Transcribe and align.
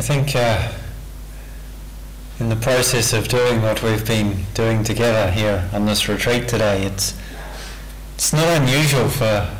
I 0.00 0.02
think 0.02 0.34
uh, 0.34 0.72
in 2.38 2.48
the 2.48 2.56
process 2.56 3.12
of 3.12 3.28
doing 3.28 3.60
what 3.60 3.82
we've 3.82 4.06
been 4.06 4.46
doing 4.54 4.82
together 4.82 5.30
here 5.30 5.68
on 5.74 5.84
this 5.84 6.08
retreat 6.08 6.48
today, 6.48 6.84
it's 6.84 7.12
it's 8.14 8.32
not 8.32 8.62
unusual 8.62 9.10
for 9.10 9.54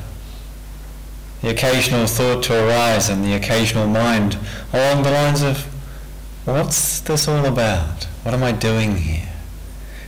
the 1.43 1.51
occasional 1.51 2.07
thought 2.07 2.43
to 2.45 2.55
arise 2.55 3.11
in 3.11 3.21
the 3.21 3.35
occasional 3.35 3.87
mind 3.87 4.39
along 4.73 5.03
the 5.03 5.11
lines 5.11 5.43
of, 5.43 5.59
what's 6.47 7.01
this 7.01 7.29
all 7.29 7.45
about? 7.45 8.05
What 8.23 8.33
am 8.33 8.43
I 8.43 8.53
doing 8.53 8.97
here? 8.97 9.29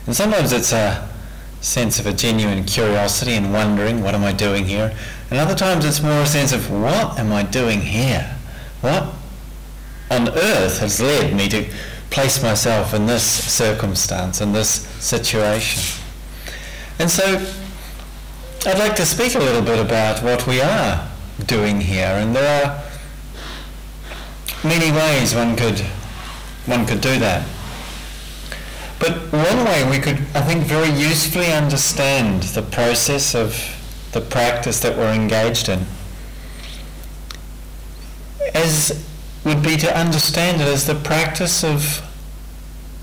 And 0.07 0.15
sometimes 0.15 0.51
it's 0.51 0.73
a 0.73 1.07
sense 1.61 1.99
of 1.99 2.07
a 2.07 2.11
genuine 2.11 2.63
curiosity 2.63 3.33
and 3.33 3.53
wondering, 3.53 4.01
what 4.01 4.15
am 4.15 4.23
I 4.23 4.33
doing 4.33 4.65
here? 4.65 4.97
And 5.29 5.37
other 5.37 5.53
times 5.53 5.85
it's 5.85 6.01
more 6.01 6.21
a 6.21 6.25
sense 6.25 6.53
of, 6.53 6.71
what 6.71 7.19
am 7.19 7.31
I 7.31 7.43
doing 7.43 7.81
here? 7.81 8.35
What 8.81 9.13
on 10.09 10.29
earth 10.29 10.79
has 10.79 11.01
led 11.01 11.35
me 11.35 11.49
to 11.49 11.69
place 12.09 12.41
myself 12.41 12.93
in 12.93 13.05
this 13.05 13.23
circumstance, 13.23 14.41
in 14.41 14.51
this 14.51 14.69
situation? 14.69 16.01
And 16.99 17.09
so 17.09 17.45
I'd 18.65 18.79
like 18.79 18.95
to 18.95 19.05
speak 19.05 19.35
a 19.35 19.39
little 19.39 19.61
bit 19.61 19.79
about 19.79 20.23
what 20.23 20.47
we 20.47 20.61
are 20.61 21.09
doing 21.45 21.81
here, 21.81 22.07
and 22.07 22.35
there 22.35 22.65
are 22.65 22.83
many 24.63 24.91
ways 24.91 25.35
one 25.35 25.55
could 25.55 25.79
one 26.65 26.85
could 26.85 27.01
do 27.01 27.19
that. 27.19 27.45
But 28.99 29.17
one 29.33 29.65
way 29.65 29.89
we 29.89 29.99
could, 29.99 30.19
I 30.33 30.41
think, 30.41 30.63
very 30.63 30.89
usefully 30.89 31.51
understand 31.51 32.43
the 32.43 32.61
process 32.61 33.35
of 33.35 33.57
the 34.13 34.21
practice 34.21 34.79
that 34.79 34.95
we're 34.95 35.11
engaged 35.11 35.67
in 35.67 35.85
as 38.53 39.05
would 39.43 39.61
be 39.61 39.77
to 39.77 39.97
understand 39.97 40.61
it 40.61 40.67
as 40.67 40.87
the 40.87 40.95
practice 40.95 41.63
of 41.63 42.01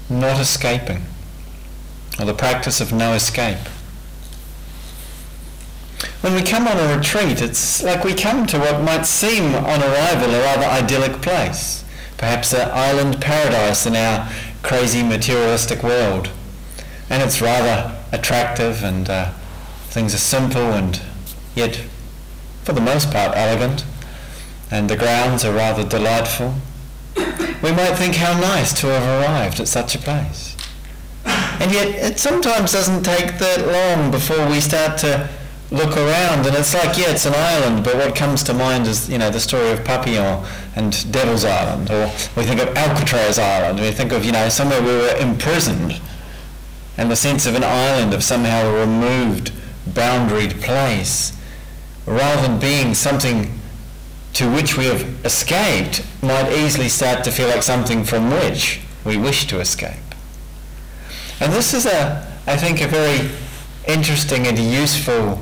not 0.09 0.41
escaping, 0.41 1.03
or 2.19 2.25
the 2.25 2.35
practice 2.35 2.81
of 2.81 2.93
no 2.93 3.13
escape. 3.13 3.59
When 6.21 6.35
we 6.35 6.43
come 6.43 6.67
on 6.67 6.77
a 6.77 6.97
retreat, 6.97 7.41
it's 7.41 7.83
like 7.83 8.05
we 8.05 8.15
come 8.15 8.47
to 8.49 8.59
what 8.59 8.83
might 8.83 9.07
seem 9.07 9.55
on 9.55 9.83
arrival 9.83 10.35
a 10.35 10.41
rather 10.41 10.67
idyllic 10.67 11.23
place, 11.23 11.85
perhaps 12.17 12.53
an 12.53 12.71
island 12.73 13.21
paradise 13.21 13.87
in 13.87 13.97
our 13.97 14.29
crazy 14.63 15.03
materialistic 15.03 15.83
world. 15.83 16.31
And 17.09 17.23
it's 17.23 17.41
rather 17.41 17.97
attractive 18.13 18.83
and 18.85 19.09
uh, 19.09 19.33
things 19.89 20.15
are 20.15 20.19
simple 20.19 20.73
and 20.73 21.01
yet, 21.55 21.85
for 22.65 22.73
the 22.73 22.81
most 22.81 23.11
part, 23.11 23.37
elegant 23.37 23.85
and 24.71 24.89
the 24.89 24.97
grounds 24.97 25.45
are 25.45 25.55
rather 25.55 25.85
delightful, 25.85 26.55
we 27.63 27.73
might 27.73 27.95
think 27.95 28.15
how 28.15 28.39
nice 28.41 28.73
to 28.81 28.87
have 28.87 29.23
arrived 29.23 29.61
at 29.61 29.69
such 29.69 29.95
a 29.95 29.99
place. 29.99 30.57
And 31.25 31.71
yet 31.73 31.89
it 31.89 32.19
sometimes 32.19 32.73
doesn't 32.73 33.03
take 33.03 33.39
that 33.39 33.67
long 33.67 34.11
before 34.11 34.49
we 34.49 34.61
start 34.61 34.97
to 34.99 35.29
look 35.71 35.97
around 35.97 36.47
and 36.47 36.57
it's 36.57 36.75
like, 36.75 36.97
yeah, 36.99 37.11
it's 37.11 37.27
an 37.27 37.35
island, 37.35 37.85
but 37.85 37.95
what 37.95 38.17
comes 38.17 38.43
to 38.45 38.55
mind 38.55 38.87
is, 38.87 39.09
you 39.09 39.19
know, 39.19 39.31
the 39.31 39.39
story 39.39 39.71
of 39.71 39.85
Papillon 39.85 40.45
and 40.75 41.13
Devil's 41.13 41.45
Island, 41.45 41.91
or 41.91 42.07
we 42.37 42.45
think 42.45 42.61
of 42.61 42.77
Alcatraz 42.77 43.39
Island, 43.39 43.79
we 43.79 43.93
think 43.93 44.13
of, 44.13 44.25
you 44.25 44.33
know, 44.33 44.49
somewhere 44.49 44.81
we 44.81 44.89
were 44.89 45.17
imprisoned, 45.17 46.01
and 46.97 47.11
the 47.11 47.17
sense 47.17 47.47
of 47.47 47.55
an 47.55 47.63
island, 47.63 48.15
of 48.15 48.25
somehow 48.25 48.67
a 48.67 48.81
removed, 48.81 49.53
boundaried 49.89 50.61
place, 50.61 51.37
rather 52.05 52.49
than 52.49 52.59
being 52.59 52.95
something 52.95 53.60
to 54.35 54.51
which 54.51 54.77
we 54.77 54.87
have 54.87 55.25
escaped 55.25 56.05
might 56.23 56.53
easily 56.53 56.89
start 56.89 57.25
to 57.25 57.31
feel 57.31 57.49
like 57.49 57.63
something 57.63 58.05
from 58.05 58.31
which 58.31 58.81
we 59.05 59.17
wish 59.17 59.47
to 59.47 59.61
escape. 59.61 59.97
And 61.41 61.53
this 61.53 61.75
is 61.75 61.87
a, 61.87 62.27
I 62.47 62.57
think, 62.57 62.81
a 62.81 62.87
very 62.87 63.31
interesting 63.87 64.47
and 64.47 64.59
useful 64.59 65.41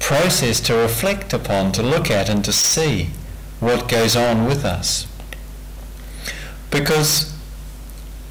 process 0.00 0.60
to 0.60 0.74
reflect 0.74 1.32
upon, 1.32 1.72
to 1.72 1.82
look 1.82 2.10
at 2.10 2.28
and 2.28 2.44
to 2.44 2.52
see 2.52 3.10
what 3.60 3.88
goes 3.88 4.16
on 4.16 4.44
with 4.46 4.64
us. 4.64 5.06
Because 6.70 7.34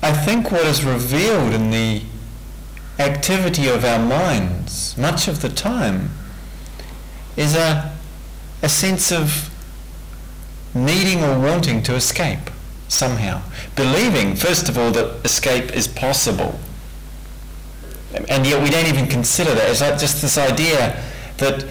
I 0.01 0.11
think 0.11 0.51
what 0.51 0.65
is 0.65 0.83
revealed 0.83 1.53
in 1.53 1.71
the 1.71 2.03
activity 2.99 3.67
of 3.67 3.83
our 3.83 3.99
minds 3.99 4.97
much 4.97 5.27
of 5.27 5.41
the 5.41 5.49
time 5.49 6.09
is 7.35 7.55
a 7.55 7.94
a 8.65 8.69
sense 8.69 9.11
of 9.11 9.51
needing 10.73 11.23
or 11.23 11.39
wanting 11.39 11.83
to 11.83 11.93
escape 11.93 12.49
somehow. 12.87 13.39
Believing, 13.75 14.35
first 14.35 14.67
of 14.67 14.75
all, 14.75 14.91
that 14.91 15.23
escape 15.23 15.71
is 15.75 15.87
possible. 15.87 16.59
And 18.27 18.43
yet 18.47 18.63
we 18.63 18.71
don't 18.71 18.87
even 18.87 19.05
consider 19.05 19.53
that. 19.53 19.69
It's 19.69 19.81
like 19.81 19.99
just 19.99 20.19
this 20.19 20.39
idea 20.39 20.99
that 21.37 21.63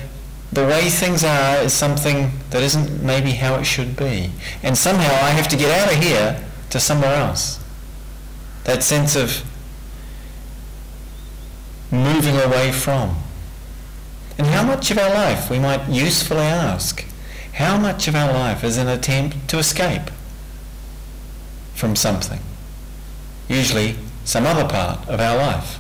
the 0.52 0.64
way 0.64 0.88
things 0.88 1.24
are 1.24 1.56
is 1.56 1.72
something 1.72 2.30
that 2.50 2.62
isn't 2.62 3.02
maybe 3.02 3.32
how 3.32 3.56
it 3.56 3.64
should 3.64 3.96
be. 3.96 4.30
And 4.62 4.78
somehow 4.78 5.14
I 5.26 5.30
have 5.30 5.48
to 5.48 5.56
get 5.56 5.76
out 5.76 5.92
of 5.92 6.00
here 6.00 6.44
to 6.70 6.78
somewhere 6.78 7.16
else. 7.16 7.58
That 8.64 8.84
sense 8.84 9.16
of 9.16 9.42
moving 11.90 12.36
away 12.36 12.70
from. 12.70 13.16
And 14.36 14.46
how 14.48 14.64
much 14.64 14.90
of 14.90 14.98
our 14.98 15.10
life, 15.10 15.50
we 15.50 15.58
might 15.58 15.88
usefully 15.88 16.40
ask, 16.40 17.04
how 17.54 17.78
much 17.78 18.08
of 18.08 18.16
our 18.16 18.32
life 18.32 18.64
is 18.64 18.76
an 18.76 18.88
attempt 18.88 19.48
to 19.48 19.58
escape 19.58 20.10
from 21.74 21.94
something? 21.94 22.40
Usually 23.48 23.96
some 24.24 24.46
other 24.46 24.68
part 24.68 25.08
of 25.08 25.20
our 25.20 25.36
life. 25.36 25.78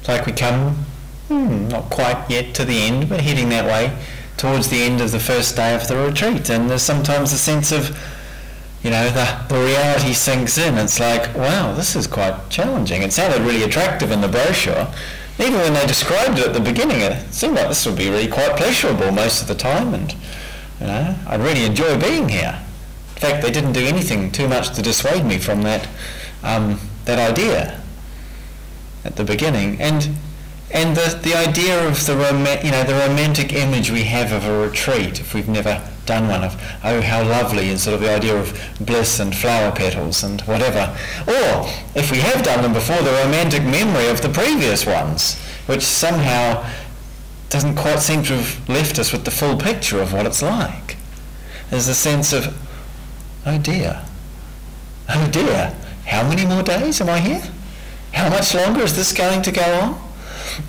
It's 0.00 0.08
like 0.08 0.26
we 0.26 0.32
come, 0.32 0.86
hmm, 1.26 1.68
not 1.68 1.90
quite 1.90 2.30
yet 2.30 2.54
to 2.54 2.64
the 2.64 2.82
end, 2.82 3.08
but 3.08 3.22
heading 3.22 3.48
that 3.48 3.64
way 3.64 3.96
towards 4.36 4.68
the 4.68 4.82
end 4.82 5.00
of 5.00 5.10
the 5.10 5.18
first 5.18 5.56
day 5.56 5.74
of 5.74 5.88
the 5.88 5.96
retreat. 5.96 6.48
And 6.50 6.70
there's 6.70 6.82
sometimes 6.82 7.32
a 7.32 7.38
sense 7.38 7.72
of, 7.72 7.98
you 8.82 8.90
know, 8.90 9.10
the, 9.10 9.44
the 9.48 9.58
reality 9.60 10.12
sinks 10.12 10.58
in. 10.58 10.78
It's 10.78 11.00
like, 11.00 11.34
wow, 11.34 11.74
this 11.74 11.96
is 11.96 12.06
quite 12.06 12.48
challenging. 12.50 13.02
It 13.02 13.12
sounded 13.12 13.42
really 13.42 13.62
attractive 13.62 14.10
in 14.10 14.20
the 14.20 14.28
brochure. 14.28 14.88
Even 15.38 15.54
when 15.54 15.74
they 15.74 15.86
described 15.86 16.38
it 16.38 16.46
at 16.46 16.54
the 16.54 16.60
beginning, 16.60 17.00
it 17.00 17.32
seemed 17.32 17.56
like 17.56 17.68
this 17.68 17.84
would 17.84 17.96
be 17.96 18.08
really 18.08 18.28
quite 18.28 18.56
pleasurable 18.56 19.10
most 19.10 19.42
of 19.42 19.48
the 19.48 19.54
time, 19.54 19.92
and 19.92 20.12
you 20.80 20.86
know, 20.86 21.16
I'd 21.26 21.40
really 21.40 21.64
enjoy 21.64 21.98
being 21.98 22.28
here. 22.28 22.62
In 23.16 23.20
fact, 23.20 23.42
they 23.42 23.50
didn't 23.50 23.72
do 23.72 23.84
anything 23.84 24.30
too 24.30 24.48
much 24.48 24.74
to 24.74 24.82
dissuade 24.82 25.24
me 25.24 25.38
from 25.38 25.62
that 25.62 25.88
um, 26.42 26.80
that 27.04 27.18
idea 27.18 27.82
at 29.04 29.16
the 29.16 29.24
beginning, 29.24 29.80
and 29.80 30.10
and 30.70 30.96
the 30.96 31.18
the 31.22 31.34
idea 31.34 31.86
of 31.86 32.06
the 32.06 32.16
rom- 32.16 32.64
you 32.64 32.70
know 32.70 32.84
the 32.84 32.94
romantic 32.94 33.52
image 33.52 33.90
we 33.90 34.04
have 34.04 34.32
of 34.32 34.44
a 34.44 34.58
retreat 34.58 35.20
if 35.20 35.34
we've 35.34 35.48
never 35.48 35.82
done 36.06 36.28
one 36.28 36.44
of 36.44 36.54
oh 36.84 37.00
how 37.00 37.22
lovely 37.22 37.68
and 37.70 37.78
sort 37.78 37.94
of 37.94 38.00
the 38.00 38.12
idea 38.12 38.36
of 38.36 38.58
bliss 38.80 39.18
and 39.20 39.34
flower 39.34 39.72
petals 39.72 40.22
and 40.22 40.40
whatever. 40.42 40.96
Or 41.26 41.68
if 41.94 42.10
we 42.10 42.18
have 42.18 42.42
done 42.42 42.62
them 42.62 42.72
before 42.72 43.02
the 43.02 43.12
romantic 43.24 43.62
memory 43.62 44.08
of 44.08 44.22
the 44.22 44.28
previous 44.28 44.86
ones 44.86 45.38
which 45.66 45.82
somehow 45.82 46.64
doesn't 47.48 47.76
quite 47.76 47.98
seem 47.98 48.22
to 48.24 48.36
have 48.36 48.68
left 48.68 48.98
us 48.98 49.12
with 49.12 49.24
the 49.24 49.30
full 49.30 49.56
picture 49.56 50.00
of 50.00 50.12
what 50.12 50.26
it's 50.26 50.42
like. 50.42 50.96
There's 51.70 51.88
a 51.88 51.94
sense 51.94 52.32
of 52.32 52.56
oh 53.44 53.58
dear 53.58 54.04
oh 55.08 55.28
dear 55.30 55.74
how 56.06 56.28
many 56.28 56.46
more 56.46 56.62
days 56.62 57.00
am 57.00 57.08
I 57.08 57.18
here? 57.18 57.42
How 58.12 58.30
much 58.30 58.54
longer 58.54 58.82
is 58.82 58.96
this 58.96 59.12
going 59.12 59.42
to 59.42 59.52
go 59.52 59.80
on? 59.80 60.00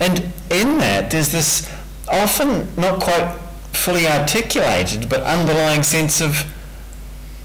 And 0.00 0.32
in 0.50 0.78
that 0.78 1.10
there's 1.10 1.32
this 1.32 1.70
often 2.08 2.68
not 2.76 3.00
quite 3.00 3.38
fully 3.78 4.06
articulated 4.06 5.08
but 5.08 5.22
underlying 5.22 5.82
sense 5.82 6.20
of, 6.20 6.44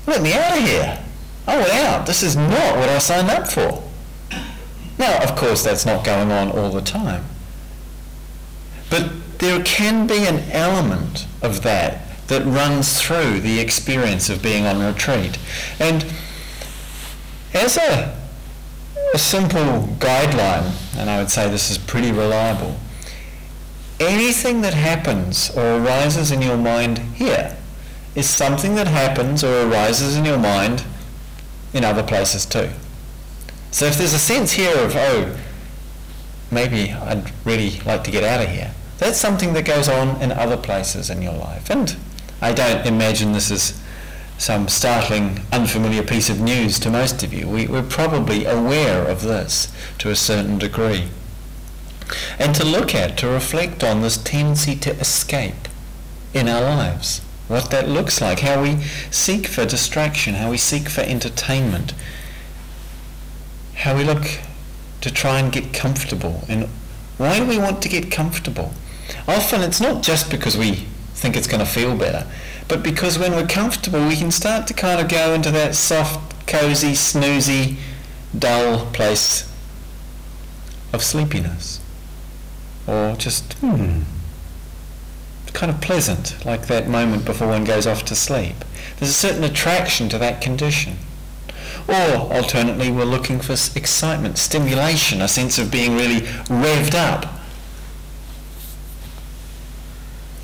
let 0.07 0.21
me 0.21 0.33
out 0.33 0.57
of 0.57 0.63
here. 0.63 1.03
I 1.47 1.57
want 1.57 1.71
out. 1.71 2.05
This 2.05 2.23
is 2.23 2.35
not 2.35 2.77
what 2.77 2.89
I 2.89 2.97
signed 2.97 3.29
up 3.29 3.47
for. 3.47 3.83
Now, 4.97 5.21
of 5.23 5.35
course, 5.35 5.63
that's 5.63 5.85
not 5.85 6.05
going 6.05 6.31
on 6.31 6.51
all 6.51 6.69
the 6.69 6.81
time. 6.81 7.25
But 8.89 9.11
there 9.39 9.61
can 9.63 10.07
be 10.07 10.25
an 10.25 10.49
element 10.51 11.27
of 11.41 11.63
that 11.63 12.27
that 12.27 12.45
runs 12.45 13.01
through 13.01 13.41
the 13.41 13.59
experience 13.59 14.29
of 14.29 14.41
being 14.41 14.65
on 14.65 14.79
retreat. 14.81 15.37
And 15.79 16.05
as 17.53 17.77
a, 17.77 18.17
a 19.13 19.17
simple 19.17 19.89
guideline, 19.99 20.73
and 20.97 21.09
I 21.09 21.19
would 21.19 21.29
say 21.29 21.49
this 21.49 21.69
is 21.69 21.77
pretty 21.77 22.11
reliable, 22.11 22.77
anything 23.99 24.61
that 24.61 24.73
happens 24.73 25.49
or 25.55 25.77
arises 25.77 26.31
in 26.31 26.41
your 26.41 26.57
mind 26.57 26.99
here 26.99 27.55
is 28.15 28.29
something 28.29 28.75
that 28.75 28.87
happens 28.87 29.43
or 29.43 29.67
arises 29.67 30.15
in 30.15 30.25
your 30.25 30.37
mind 30.37 30.83
in 31.73 31.83
other 31.83 32.03
places 32.03 32.45
too. 32.45 32.69
So 33.71 33.85
if 33.85 33.97
there's 33.97 34.13
a 34.13 34.19
sense 34.19 34.51
here 34.51 34.77
of, 34.77 34.95
oh, 34.95 35.35
maybe 36.51 36.91
I'd 36.91 37.31
really 37.43 37.79
like 37.81 38.03
to 38.03 38.11
get 38.11 38.23
out 38.23 38.43
of 38.43 38.49
here, 38.49 38.73
that's 38.99 39.17
something 39.17 39.53
that 39.53 39.65
goes 39.65 39.89
on 39.89 40.21
in 40.21 40.31
other 40.31 40.57
places 40.57 41.09
in 41.09 41.21
your 41.21 41.33
life. 41.33 41.69
And 41.69 41.95
I 42.41 42.53
don't 42.53 42.85
imagine 42.85 43.31
this 43.31 43.49
is 43.49 43.81
some 44.37 44.67
startling, 44.67 45.39
unfamiliar 45.51 46.03
piece 46.03 46.29
of 46.29 46.39
news 46.39 46.79
to 46.79 46.89
most 46.89 47.23
of 47.23 47.33
you. 47.33 47.47
We, 47.47 47.67
we're 47.67 47.81
probably 47.81 48.45
aware 48.45 49.07
of 49.07 49.21
this 49.21 49.73
to 49.99 50.09
a 50.09 50.15
certain 50.15 50.57
degree. 50.57 51.07
And 52.39 52.55
to 52.55 52.65
look 52.65 52.93
at, 52.93 53.17
to 53.19 53.27
reflect 53.27 53.83
on 53.83 54.01
this 54.01 54.17
tendency 54.17 54.75
to 54.77 54.91
escape 54.99 55.67
in 56.33 56.47
our 56.47 56.61
lives. 56.61 57.19
What 57.47 57.71
that 57.71 57.87
looks 57.89 58.21
like, 58.21 58.39
how 58.39 58.61
we 58.61 58.81
seek 59.11 59.47
for 59.47 59.65
distraction, 59.65 60.35
how 60.35 60.51
we 60.51 60.57
seek 60.57 60.89
for 60.89 61.01
entertainment, 61.01 61.93
how 63.75 63.95
we 63.97 64.03
look 64.03 64.39
to 65.01 65.11
try 65.11 65.39
and 65.39 65.51
get 65.51 65.73
comfortable. 65.73 66.43
And 66.47 66.69
why 67.17 67.39
do 67.39 67.45
we 67.45 67.57
want 67.57 67.81
to 67.83 67.89
get 67.89 68.11
comfortable? 68.11 68.73
Often 69.27 69.61
it's 69.61 69.81
not 69.81 70.01
just 70.01 70.31
because 70.31 70.57
we 70.57 70.87
think 71.13 71.35
it's 71.35 71.47
going 71.47 71.59
to 71.59 71.69
feel 71.69 71.95
better, 71.95 72.25
but 72.67 72.81
because 72.81 73.19
when 73.19 73.33
we're 73.33 73.45
comfortable, 73.47 74.07
we 74.07 74.15
can 74.15 74.31
start 74.31 74.65
to 74.67 74.73
kind 74.73 75.01
of 75.01 75.09
go 75.09 75.33
into 75.33 75.51
that 75.51 75.75
soft, 75.75 76.47
cozy, 76.47 76.93
snoozy, 76.93 77.77
dull 78.37 78.87
place 78.93 79.51
of 80.93 81.03
sleepiness. 81.03 81.81
Or 82.87 83.15
just, 83.15 83.53
hmm, 83.53 84.01
kind 85.53 85.71
of 85.71 85.79
pleasant, 85.81 86.43
like 86.45 86.67
that 86.67 86.87
moment 86.87 87.25
before 87.25 87.47
one 87.47 87.63
goes 87.63 87.87
off 87.87 88.03
to 88.05 88.15
sleep. 88.15 88.55
There's 88.97 89.11
a 89.11 89.13
certain 89.13 89.43
attraction 89.43 90.09
to 90.09 90.17
that 90.17 90.41
condition. 90.41 90.97
Or 91.87 92.33
alternately, 92.33 92.91
we're 92.91 93.05
looking 93.05 93.39
for 93.39 93.53
excitement, 93.53 94.37
stimulation, 94.37 95.21
a 95.21 95.27
sense 95.27 95.57
of 95.57 95.71
being 95.71 95.95
really 95.95 96.21
revved 96.47 96.95
up. 96.95 97.27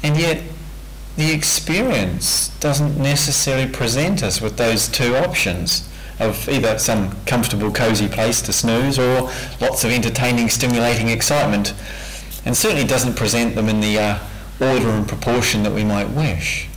And 0.04 0.18
yet, 0.18 0.44
the 1.18 1.32
experience 1.32 2.50
doesn't 2.60 2.98
necessarily 2.98 3.70
present 3.70 4.24
us 4.24 4.40
with 4.40 4.58
those 4.58 4.88
two 4.88 5.16
options 5.16 5.88
of 6.20 6.48
either 6.50 6.78
some 6.78 7.16
comfortable, 7.26 7.72
cozy 7.72 8.08
place 8.08 8.42
to 8.42 8.54
snooze 8.54 9.00
or 9.00 9.30
lots 9.62 9.84
of 9.84 9.92
entertaining, 9.92 10.50
stimulating 10.50 11.10
excitement, 11.10 11.74
and 12.46 12.56
certainly 12.56 12.86
doesn't 12.86 13.16
present 13.16 13.56
them 13.56 13.70
in 13.70 13.80
the 13.80 13.98
uh, 13.98 14.20
order 14.60 14.90
and 14.90 15.08
proportion 15.08 15.64
that 15.64 15.74
we 15.74 15.84
might 15.84 16.10
wish. 16.10 16.68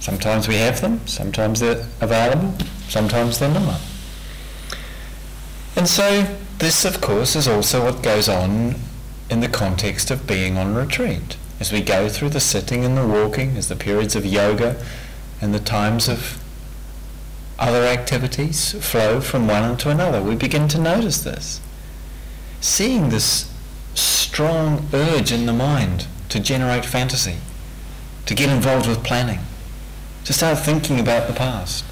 Sometimes 0.00 0.48
we 0.48 0.56
have 0.56 0.80
them, 0.80 1.06
sometimes 1.06 1.60
they're 1.60 1.86
available, 2.00 2.54
sometimes 2.88 3.38
they're 3.38 3.52
not. 3.52 3.80
And 5.76 5.88
so 5.88 6.36
this, 6.58 6.84
of 6.84 7.00
course, 7.00 7.36
is 7.36 7.48
also 7.48 7.84
what 7.84 8.02
goes 8.02 8.28
on 8.28 8.74
in 9.30 9.40
the 9.40 9.48
context 9.48 10.10
of 10.10 10.26
being 10.26 10.58
on 10.58 10.74
retreat. 10.74 11.36
As 11.60 11.72
we 11.72 11.80
go 11.80 12.08
through 12.08 12.30
the 12.30 12.40
sitting 12.40 12.84
and 12.84 12.96
the 12.96 13.06
walking, 13.06 13.56
as 13.56 13.68
the 13.68 13.76
periods 13.76 14.16
of 14.16 14.26
yoga 14.26 14.84
and 15.40 15.54
the 15.54 15.60
times 15.60 16.08
of 16.08 16.42
other 17.58 17.84
activities 17.84 18.72
flow 18.84 19.20
from 19.20 19.46
one 19.46 19.70
into 19.70 19.88
another, 19.88 20.20
we 20.22 20.34
begin 20.34 20.66
to 20.68 20.78
notice 20.78 21.22
this. 21.22 21.60
Seeing 22.60 23.10
this 23.10 23.51
strong 23.94 24.88
urge 24.92 25.32
in 25.32 25.46
the 25.46 25.52
mind 25.52 26.06
to 26.28 26.40
generate 26.40 26.84
fantasy, 26.84 27.36
to 28.26 28.34
get 28.34 28.48
involved 28.48 28.88
with 28.88 29.04
planning, 29.04 29.40
to 30.24 30.32
start 30.32 30.58
thinking 30.58 30.98
about 30.98 31.28
the 31.28 31.34
past. 31.34 31.84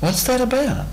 What's 0.00 0.24
that 0.24 0.40
about? 0.40 0.86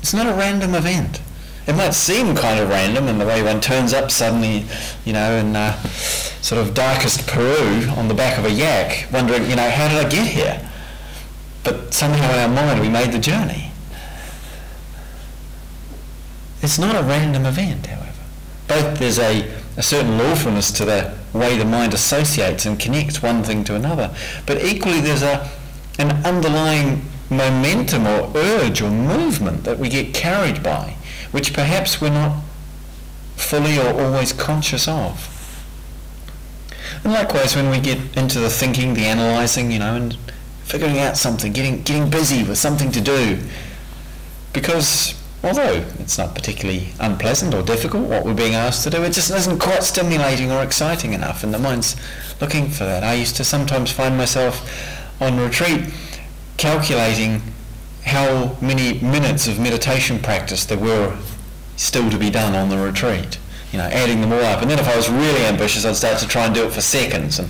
It's 0.00 0.14
not 0.14 0.26
a 0.26 0.34
random 0.34 0.74
event. 0.74 1.20
It 1.66 1.74
might 1.74 1.94
seem 1.94 2.36
kind 2.36 2.60
of 2.60 2.68
random 2.68 3.08
in 3.08 3.18
the 3.18 3.26
way 3.26 3.42
one 3.42 3.60
turns 3.60 3.94
up 3.94 4.10
suddenly, 4.10 4.66
you 5.04 5.12
know, 5.14 5.36
in 5.36 5.56
uh, 5.56 5.80
sort 6.42 6.60
of 6.60 6.74
darkest 6.74 7.26
Peru 7.26 7.88
on 7.96 8.08
the 8.08 8.14
back 8.14 8.38
of 8.38 8.44
a 8.44 8.50
yak, 8.50 9.08
wondering, 9.10 9.48
you 9.48 9.56
know, 9.56 9.70
how 9.70 9.88
did 9.88 10.04
I 10.04 10.08
get 10.08 10.26
here? 10.26 10.70
But 11.62 11.94
somehow 11.94 12.32
in 12.34 12.38
our 12.38 12.48
mind 12.48 12.80
we 12.80 12.88
made 12.90 13.12
the 13.12 13.18
journey. 13.18 13.72
It's 16.64 16.78
not 16.78 16.96
a 16.96 17.02
random 17.02 17.44
event, 17.44 17.88
however. 17.88 18.22
Both 18.68 18.98
there's 18.98 19.18
a, 19.18 19.52
a 19.76 19.82
certain 19.82 20.16
lawfulness 20.16 20.72
to 20.72 20.86
the 20.86 21.14
way 21.34 21.58
the 21.58 21.64
mind 21.66 21.92
associates 21.92 22.64
and 22.64 22.80
connects 22.80 23.22
one 23.22 23.42
thing 23.42 23.64
to 23.64 23.74
another, 23.74 24.16
but 24.46 24.64
equally 24.64 25.02
there's 25.02 25.22
a, 25.22 25.50
an 25.98 26.24
underlying 26.24 27.04
momentum 27.28 28.06
or 28.06 28.32
urge 28.34 28.80
or 28.80 28.90
movement 28.90 29.64
that 29.64 29.78
we 29.78 29.90
get 29.90 30.14
carried 30.14 30.62
by, 30.62 30.96
which 31.32 31.52
perhaps 31.52 32.00
we're 32.00 32.08
not 32.08 32.42
fully 33.36 33.78
or 33.78 34.00
always 34.00 34.32
conscious 34.32 34.88
of. 34.88 35.30
And 37.04 37.12
likewise, 37.12 37.54
when 37.54 37.68
we 37.68 37.78
get 37.78 38.16
into 38.16 38.40
the 38.40 38.48
thinking, 38.48 38.94
the 38.94 39.04
analysing, 39.04 39.70
you 39.70 39.80
know, 39.80 39.96
and 39.96 40.16
figuring 40.62 40.98
out 40.98 41.18
something, 41.18 41.52
getting 41.52 41.82
getting 41.82 42.08
busy 42.08 42.42
with 42.42 42.56
something 42.56 42.90
to 42.92 43.02
do, 43.02 43.38
because 44.54 45.14
although 45.44 45.84
it's 45.98 46.18
not 46.18 46.34
particularly 46.34 46.88
unpleasant 46.98 47.54
or 47.54 47.62
difficult 47.62 48.08
what 48.08 48.24
we're 48.24 48.34
being 48.34 48.54
asked 48.54 48.84
to 48.84 48.90
do, 48.90 49.02
it 49.02 49.12
just 49.12 49.30
isn't 49.30 49.58
quite 49.58 49.82
stimulating 49.82 50.50
or 50.50 50.62
exciting 50.62 51.12
enough, 51.12 51.44
and 51.44 51.52
the 51.52 51.58
mind's 51.58 51.96
looking 52.40 52.68
for 52.68 52.84
that. 52.84 53.04
I 53.04 53.14
used 53.14 53.36
to 53.36 53.44
sometimes 53.44 53.92
find 53.92 54.16
myself 54.16 54.68
on 55.20 55.38
retreat 55.38 55.92
calculating 56.56 57.42
how 58.04 58.56
many 58.60 59.00
minutes 59.00 59.46
of 59.46 59.58
meditation 59.58 60.18
practice 60.18 60.64
there 60.64 60.78
were 60.78 61.16
still 61.76 62.10
to 62.10 62.18
be 62.18 62.30
done 62.30 62.54
on 62.54 62.68
the 62.68 62.78
retreat. 62.78 63.38
You 63.72 63.78
know, 63.78 63.86
adding 63.86 64.20
them 64.20 64.32
all 64.32 64.44
up. 64.44 64.62
And 64.62 64.70
then 64.70 64.78
if 64.78 64.86
I 64.86 64.96
was 64.96 65.10
really 65.10 65.44
ambitious, 65.46 65.84
I'd 65.84 65.96
start 65.96 66.18
to 66.20 66.28
try 66.28 66.44
and 66.46 66.54
do 66.54 66.64
it 66.64 66.72
for 66.72 66.80
seconds. 66.80 67.40
And 67.40 67.48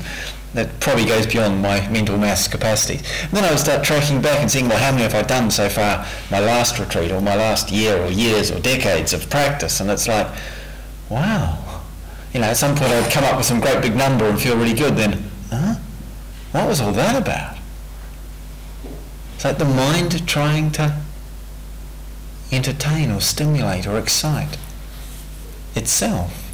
that 0.54 0.80
probably 0.80 1.04
goes 1.04 1.26
beyond 1.26 1.60
my 1.60 1.86
mental 1.88 2.16
mass 2.16 2.48
capacity. 2.48 2.98
And 3.22 3.32
then 3.32 3.44
I 3.44 3.50
would 3.50 3.58
start 3.58 3.84
tracking 3.84 4.22
back 4.22 4.40
and 4.40 4.50
seeing, 4.50 4.68
well, 4.68 4.78
how 4.78 4.92
many 4.92 5.02
have 5.02 5.14
I 5.14 5.22
done 5.22 5.50
so 5.50 5.68
far 5.68 6.06
my 6.30 6.40
last 6.40 6.78
retreat 6.78 7.10
or 7.10 7.20
my 7.20 7.34
last 7.34 7.70
year 7.70 8.00
or 8.00 8.08
years 8.08 8.50
or 8.50 8.60
decades 8.60 9.12
of 9.12 9.28
practice? 9.28 9.80
And 9.80 9.90
it's 9.90 10.08
like, 10.08 10.28
wow. 11.10 11.82
You 12.32 12.40
know, 12.40 12.46
at 12.46 12.56
some 12.56 12.76
point 12.76 12.90
I'd 12.90 13.12
come 13.12 13.24
up 13.24 13.36
with 13.36 13.46
some 13.46 13.60
great 13.60 13.82
big 13.82 13.96
number 13.96 14.24
and 14.26 14.40
feel 14.40 14.56
really 14.56 14.74
good. 14.74 14.96
Then, 14.96 15.24
huh? 15.50 15.74
What 16.52 16.68
was 16.68 16.80
all 16.80 16.92
that 16.92 17.20
about? 17.20 17.58
It's 19.34 19.44
like 19.44 19.58
the 19.58 19.64
mind 19.64 20.26
trying 20.26 20.70
to 20.72 21.00
entertain 22.52 23.10
or 23.10 23.20
stimulate 23.20 23.86
or 23.86 23.98
excite 23.98 24.56
itself 25.74 26.52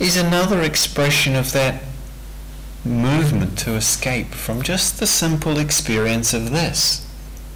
is 0.00 0.16
another 0.16 0.60
expression 0.62 1.36
of 1.36 1.52
that 1.52 1.82
movement 2.84 3.58
to 3.58 3.74
escape 3.74 4.28
from 4.28 4.62
just 4.62 5.00
the 5.00 5.06
simple 5.06 5.58
experience 5.58 6.34
of 6.34 6.50
this, 6.50 7.06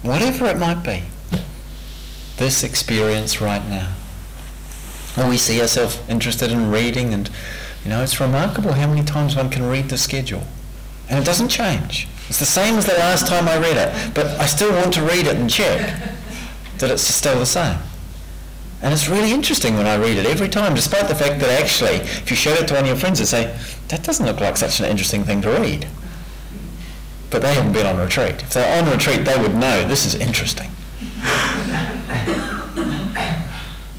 whatever 0.01 0.45
it 0.45 0.57
might 0.57 0.83
be, 0.83 1.03
this 2.37 2.63
experience 2.63 3.41
right 3.41 3.67
now. 3.69 3.93
Or 5.17 5.29
we 5.29 5.37
see 5.37 5.61
ourselves 5.61 5.99
interested 6.07 6.51
in 6.51 6.71
reading 6.71 7.13
and, 7.13 7.29
you 7.83 7.89
know, 7.89 8.01
it's 8.01 8.19
remarkable 8.19 8.73
how 8.73 8.87
many 8.87 9.03
times 9.03 9.35
one 9.35 9.49
can 9.49 9.67
read 9.67 9.89
the 9.89 9.97
schedule. 9.97 10.43
And 11.09 11.19
it 11.19 11.25
doesn't 11.25 11.49
change. 11.49 12.07
It's 12.27 12.39
the 12.39 12.45
same 12.45 12.75
as 12.75 12.85
the 12.85 12.93
last 12.93 13.27
time 13.27 13.47
I 13.47 13.57
read 13.57 13.77
it, 13.77 14.13
but 14.13 14.27
I 14.39 14.45
still 14.45 14.71
want 14.71 14.93
to 14.93 15.01
read 15.01 15.25
it 15.25 15.35
and 15.35 15.49
check 15.49 15.99
that 16.77 16.91
it's 16.91 17.03
still 17.03 17.39
the 17.39 17.45
same. 17.45 17.79
And 18.81 18.93
it's 18.93 19.09
really 19.09 19.33
interesting 19.33 19.75
when 19.75 19.87
I 19.87 19.95
read 19.95 20.17
it 20.17 20.25
every 20.25 20.47
time, 20.47 20.73
despite 20.73 21.09
the 21.09 21.15
fact 21.15 21.41
that 21.41 21.61
actually, 21.61 21.95
if 21.95 22.29
you 22.29 22.37
showed 22.37 22.57
it 22.59 22.67
to 22.69 22.75
one 22.75 22.83
of 22.83 22.87
your 22.87 22.95
friends, 22.95 23.19
they'd 23.19 23.25
say, 23.25 23.59
that 23.89 24.03
doesn't 24.03 24.25
look 24.25 24.39
like 24.39 24.55
such 24.55 24.79
an 24.79 24.85
interesting 24.85 25.23
thing 25.25 25.41
to 25.41 25.49
read. 25.49 25.87
But 27.29 27.41
they 27.41 27.53
haven't 27.53 27.73
been 27.73 27.85
on 27.85 27.97
retreat. 27.97 28.41
If 28.41 28.51
they're 28.51 28.81
on 28.81 28.89
retreat, 28.89 29.25
they 29.25 29.37
would 29.39 29.55
know 29.55 29.85
this 29.87 30.05
is 30.05 30.15
interesting. 30.15 30.71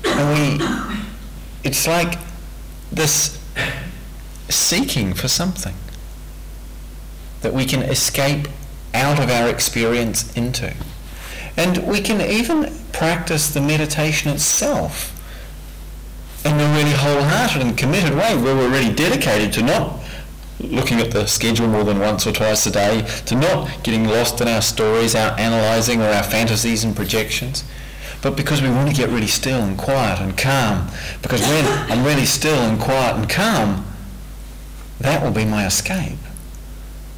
and 0.05 0.59
we, 0.59 0.67
it's 1.63 1.87
like 1.87 2.19
this 2.91 3.39
seeking 4.49 5.13
for 5.13 5.29
something 5.29 5.75
that 7.43 7.53
we 7.53 7.65
can 7.65 7.83
escape 7.83 8.49
out 8.95 9.23
of 9.23 9.31
our 9.31 9.49
experience 9.49 10.35
into. 10.37 10.75
And 11.57 11.87
we 11.87 12.01
can 12.01 12.21
even 12.21 12.73
practice 12.93 13.53
the 13.53 13.61
meditation 13.61 14.31
itself 14.31 15.17
in 16.45 16.53
a 16.53 16.75
really 16.75 16.93
wholehearted 16.93 17.63
and 17.63 17.77
committed 17.77 18.15
way 18.15 18.37
where 18.37 18.55
we're 18.55 18.71
really 18.71 18.95
dedicated 18.95 19.53
to 19.53 19.63
not 19.63 20.01
looking 20.59 21.01
at 21.01 21.11
the 21.11 21.27
schedule 21.27 21.69
more 21.69 21.85
than 21.85 21.99
once 21.99 22.27
or 22.27 22.33
twice 22.33 22.67
a 22.67 22.71
day, 22.71 23.03
to 23.27 23.35
not 23.35 23.83
getting 23.83 24.07
lost 24.07 24.41
in 24.41 24.49
our 24.49 24.63
stories, 24.63 25.15
our 25.15 25.33
analysing 25.33 26.01
or 26.01 26.09
our 26.09 26.23
fantasies 26.23 26.85
and 26.85 26.95
projections, 26.95 27.65
but 28.23 28.37
because 28.37 28.61
we 28.61 28.69
want 28.69 28.89
to 28.89 28.95
get 28.95 29.09
really 29.09 29.27
still 29.27 29.63
and 29.63 29.79
quiet 29.79 30.21
and 30.21 30.37
calm. 30.37 30.89
Because 31.23 31.41
when 31.41 31.65
I'm 31.91 32.05
really 32.05 32.27
still 32.27 32.61
and 32.63 32.79
quiet 32.79 33.17
and 33.17 33.29
calm, 33.29 33.87
that 35.01 35.23
will 35.23 35.31
be 35.31 35.47
my 35.47 35.67
escape 35.67 36.19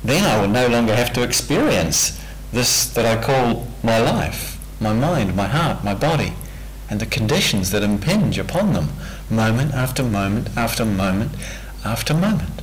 then 0.04 0.24
I 0.24 0.40
will 0.40 0.48
no 0.48 0.66
longer 0.66 0.94
have 0.94 1.12
to 1.14 1.22
experience 1.22 2.20
this 2.52 2.86
that 2.94 3.06
I 3.06 3.22
call 3.22 3.66
my 3.82 3.98
life, 3.98 4.58
my 4.80 4.92
mind, 4.92 5.34
my 5.34 5.46
heart, 5.48 5.82
my 5.82 5.94
body, 5.94 6.32
and 6.88 7.00
the 7.00 7.06
conditions 7.06 7.70
that 7.70 7.82
impinge 7.82 8.38
upon 8.38 8.72
them, 8.72 8.90
moment 9.30 9.72
after 9.72 10.02
moment 10.02 10.48
after 10.56 10.84
moment 10.84 11.32
after 11.84 12.14
moment. 12.14 12.62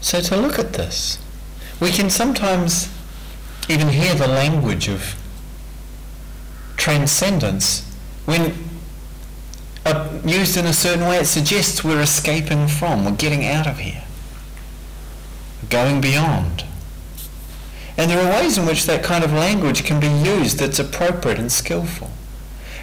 So 0.00 0.20
to 0.20 0.36
look 0.36 0.58
at 0.58 0.72
this, 0.72 1.18
we 1.80 1.90
can 1.90 2.08
sometimes 2.08 2.88
even 3.68 3.88
hear 3.88 4.14
the 4.14 4.28
language 4.28 4.88
of 4.88 5.14
transcendence 6.76 7.82
when 8.24 8.67
used 10.26 10.56
in 10.56 10.66
a 10.66 10.72
certain 10.72 11.06
way 11.06 11.18
it 11.18 11.26
suggests 11.26 11.84
we're 11.84 12.00
escaping 12.00 12.68
from, 12.68 13.04
we're 13.04 13.12
getting 13.12 13.46
out 13.46 13.66
of 13.66 13.78
here, 13.78 14.04
going 15.70 16.00
beyond. 16.00 16.64
And 17.96 18.10
there 18.10 18.24
are 18.24 18.40
ways 18.40 18.56
in 18.56 18.64
which 18.64 18.86
that 18.86 19.02
kind 19.02 19.24
of 19.24 19.32
language 19.32 19.84
can 19.84 19.98
be 19.98 20.06
used 20.06 20.58
that's 20.58 20.78
appropriate 20.78 21.38
and 21.38 21.50
skillful. 21.50 22.10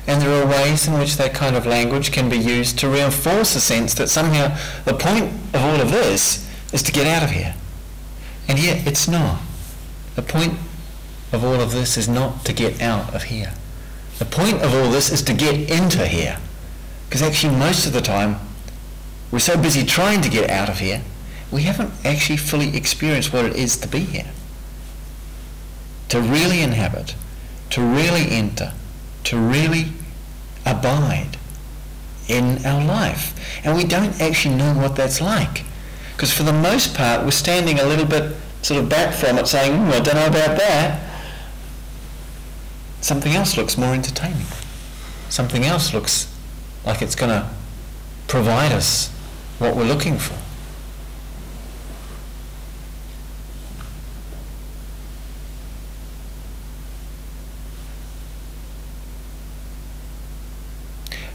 And 0.07 0.21
there 0.21 0.43
are 0.43 0.45
ways 0.45 0.87
in 0.87 0.99
which 0.99 1.17
that 1.17 1.33
kind 1.33 1.55
of 1.55 1.65
language 1.65 2.11
can 2.11 2.29
be 2.29 2.37
used 2.37 2.77
to 2.79 2.89
reinforce 2.89 3.55
a 3.55 3.61
sense 3.61 3.93
that 3.95 4.09
somehow 4.09 4.55
the 4.83 4.93
point 4.93 5.33
of 5.53 5.61
all 5.61 5.81
of 5.81 5.91
this 5.91 6.47
is 6.73 6.83
to 6.83 6.91
get 6.91 7.07
out 7.07 7.23
of 7.23 7.31
here. 7.31 7.55
And 8.47 8.59
yet 8.59 8.85
it's 8.85 9.07
not. 9.07 9.41
The 10.15 10.21
point 10.21 10.59
of 11.31 11.43
all 11.43 11.59
of 11.59 11.71
this 11.71 11.97
is 11.97 12.07
not 12.07 12.45
to 12.45 12.53
get 12.53 12.81
out 12.81 13.13
of 13.15 13.23
here. 13.23 13.53
The 14.19 14.25
point 14.25 14.61
of 14.61 14.73
all 14.73 14.89
this 14.89 15.11
is 15.11 15.21
to 15.23 15.33
get 15.33 15.69
into 15.69 16.05
here. 16.05 16.37
Because 17.15 17.29
actually 17.29 17.55
most 17.55 17.87
of 17.87 17.93
the 17.93 18.01
time 18.01 18.41
we're 19.31 19.39
so 19.39 19.57
busy 19.57 19.85
trying 19.85 20.19
to 20.19 20.27
get 20.27 20.49
out 20.49 20.67
of 20.67 20.79
here, 20.79 21.01
we 21.49 21.61
haven't 21.61 21.93
actually 22.03 22.35
fully 22.35 22.75
experienced 22.75 23.31
what 23.31 23.45
it 23.45 23.55
is 23.55 23.77
to 23.77 23.87
be 23.87 23.99
here. 23.99 24.31
To 26.09 26.19
really 26.19 26.59
inhabit, 26.59 27.15
to 27.69 27.81
really 27.81 28.29
enter, 28.29 28.73
to 29.23 29.37
really 29.37 29.93
abide 30.65 31.37
in 32.27 32.65
our 32.65 32.83
life. 32.83 33.33
And 33.63 33.77
we 33.77 33.85
don't 33.85 34.19
actually 34.19 34.55
know 34.55 34.73
what 34.73 34.97
that's 34.97 35.21
like. 35.21 35.63
Because 36.17 36.33
for 36.33 36.43
the 36.43 36.51
most 36.51 36.95
part, 36.95 37.23
we're 37.23 37.31
standing 37.31 37.79
a 37.79 37.85
little 37.85 38.05
bit 38.05 38.35
sort 38.61 38.83
of 38.83 38.89
back 38.89 39.13
from 39.13 39.37
it 39.37 39.47
saying, 39.47 39.71
mm, 39.71 39.93
I 39.93 40.01
don't 40.01 40.15
know 40.15 40.27
about 40.27 40.57
that. 40.57 41.01
Something 42.99 43.35
else 43.35 43.55
looks 43.55 43.77
more 43.77 43.93
entertaining. 43.93 44.47
Something 45.29 45.63
else 45.63 45.93
looks 45.93 46.34
like 46.85 47.01
it's 47.01 47.15
going 47.15 47.31
to 47.31 47.49
provide 48.27 48.71
us 48.71 49.09
what 49.59 49.75
we're 49.75 49.85
looking 49.85 50.17
for. 50.17 50.37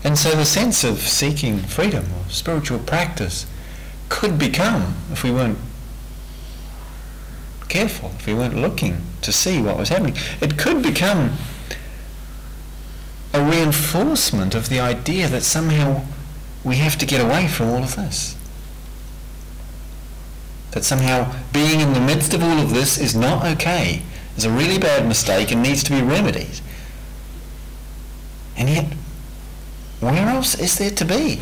And 0.03 0.19
so 0.19 0.31
the 0.35 0.45
sense 0.45 0.83
of 0.83 0.99
seeking 1.01 1.59
freedom 1.59 2.05
or 2.05 2.31
spiritual 2.31 2.79
practice 2.79 3.47
could 4.09 4.39
become, 4.39 4.95
if 5.13 5.23
we 5.23 5.31
weren't 5.31 5.59
careful, 7.69 8.11
if 8.19 8.27
we 8.27 8.35
weren't 8.35 8.57
looking 8.57 9.03
to 9.23 9.31
see 9.33 9.61
what 9.61 9.77
was 9.77 9.91
happening, 9.91 10.17
it 10.41 10.59
could 10.59 10.83
become 10.83 11.33
a 13.33 13.43
reinforcement 13.43 14.55
of 14.55 14.69
the 14.69 14.81
idea 14.81 15.29
that 15.29 15.43
somehow 15.43 16.05
we 16.65 16.77
have 16.77 16.99
to 16.99 17.07
get 17.07 17.25
away 17.25 17.47
from 17.47 17.69
all 17.69 17.83
of 17.83 17.97
this. 17.97 18.37
That 20.73 20.85
somehow 20.85 21.35
being 21.53 21.81
in 21.81 21.93
the 21.93 22.01
midst 22.01 22.35
of 22.35 22.43
all 22.43 22.59
of 22.59 22.71
this 22.71 22.99
is 22.99 23.15
not 23.15 23.45
okay, 23.45 24.03
is 24.37 24.45
a 24.45 24.51
really 24.51 24.79
bad 24.79 25.07
mistake 25.07 25.51
and 25.51 25.63
needs 25.63 25.83
to 25.85 25.93
be 25.93 26.03
remedied. 26.03 26.61
And 28.57 28.69
yet 28.69 28.93
where 30.01 30.29
else 30.29 30.59
is 30.59 30.79
there 30.79 30.91
to 30.91 31.05
be? 31.05 31.41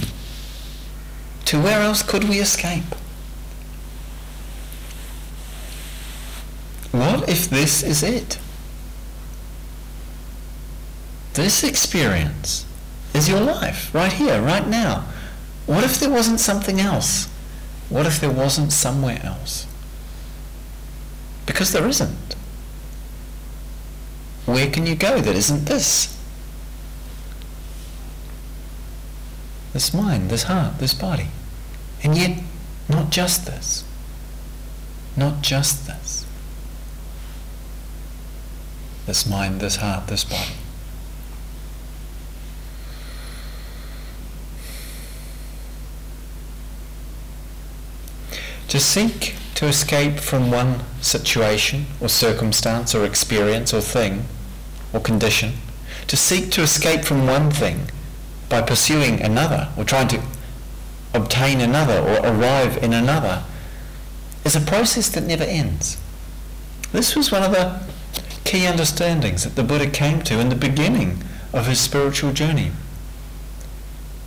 To 1.47 1.61
where 1.61 1.80
else 1.80 2.02
could 2.02 2.25
we 2.25 2.38
escape? 2.38 2.85
What 6.90 7.28
if 7.28 7.49
this 7.49 7.83
is 7.83 8.02
it? 8.02 8.38
This 11.38 11.62
experience 11.62 12.66
is 13.14 13.28
your 13.28 13.40
life, 13.40 13.95
right 13.95 14.12
here, 14.12 14.42
right 14.42 14.66
now. 14.66 15.04
What 15.66 15.85
if 15.85 16.00
there 16.00 16.11
wasn't 16.11 16.40
something 16.40 16.80
else? 16.80 17.26
What 17.88 18.07
if 18.07 18.18
there 18.18 18.33
wasn't 18.33 18.73
somewhere 18.73 19.21
else? 19.23 19.64
Because 21.47 21.71
there 21.71 21.87
isn't. 21.87 22.35
Where 24.47 24.68
can 24.68 24.85
you 24.85 24.97
go 24.97 25.21
that 25.21 25.37
isn't 25.37 25.66
this? 25.66 26.18
this 29.73 29.95
mind, 29.95 30.30
this 30.30 30.42
heart, 30.42 30.80
this 30.80 30.92
body. 30.92 31.28
And 32.02 32.16
yet, 32.16 32.42
not 32.88 33.11
just 33.11 33.47
this. 33.47 33.85
Not 35.16 35.42
just 35.42 35.87
this. 35.87 36.26
This 39.07 39.25
mind, 39.25 39.61
this 39.61 39.76
heart, 39.76 40.09
this 40.09 40.25
body. 40.25 40.57
To 48.68 48.78
seek 48.78 49.34
to 49.54 49.66
escape 49.66 50.20
from 50.20 50.50
one 50.50 50.82
situation 51.00 51.87
or 52.00 52.08
circumstance 52.08 52.94
or 52.94 53.04
experience 53.04 53.72
or 53.72 53.80
thing 53.80 54.25
or 54.92 55.00
condition, 55.00 55.54
to 56.06 56.16
seek 56.16 56.50
to 56.52 56.62
escape 56.62 57.04
from 57.04 57.26
one 57.26 57.50
thing 57.50 57.90
by 58.48 58.62
pursuing 58.62 59.20
another 59.20 59.68
or 59.76 59.84
trying 59.84 60.08
to 60.08 60.22
obtain 61.14 61.60
another 61.60 61.98
or 61.98 62.18
arrive 62.26 62.76
in 62.82 62.92
another 62.92 63.44
is 64.44 64.54
a 64.54 64.60
process 64.60 65.08
that 65.08 65.25
never 65.25 65.44
ends. 65.44 65.98
This 66.92 67.16
was 67.16 67.32
one 67.32 67.42
of 67.42 67.52
the 67.52 67.80
key 68.44 68.66
understandings 68.66 69.44
that 69.44 69.56
the 69.56 69.64
Buddha 69.64 69.88
came 69.90 70.22
to 70.22 70.40
in 70.40 70.48
the 70.48 70.54
beginning 70.54 71.22
of 71.52 71.66
his 71.66 71.80
spiritual 71.80 72.32
journey. 72.32 72.72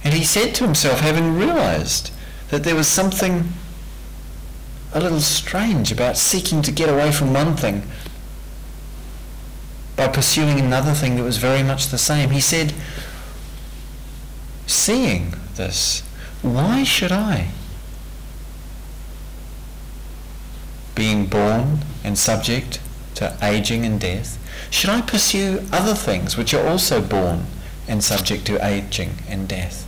And 0.04 0.14
he 0.14 0.24
said 0.24 0.54
to 0.56 0.64
himself, 0.64 1.00
having 1.00 1.38
realized 1.38 2.12
that 2.50 2.64
there 2.64 2.76
was 2.76 2.88
something 2.88 3.54
a 4.94 5.00
little 5.00 5.20
strange 5.20 5.92
about 5.92 6.18
seeking 6.18 6.62
to 6.62 6.72
get 6.72 6.90
away 6.90 7.12
from 7.12 7.34
one 7.34 7.56
thing 7.56 7.84
by 9.96 10.08
pursuing 10.08 10.60
another 10.60 10.94
thing 10.94 11.16
that 11.16 11.24
was 11.24 11.38
very 11.38 11.64
much 11.64 11.88
the 11.88 11.98
same, 11.98 12.32
he 12.32 12.42
said, 12.42 12.74
seeing 14.66 15.36
this, 15.56 16.02
why 16.42 16.84
should 16.84 17.12
I? 17.12 17.50
Being 20.96 21.28
born 21.28 21.80
and 22.04 22.18
subject 22.18 22.80
to 23.16 23.38
aging 23.42 23.86
and 23.86 24.00
death, 24.00 24.38
should 24.70 24.90
I 24.90 25.02
pursue 25.02 25.66
other 25.72 25.94
things 25.94 26.36
which 26.36 26.54
are 26.54 26.68
also 26.68 27.02
born 27.02 27.46
and 27.88 28.04
subject 28.04 28.46
to 28.48 28.66
aging 28.66 29.16
and 29.28 29.48
death? 29.48 29.88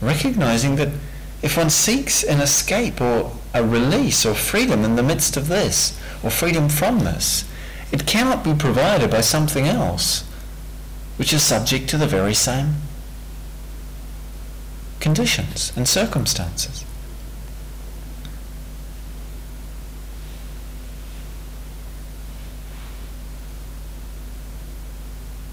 Recognizing 0.00 0.76
that 0.76 0.88
if 1.42 1.56
one 1.56 1.70
seeks 1.70 2.22
an 2.22 2.40
escape 2.40 3.00
or 3.00 3.32
a 3.54 3.64
release 3.64 4.26
or 4.26 4.34
freedom 4.34 4.84
in 4.84 4.96
the 4.96 5.02
midst 5.02 5.36
of 5.36 5.48
this, 5.48 5.98
or 6.22 6.30
freedom 6.30 6.68
from 6.68 7.00
this, 7.00 7.44
it 7.92 8.06
cannot 8.06 8.44
be 8.44 8.54
provided 8.54 9.10
by 9.10 9.20
something 9.20 9.66
else, 9.66 10.22
which 11.16 11.32
is 11.32 11.42
subject 11.42 11.88
to 11.90 11.96
the 11.96 12.06
very 12.06 12.34
same 12.34 12.74
conditions 15.00 15.72
and 15.76 15.88
circumstances. 15.88 16.84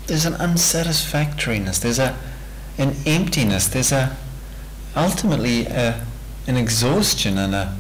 There's 0.08 0.26
an 0.26 0.36
unsatisfactoriness, 0.36 1.80
there's 1.80 2.00
a, 2.00 2.18
an 2.78 2.96
emptiness, 3.06 3.68
there's 3.68 3.92
a, 3.92 4.16
ultimately 4.98 5.66
a, 5.66 6.06
an 6.48 6.58
exhaustion 6.58 7.38
and 7.38 7.54
a 7.54 7.76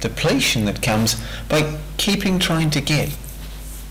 depletion 0.00 0.64
that 0.66 0.82
comes 0.82 1.16
by 1.48 1.78
keeping 1.96 2.38
trying 2.38 2.70
to 2.70 2.80
get 2.80 3.16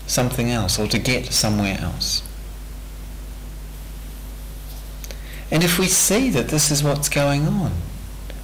something 0.06 0.50
else 0.50 0.78
or 0.78 0.86
to 0.86 0.98
get 0.98 1.26
somewhere 1.32 1.78
else. 1.80 2.22
And 5.50 5.64
if 5.64 5.78
we 5.78 5.86
see 5.86 6.30
that 6.30 6.48
this 6.48 6.70
is 6.70 6.82
what's 6.82 7.08
going 7.08 7.46
on, 7.46 7.72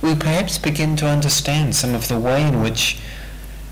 we 0.02 0.14
perhaps 0.14 0.58
begin 0.58 0.96
to 0.96 1.06
understand 1.06 1.74
some 1.74 1.94
of 1.94 2.08
the 2.08 2.18
way 2.18 2.46
in 2.46 2.62
which 2.62 2.98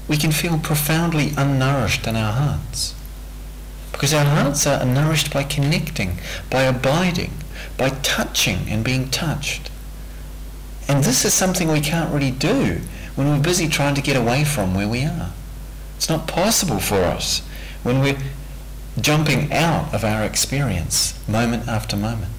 we 0.09 0.16
can 0.16 0.32
feel 0.32 0.59
profoundly 0.59 1.28
unnourished 1.30 2.06
in 2.06 2.16
our 2.16 2.32
hearts. 2.32 2.94
Because 3.92 4.12
our 4.12 4.25
hearts 4.25 4.66
are 4.66 4.85
nourished 4.85 5.32
by 5.32 5.44
connecting, 5.44 6.18
by 6.50 6.62
abiding, 6.62 7.32
by 7.76 7.90
touching 7.90 8.68
and 8.68 8.85
being 8.85 9.09
touched. 9.11 9.71
And 10.92 11.04
this 11.04 11.25
is 11.25 11.32
something 11.32 11.68
we 11.68 11.80
can't 11.80 12.12
really 12.12 12.30
do 12.30 12.78
when 13.14 13.26
we're 13.26 13.42
busy 13.42 13.66
trying 13.66 13.94
to 13.94 14.02
get 14.02 14.14
away 14.14 14.44
from 14.44 14.75
where 14.75 14.87
we 14.87 15.04
are. 15.04 15.32
It's 15.96 16.11
not 16.11 16.28
possible 16.28 16.80
for 16.80 16.96
us 16.96 17.40
when 17.82 18.00
we're 18.00 18.18
jumping 19.00 19.50
out 19.54 19.94
of 19.94 20.04
our 20.04 20.22
experience 20.22 21.18
moment 21.26 21.66
after 21.66 21.96
moment. 21.96 22.34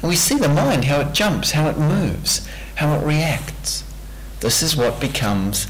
And 0.00 0.08
we 0.08 0.16
see 0.16 0.36
the 0.36 0.48
mind, 0.48 0.86
how 0.86 1.00
it 1.00 1.12
jumps, 1.12 1.50
how 1.50 1.68
it 1.68 1.76
moves, 1.76 2.48
how 2.76 2.98
it 2.98 3.04
reacts. 3.04 3.84
This 4.40 4.62
is 4.62 4.74
what 4.74 4.98
becomes 4.98 5.66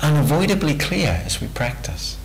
unavoidably 0.00 0.78
clear 0.78 1.20
as 1.26 1.42
we 1.42 1.48
practice. 1.48 2.16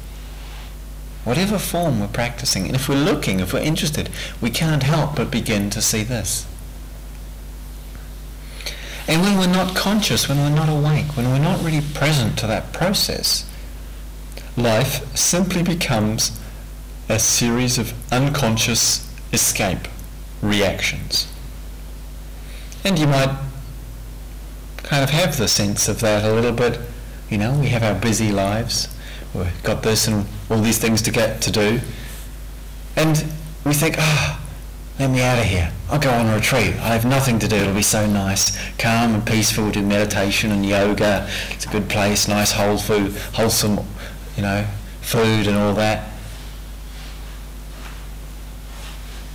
Whatever 1.25 1.60
form 1.60 2.00
we're 2.00 2.08
practicing, 2.08 2.67
and 2.67 2.75
if 2.77 2.88
we're 2.88 2.96
looking, 2.96 3.41
if 3.41 3.51
we're 3.51 3.60
interested, 3.60 4.10
we 4.39 4.50
can't 4.50 4.84
help 4.84 5.17
but 5.17 5.29
begin 5.29 5.69
to 5.72 5.81
see 5.81 6.03
this. 6.03 6.48
And 9.10 9.24
when 9.24 9.39
we're 9.39 9.51
not 9.51 9.75
conscious, 9.75 10.30
when 10.30 10.38
we're 10.38 10.56
not 10.56 10.70
awake, 10.70 11.18
when 11.18 11.28
we're 11.30 11.39
not 11.39 11.63
really 11.63 11.82
present 11.96 12.38
to 12.38 12.48
that 12.48 12.72
process, 12.72 13.44
life 14.56 15.18
simply 15.18 15.63
becomes 15.63 16.39
a 17.10 17.18
series 17.18 17.80
of 17.80 17.92
unconscious 18.13 19.12
escape 19.34 19.88
reactions. 20.44 21.28
And 22.84 23.00
you 23.00 23.08
might 23.08 23.36
kind 24.78 25.04
of 25.04 25.10
have 25.10 25.38
the 25.38 25.48
sense 25.48 25.89
of 25.89 26.01
that 26.01 26.24
a 26.24 26.32
little 26.32 26.51
bit. 26.51 26.80
You 27.32 27.39
know, 27.39 27.60
we 27.60 27.70
have 27.70 27.82
our 27.82 28.00
busy 28.00 28.32
lives. 28.32 28.96
We've 29.34 29.63
got 29.63 29.82
this 29.82 30.08
and 30.08 30.28
all 30.51 30.62
these 30.62 30.78
things 30.78 31.01
to 31.01 31.12
get 31.12 31.42
to 31.42 31.51
do. 31.51 31.80
And 32.96 33.25
we 33.66 33.74
think, 33.74 33.96
ah, 33.98 34.38
oh, 34.38 34.38
let 35.00 35.10
me 35.10 35.22
out 35.22 35.39
of 35.39 35.46
here. 35.46 35.72
I'll 35.89 36.00
go 36.00 36.12
on 36.12 36.27
a 36.27 36.36
retreat. 36.36 36.75
I 36.75 36.89
have 36.89 37.06
nothing 37.06 37.39
to 37.39 37.48
do. 37.48 37.56
It'll 37.56 37.74
be 37.74 37.82
so 37.82 38.06
nice, 38.06 38.60
calm 38.77 39.15
and 39.15 39.25
peaceful. 39.25 39.72
Do 39.72 39.82
meditation 39.82 40.51
and 40.51 40.65
yoga. 40.65 41.29
It's 41.51 41.65
a 41.65 41.70
good 41.70 41.88
place, 41.88 42.27
nice 42.27 42.51
whole 42.51 42.77
food, 42.77 43.13
wholesome, 43.34 43.79
you 44.36 44.44
know, 44.44 44.68
food 45.01 45.48
and 45.48 45.58
all 45.58 45.74
that. 45.75 46.10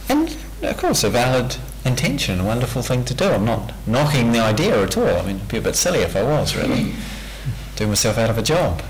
And 0.06 0.36
of 0.62 0.76
course, 0.76 1.02
a 1.02 1.08
valid 1.08 1.56
intention, 1.86 2.40
a 2.40 2.44
wonderful 2.44 2.82
thing 2.82 3.06
to 3.06 3.14
do. 3.14 3.24
I'm 3.24 3.46
not 3.46 3.72
knocking 3.86 4.32
the 4.32 4.40
idea 4.40 4.82
at 4.82 4.98
all. 4.98 5.16
I 5.16 5.22
mean, 5.22 5.36
it'd 5.36 5.48
be 5.48 5.56
a 5.56 5.62
bit 5.62 5.76
silly 5.76 6.00
if 6.00 6.14
I 6.14 6.22
was, 6.22 6.54
really. 6.54 6.94
Do 7.76 7.86
myself 7.88 8.18
out 8.18 8.30
of 8.30 8.38
a 8.38 8.42
job. 8.42 8.82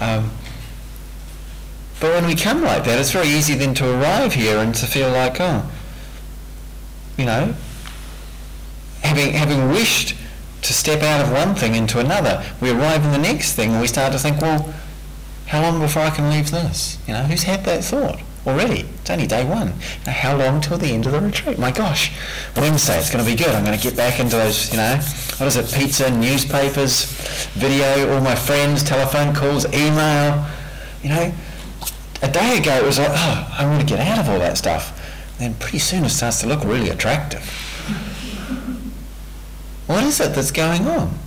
Um, 0.00 0.32
but 2.00 2.12
when 2.12 2.26
we 2.26 2.34
come 2.34 2.62
like 2.62 2.84
that, 2.84 2.98
it's 2.98 3.12
very 3.12 3.28
easy 3.28 3.54
then 3.54 3.74
to 3.74 3.90
arrive 3.90 4.34
here 4.34 4.58
and 4.58 4.74
to 4.74 4.86
feel 4.86 5.10
like, 5.10 5.40
oh, 5.40 5.70
you 7.16 7.24
know, 7.24 7.54
having, 9.02 9.32
having 9.32 9.70
wished 9.70 10.16
to 10.62 10.72
step 10.72 11.02
out 11.02 11.20
of 11.20 11.32
one 11.32 11.54
thing 11.54 11.74
into 11.74 11.98
another, 11.98 12.44
we 12.60 12.70
arrive 12.70 13.04
in 13.04 13.12
the 13.12 13.18
next 13.18 13.54
thing 13.54 13.72
and 13.72 13.80
we 13.80 13.86
start 13.86 14.12
to 14.12 14.18
think, 14.18 14.40
well, 14.40 14.74
how 15.46 15.62
long 15.62 15.80
before 15.80 16.02
I 16.02 16.10
can 16.10 16.30
leave 16.30 16.50
this? 16.50 16.98
You 17.06 17.14
know, 17.14 17.22
who's 17.22 17.44
had 17.44 17.64
that 17.64 17.84
thought? 17.84 18.20
already. 18.46 18.86
It's 19.00 19.10
only 19.10 19.26
day 19.26 19.44
one. 19.44 19.72
Now, 20.06 20.12
how 20.12 20.36
long 20.36 20.60
till 20.60 20.78
the 20.78 20.86
end 20.86 21.06
of 21.06 21.12
the 21.12 21.20
retreat? 21.20 21.58
My 21.58 21.72
gosh, 21.72 22.12
Wednesday, 22.56 22.98
it's 22.98 23.10
going 23.10 23.24
to 23.24 23.30
be 23.30 23.36
good. 23.36 23.54
I'm 23.54 23.64
going 23.64 23.76
to 23.76 23.82
get 23.82 23.96
back 23.96 24.20
into 24.20 24.36
those, 24.36 24.70
you 24.70 24.78
know, 24.78 24.96
what 25.38 25.46
is 25.46 25.56
it, 25.56 25.72
pizza, 25.72 26.10
newspapers, 26.10 27.04
video, 27.54 28.14
all 28.14 28.20
my 28.20 28.36
friends, 28.36 28.82
telephone 28.82 29.34
calls, 29.34 29.66
email. 29.74 30.46
You 31.02 31.10
know, 31.10 31.34
a 32.22 32.30
day 32.30 32.58
ago 32.58 32.76
it 32.76 32.84
was 32.84 32.98
like, 32.98 33.10
oh, 33.10 33.54
I 33.58 33.66
want 33.66 33.80
to 33.80 33.86
get 33.86 34.00
out 34.00 34.18
of 34.18 34.28
all 34.28 34.38
that 34.38 34.56
stuff. 34.56 34.92
Then 35.38 35.54
pretty 35.54 35.78
soon 35.78 36.04
it 36.04 36.10
starts 36.10 36.40
to 36.40 36.46
look 36.46 36.64
really 36.64 36.88
attractive. 36.88 37.44
what 39.86 40.04
is 40.04 40.20
it 40.20 40.34
that's 40.34 40.50
going 40.50 40.86
on? 40.86 41.18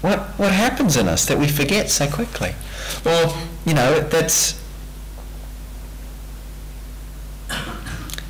What, 0.00 0.18
what 0.38 0.52
happens 0.52 0.96
in 0.96 1.08
us 1.08 1.26
that 1.26 1.38
we 1.38 1.46
forget 1.46 1.88
so 1.90 2.08
quickly? 2.08 2.54
Well, 3.04 3.40
you 3.64 3.74
know, 3.74 4.00
that's 4.00 4.60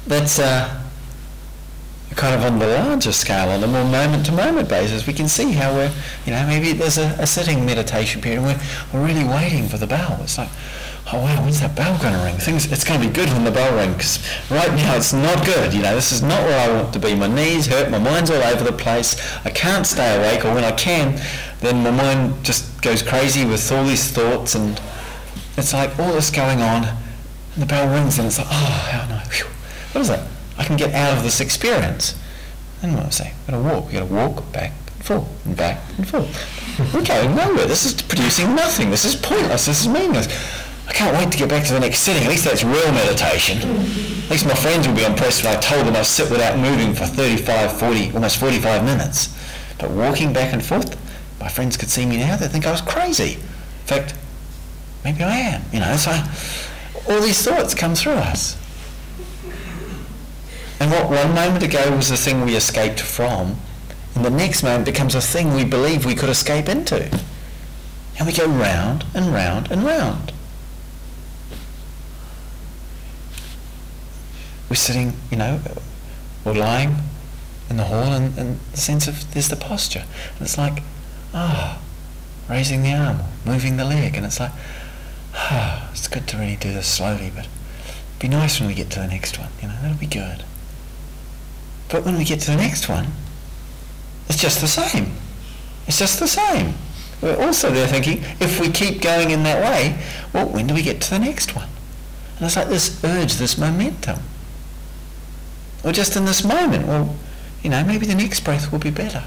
that's 0.07 0.39
uh, 0.39 0.83
kind 2.17 2.35
of 2.35 2.45
on 2.45 2.59
the 2.59 2.67
larger 2.67 3.13
scale, 3.13 3.49
on 3.49 3.63
a 3.65 3.67
more 3.67 3.85
moment-to-moment 3.85 4.69
basis. 4.69 5.07
We 5.07 5.15
can 5.15 5.29
see 5.29 5.53
how 5.53 5.73
we're, 5.75 5.93
you 6.27 6.33
know, 6.33 6.47
maybe 6.47 6.73
there's 6.73 6.99
a, 6.99 7.17
a 7.19 7.27
sitting 7.27 7.65
meditation 7.65 8.21
period 8.21 8.43
and 8.43 8.47
we're, 8.47 8.61
we're 8.93 9.07
really 9.07 9.25
waiting 9.25 9.69
for 9.69 9.79
the 9.79 9.87
bell. 9.87 10.19
It's 10.23 10.37
like, 10.37 10.51
oh 11.09 11.23
wow, 11.23 11.43
when's 11.43 11.61
that 11.61 11.75
bell 11.75 11.99
going 12.01 12.15
to 12.15 12.25
ring? 12.25 12.37
Things, 12.37 12.71
it's 12.71 12.85
going 12.85 13.01
to 13.01 13.07
be 13.07 13.13
good 13.13 13.29
when 13.31 13.45
the 13.45 13.51
bell 13.51 13.75
rings. 13.77 14.19
Right 14.51 14.73
now 14.75 14.97
it's 14.97 15.13
not 15.13 15.45
good, 15.45 15.75
you 15.75 15.83
know, 15.83 15.95
this 15.95 16.13
is 16.13 16.23
not 16.23 16.43
where 16.45 16.59
I 16.59 16.73
want 16.73 16.93
to 16.93 16.99
be. 16.99 17.15
My 17.15 17.29
knees 17.29 17.67
hurt, 17.67 17.91
my 17.91 17.99
mind's 17.99 18.31
all 18.31 18.43
over 18.43 18.65
the 18.65 18.73
place, 18.73 19.17
I 19.45 19.51
can't 19.51 19.87
stay 19.87 20.17
awake, 20.17 20.45
or 20.45 20.55
when 20.55 20.65
I 20.65 20.73
can, 20.73 21.21
then 21.61 21.83
my 21.83 21.91
mind 21.91 22.45
just 22.45 22.81
goes 22.83 23.03
crazy 23.03 23.45
with 23.45 23.71
all 23.73 23.85
these 23.85 24.11
thoughts 24.11 24.55
and 24.55 24.81
it's 25.57 25.73
like 25.73 25.99
all 25.99 26.13
this 26.13 26.31
going 26.31 26.63
on, 26.63 26.85
and 26.85 27.63
the 27.63 27.67
bell 27.67 27.93
rings 27.93 28.19
and 28.19 28.27
it's 28.27 28.39
like, 28.39 28.49
oh, 28.51 28.89
how 28.91 29.07
nice. 29.09 29.41
What 29.93 30.01
is 30.03 30.09
that? 30.09 30.27
I 30.57 30.65
can 30.65 30.77
get 30.77 30.95
out 30.95 31.17
of 31.17 31.23
this 31.23 31.41
experience. 31.41 32.19
And 32.83 32.95
what 32.95 33.07
I 33.07 33.11
say, 33.11 33.33
got 33.47 33.57
to 33.57 33.63
walk. 33.63 33.93
You've 33.93 34.09
got 34.09 34.09
to 34.09 34.15
walk 34.15 34.53
back 34.53 34.73
and 34.95 35.05
forth 35.05 35.47
and 35.47 35.57
back 35.57 35.81
and 35.99 36.09
forth. 36.09 36.95
We're 36.95 37.03
nowhere. 37.03 37.67
This 37.67 37.85
is 37.85 38.01
producing 38.01 38.55
nothing. 38.55 38.91
This 38.91 39.05
is 39.05 39.15
pointless. 39.15 39.67
This 39.67 39.83
is 39.83 39.89
meaningless. 39.89 40.27
I 40.89 40.93
can't 40.93 41.17
wait 41.17 41.31
to 41.33 41.39
get 41.39 41.49
back 41.49 41.65
to 41.67 41.73
the 41.73 41.81
next 41.81 42.01
sitting. 42.01 42.23
At 42.25 42.29
least 42.29 42.45
that's 42.45 42.65
real 42.65 42.93
meditation. 42.93 43.59
At 43.59 44.31
least 44.31 44.47
my 44.47 44.55
friends 44.55 44.87
will 44.87 44.97
be 44.97 45.05
impressed 45.05 45.45
when 45.45 45.57
I 45.57 45.61
told 45.61 45.87
them 45.87 45.95
I 45.95 46.03
sit 46.03 46.31
without 46.31 46.59
moving 46.59 46.95
for 46.95 47.07
35, 47.07 47.79
40, 47.79 48.13
almost 48.13 48.39
45 48.39 48.85
minutes. 48.85 49.39
But 49.79 49.91
walking 49.91 50.33
back 50.33 50.53
and 50.53 50.65
forth, 50.65 50.99
my 51.41 51.49
friends 51.49 51.77
could 51.77 51.89
see 51.89 52.07
me 52.07 52.19
now. 52.19 52.37
they'd 52.37 52.51
think 52.51 52.67
I 52.67 52.73
was 52.73 52.81
crazy. 52.81 53.35
In 53.35 53.87
fact, 53.87 54.15
maybe 55.05 55.23
I 55.23 55.37
am. 55.37 55.63
You 55.73 55.81
know, 55.81 55.97
so 55.97 56.13
all 57.09 57.21
these 57.21 57.43
thoughts 57.45 57.75
come 57.75 57.95
through 57.95 58.13
us. 58.13 58.57
And 60.81 60.91
what 60.91 61.09
one 61.09 61.35
moment 61.35 61.63
ago 61.63 61.95
was 61.95 62.11
the 62.11 62.17
thing 62.17 62.45
we 62.45 62.57
escaped 62.57 63.01
from, 63.01 63.57
and 64.17 64.25
the 64.25 64.31
next 64.31 64.63
moment 64.63 64.85
becomes 64.85 65.15
a 65.15 65.21
thing 65.21 65.55
we 65.55 65.65
believe 65.65 66.05
we 66.05 66.17
could 66.17 66.29
escape 66.29 66.69
into. 66.69 67.05
And 68.19 68.27
we 68.27 68.33
go 68.33 68.47
round 68.47 69.05
and 69.15 69.33
round 69.33 69.71
and 69.71 69.85
round. 69.85 70.33
We're 74.73 74.77
sitting, 74.77 75.13
you 75.31 75.37
know, 75.37 75.61
we're 76.47 76.55
lying 76.55 76.97
in 77.69 77.77
the 77.77 77.85
hall 77.85 78.15
and, 78.15 78.39
and 78.39 78.59
the 78.71 78.79
sense 78.79 79.07
of 79.07 79.31
there's 79.35 79.49
the 79.49 79.57
posture. 79.57 80.07
And 80.33 80.41
it's 80.41 80.57
like, 80.57 80.83
ah, 81.35 81.79
oh, 81.79 82.51
raising 82.51 82.83
the 82.83 82.95
arm, 82.95 83.19
moving 83.45 83.77
the 83.77 83.85
leg, 83.85 84.17
and 84.17 84.25
it's 84.25 84.41
like, 84.41 84.53
ah, 85.35 85.85
oh, 85.85 85.91
it's 85.93 86.09
good 86.09 86.27
to 86.29 86.39
really 86.39 86.57
do 86.57 86.73
this 86.73 86.87
slowly, 86.87 87.31
but 87.35 87.49
it'd 87.49 88.19
be 88.19 88.29
nice 88.29 88.61
when 88.61 88.67
we 88.71 88.75
get 88.75 88.89
to 88.93 89.01
the 89.01 89.09
next 89.09 89.39
one, 89.39 89.51
you 89.61 89.69
know, 89.69 89.77
that'll 89.83 89.99
be 89.99 90.07
good. 90.07 90.43
But 91.91 92.07
when 92.07 92.17
we 92.17 92.25
get 92.25 92.41
to 92.41 92.53
the 92.53 92.57
next 92.57 92.89
one, 92.89 93.09
it's 94.31 94.41
just 94.41 94.63
the 94.63 94.69
same. 94.69 95.13
It's 95.87 95.99
just 95.99 96.19
the 96.19 96.27
same. 96.27 96.77
We're 97.21 97.37
also 97.45 97.71
there 97.71 97.89
thinking, 97.89 98.25
if 98.41 98.59
we 98.59 98.71
keep 98.71 99.03
going 99.03 99.33
in 99.33 99.43
that 99.43 99.63
way, 99.63 100.03
well, 100.33 100.49
when 100.49 100.67
do 100.67 100.73
we 100.73 100.81
get 100.81 101.03
to 101.03 101.11
the 101.11 101.19
next 101.19 101.55
one? 101.55 101.69
And 102.37 102.47
it's 102.47 102.57
like 102.57 102.69
this 102.69 103.05
urge, 103.05 103.35
this 103.35 103.59
momentum. 103.59 104.21
Or 105.85 105.93
just 105.93 106.17
in 106.17 106.25
this 106.25 106.45
moment, 106.45 106.87
well, 106.87 107.17
you 107.63 107.71
know, 107.71 107.85
maybe 107.85 108.07
the 108.07 108.15
next 108.15 108.41
breath 108.41 108.71
will 108.71 108.79
be 108.79 108.91
better. 108.91 109.25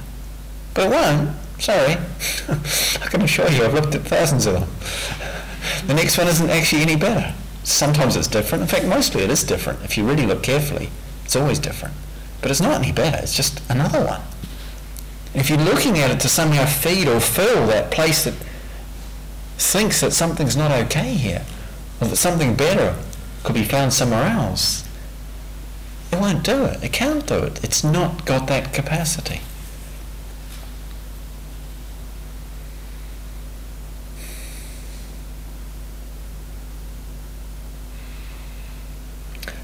But 0.74 0.88
it 0.88 0.90
won't. 0.90 1.36
Sorry. 1.60 1.94
I 3.04 3.08
can 3.08 3.22
assure 3.22 3.50
you, 3.50 3.64
I've 3.64 3.74
looked 3.74 3.96
at 3.96 4.02
thousands 4.02 4.46
of 4.46 4.54
them. 4.54 4.70
The 5.88 5.94
next 5.94 6.18
one 6.18 6.28
isn't 6.28 6.50
actually 6.50 6.82
any 6.82 6.96
better. 6.96 7.34
Sometimes 7.64 8.16
it's 8.16 8.28
different. 8.28 8.62
In 8.62 8.68
fact, 8.68 8.86
mostly 8.86 9.24
it 9.24 9.32
is 9.32 9.44
different. 9.44 9.84
If 9.84 9.98
you 9.98 10.06
really 10.06 10.26
look 10.26 10.44
carefully, 10.44 10.90
it's 11.24 11.36
always 11.36 11.60
different. 11.60 11.96
But 12.42 12.52
it's 12.52 12.62
not 12.62 12.82
any 12.82 12.92
better, 12.92 13.18
it's 13.24 13.36
just 13.36 13.62
another 13.70 14.06
one. 14.06 14.22
And 15.34 15.42
if 15.42 15.50
you're 15.50 15.58
looking 15.58 15.98
at 15.98 16.12
it 16.12 16.20
to 16.22 16.30
somehow 16.30 16.66
feed 16.66 17.08
or 17.08 17.20
fill 17.20 17.68
that 17.68 17.92
place 17.92 18.24
that 18.26 18.36
thinks 19.58 20.02
that 20.02 20.14
something's 20.14 20.56
not 20.56 20.72
okay 20.72 21.14
here, 21.14 21.44
or 22.00 22.08
that 22.08 22.16
something 22.18 22.56
better 22.56 22.96
could 23.44 23.56
be 23.56 23.64
found 23.64 23.94
somewhere 23.94 24.26
else, 24.26 24.85
it 26.12 26.20
won't 26.20 26.44
do 26.44 26.66
it. 26.66 26.84
It 26.84 26.94
can't 26.94 27.26
do 27.26 27.40
it. 27.40 27.64
It's 27.64 27.84
not 27.84 28.26
got 28.26 28.48
that 28.48 28.74
capacity. 28.74 29.42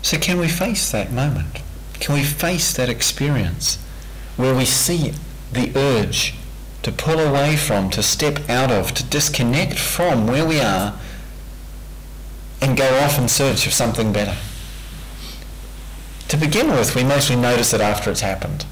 So 0.02 0.18
can 0.18 0.40
we 0.40 0.50
face 0.50 0.92
that 0.92 1.12
moment? 1.12 1.62
Can 2.02 2.16
we 2.16 2.24
face 2.24 2.74
that 2.74 2.90
experience 2.90 3.78
where 4.36 4.54
we 4.54 4.66
see 4.66 5.14
the 5.54 5.72
urge 5.78 6.34
to 6.84 6.92
pull 6.92 7.20
away 7.20 7.56
from, 7.56 7.90
to 7.92 8.04
step 8.04 8.50
out 8.50 8.72
of, 8.72 8.94
to 8.96 9.04
disconnect 9.04 9.78
from 9.78 10.28
where 10.28 10.46
we 10.46 10.60
are 10.60 11.00
and 12.60 12.76
go 12.76 13.00
off 13.00 13.18
in 13.18 13.30
search 13.30 13.66
of 13.68 13.74
something 13.74 14.12
better? 14.12 14.36
To 16.32 16.38
begin 16.38 16.72
with, 16.72 16.96
we 16.96 17.04
mostly 17.04 17.36
notice 17.36 17.74
it 17.74 17.82
after 17.82 18.10
it's 18.10 18.22
happened. 18.22 18.66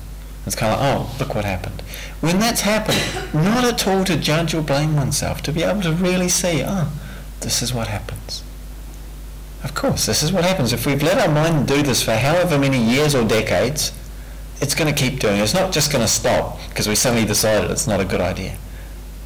It's 0.45 0.55
kind 0.55 0.73
of, 0.73 0.79
like, 0.79 0.95
oh, 0.95 1.15
look 1.19 1.35
what 1.35 1.43
happened. 1.43 1.81
When 2.21 2.39
that's 2.39 2.61
happened, 2.61 3.33
not 3.33 3.65
at 3.65 3.85
all 3.85 4.05
to 4.05 4.15
judge 4.15 4.53
or 4.53 4.61
blame 4.61 4.95
oneself, 4.95 5.41
to 5.41 5.51
be 5.51 5.63
able 5.63 5.81
to 5.81 5.91
really 5.91 6.29
see, 6.29 6.63
oh, 6.65 6.89
this 7.41 7.61
is 7.61 7.73
what 7.73 7.89
happens. 7.89 8.45
Of 9.61 9.75
course, 9.75 10.05
this 10.05 10.23
is 10.23 10.31
what 10.31 10.45
happens. 10.45 10.71
If 10.71 10.85
we've 10.85 11.03
let 11.03 11.17
our 11.17 11.33
mind 11.33 11.67
do 11.67 11.83
this 11.83 12.01
for 12.01 12.15
however 12.15 12.57
many 12.57 12.81
years 12.81 13.13
or 13.13 13.27
decades, 13.27 13.91
it's 14.61 14.73
going 14.73 14.95
to 14.95 14.97
keep 14.97 15.19
doing 15.19 15.39
it. 15.39 15.41
It's 15.41 15.53
not 15.53 15.73
just 15.73 15.91
going 15.91 16.01
to 16.01 16.09
stop 16.09 16.59
because 16.69 16.87
we 16.87 16.95
suddenly 16.95 17.25
decided 17.25 17.69
it's 17.71 17.87
not 17.87 17.99
a 17.99 18.05
good 18.05 18.21
idea. 18.21 18.55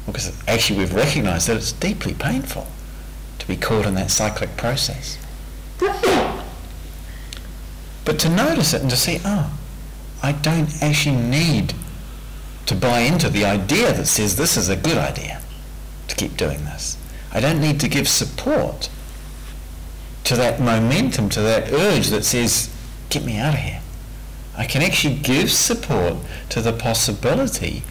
Because 0.06 0.36
actually 0.48 0.80
we've 0.80 0.92
recognized 0.92 1.46
that 1.46 1.56
it's 1.56 1.70
deeply 1.70 2.14
painful 2.14 2.66
to 3.38 3.46
be 3.46 3.56
caught 3.56 3.86
in 3.86 3.94
that 3.94 4.10
cyclic 4.10 4.56
process. 4.56 5.18
but 8.04 8.18
to 8.20 8.28
notice 8.28 8.74
it 8.74 8.82
and 8.82 8.90
to 8.90 8.96
see, 8.96 9.20
oh, 9.24 9.52
I 10.22 10.32
don't 10.32 10.82
actually 10.82 11.16
need 11.16 11.74
to 12.66 12.74
buy 12.74 13.00
into 13.00 13.28
the 13.28 13.44
idea 13.44 13.92
that 13.92 14.06
says 14.06 14.36
this 14.36 14.56
is 14.56 14.68
a 14.68 14.76
good 14.76 14.98
idea 14.98 15.42
to 16.08 16.16
keep 16.16 16.36
doing 16.36 16.64
this. 16.64 16.96
I 17.32 17.40
don't 17.40 17.60
need 17.60 17.80
to 17.80 17.88
give 17.88 18.08
support 18.08 18.88
to 20.24 20.36
that 20.36 20.60
momentum, 20.60 21.28
to 21.30 21.40
that 21.42 21.72
urge 21.72 22.08
that 22.08 22.24
says, 22.24 22.74
get 23.10 23.24
me 23.24 23.38
out 23.38 23.54
of 23.54 23.60
here. 23.60 23.80
I 24.56 24.66
can 24.66 24.82
actually 24.82 25.16
give 25.16 25.50
support 25.50 26.16
to 26.50 26.60
the 26.60 26.72
possibility 26.72 27.82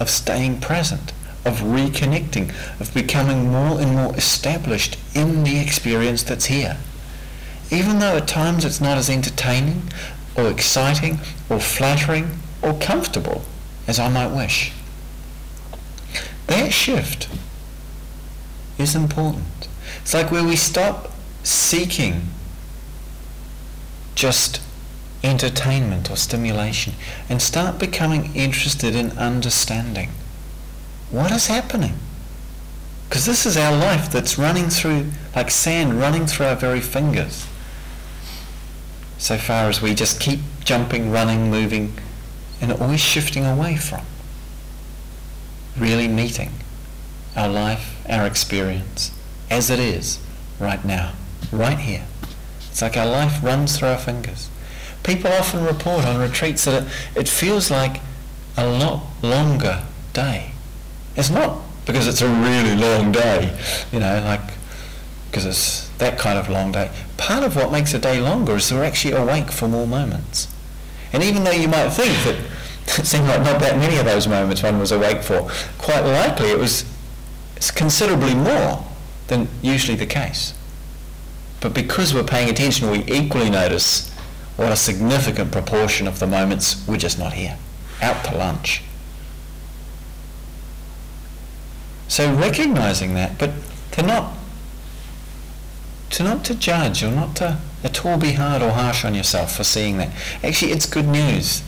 of 0.00 0.10
staying 0.10 0.60
present, 0.60 1.12
of 1.44 1.60
reconnecting, 1.60 2.50
of 2.80 2.92
becoming 2.92 3.50
more 3.50 3.80
and 3.80 3.94
more 3.94 4.16
established 4.16 4.98
in 5.14 5.44
the 5.44 5.58
experience 5.58 6.22
that's 6.22 6.46
here. 6.46 6.78
Even 7.70 7.98
though 7.98 8.16
at 8.16 8.28
times 8.28 8.64
it's 8.64 8.80
not 8.80 8.96
as 8.96 9.10
entertaining 9.10 9.90
or 10.36 10.48
exciting 10.48 11.18
or 11.48 11.58
flattering 11.58 12.38
or 12.62 12.78
comfortable 12.78 13.44
as 13.86 13.98
I 13.98 14.08
might 14.08 14.34
wish. 14.34 14.72
That 16.46 16.72
shift 16.72 17.28
is 18.78 18.94
important. 18.94 19.68
It's 20.02 20.14
like 20.14 20.30
where 20.30 20.44
we 20.44 20.56
stop 20.56 21.10
seeking 21.42 22.28
just 24.14 24.60
entertainment 25.22 26.10
or 26.10 26.16
stimulation 26.16 26.94
and 27.28 27.42
start 27.42 27.78
becoming 27.78 28.34
interested 28.34 28.94
in 28.94 29.10
understanding 29.18 30.10
what 31.10 31.32
is 31.32 31.46
happening. 31.46 31.94
Because 33.08 33.26
this 33.26 33.46
is 33.46 33.56
our 33.56 33.76
life 33.76 34.10
that's 34.10 34.38
running 34.38 34.68
through, 34.68 35.10
like 35.34 35.50
sand 35.50 36.00
running 36.00 36.26
through 36.26 36.46
our 36.46 36.56
very 36.56 36.80
fingers. 36.80 37.46
So 39.18 39.38
far 39.38 39.68
as 39.68 39.80
we 39.80 39.94
just 39.94 40.20
keep 40.20 40.40
jumping, 40.64 41.10
running, 41.10 41.50
moving, 41.50 41.94
and 42.60 42.72
always 42.72 43.00
shifting 43.00 43.44
away 43.44 43.76
from 43.76 44.04
really 45.76 46.08
meeting 46.08 46.50
our 47.36 47.48
life, 47.48 48.02
our 48.08 48.26
experience, 48.26 49.12
as 49.50 49.68
it 49.70 49.78
is 49.78 50.18
right 50.58 50.84
now, 50.84 51.12
right 51.52 51.78
here. 51.78 52.06
It's 52.70 52.82
like 52.82 52.96
our 52.96 53.06
life 53.06 53.42
runs 53.42 53.78
through 53.78 53.88
our 53.88 53.98
fingers. 53.98 54.50
People 55.02 55.32
often 55.32 55.64
report 55.64 56.04
on 56.04 56.20
retreats 56.20 56.64
that 56.64 56.82
it, 56.82 56.88
it 57.14 57.28
feels 57.28 57.70
like 57.70 58.00
a 58.56 58.66
lot 58.66 59.02
longer 59.22 59.84
day. 60.12 60.52
It's 61.14 61.30
not 61.30 61.60
because 61.84 62.08
it's 62.08 62.22
a 62.22 62.28
really 62.28 62.74
long 62.74 63.12
day, 63.12 63.56
you 63.92 64.00
know, 64.00 64.20
like 64.24 64.40
because 65.30 65.46
it's 65.46 65.88
that 65.98 66.18
kind 66.18 66.38
of 66.38 66.48
long 66.48 66.72
day. 66.72 66.90
Part 67.16 67.44
of 67.44 67.56
what 67.56 67.72
makes 67.72 67.94
a 67.94 67.98
day 67.98 68.20
longer 68.20 68.56
is 68.56 68.72
we're 68.72 68.84
actually 68.84 69.14
awake 69.14 69.50
for 69.50 69.68
more 69.68 69.86
moments. 69.86 70.48
And 71.12 71.22
even 71.22 71.44
though 71.44 71.50
you 71.50 71.68
might 71.68 71.90
think 71.90 72.12
that 72.24 72.36
it 73.00 73.06
seemed 73.06 73.26
like 73.26 73.42
not 73.42 73.60
that 73.60 73.78
many 73.78 73.96
of 73.96 74.04
those 74.04 74.28
moments 74.28 74.62
one 74.62 74.78
was 74.78 74.92
awake 74.92 75.22
for, 75.22 75.50
quite 75.78 76.02
likely 76.02 76.50
it 76.50 76.58
was 76.58 76.84
considerably 77.74 78.34
more 78.34 78.84
than 79.28 79.48
usually 79.62 79.96
the 79.96 80.06
case. 80.06 80.54
But 81.60 81.74
because 81.74 82.14
we're 82.14 82.24
paying 82.24 82.50
attention, 82.50 82.90
we 82.90 83.02
equally 83.04 83.50
notice 83.50 84.12
what 84.56 84.72
a 84.72 84.76
significant 84.76 85.52
proportion 85.52 86.06
of 86.06 86.18
the 86.18 86.26
moments 86.26 86.86
we're 86.86 86.96
just 86.96 87.18
not 87.18 87.32
here, 87.32 87.58
out 88.02 88.24
to 88.26 88.36
lunch. 88.36 88.82
So 92.08 92.32
recognizing 92.34 93.14
that, 93.14 93.38
but 93.38 93.50
to 93.92 94.02
not 94.02 94.35
to 96.10 96.22
not 96.22 96.44
to 96.44 96.54
judge 96.54 97.02
or 97.02 97.10
not 97.10 97.36
to 97.36 97.58
at 97.82 98.04
all 98.04 98.18
be 98.18 98.32
hard 98.32 98.62
or 98.62 98.70
harsh 98.70 99.04
on 99.04 99.14
yourself 99.14 99.56
for 99.56 99.64
seeing 99.64 99.98
that. 99.98 100.10
Actually, 100.42 100.72
it's 100.72 100.86
good 100.86 101.06
news 101.06 101.62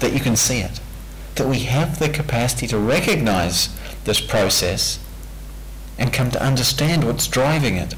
that 0.00 0.12
you 0.12 0.20
can 0.20 0.36
see 0.36 0.60
it. 0.60 0.80
That 1.36 1.48
we 1.48 1.60
have 1.60 1.98
the 1.98 2.08
capacity 2.08 2.66
to 2.68 2.78
recognize 2.78 3.68
this 4.04 4.20
process 4.20 4.98
and 5.98 6.12
come 6.12 6.30
to 6.30 6.42
understand 6.42 7.04
what's 7.04 7.26
driving 7.26 7.76
it. 7.76 7.94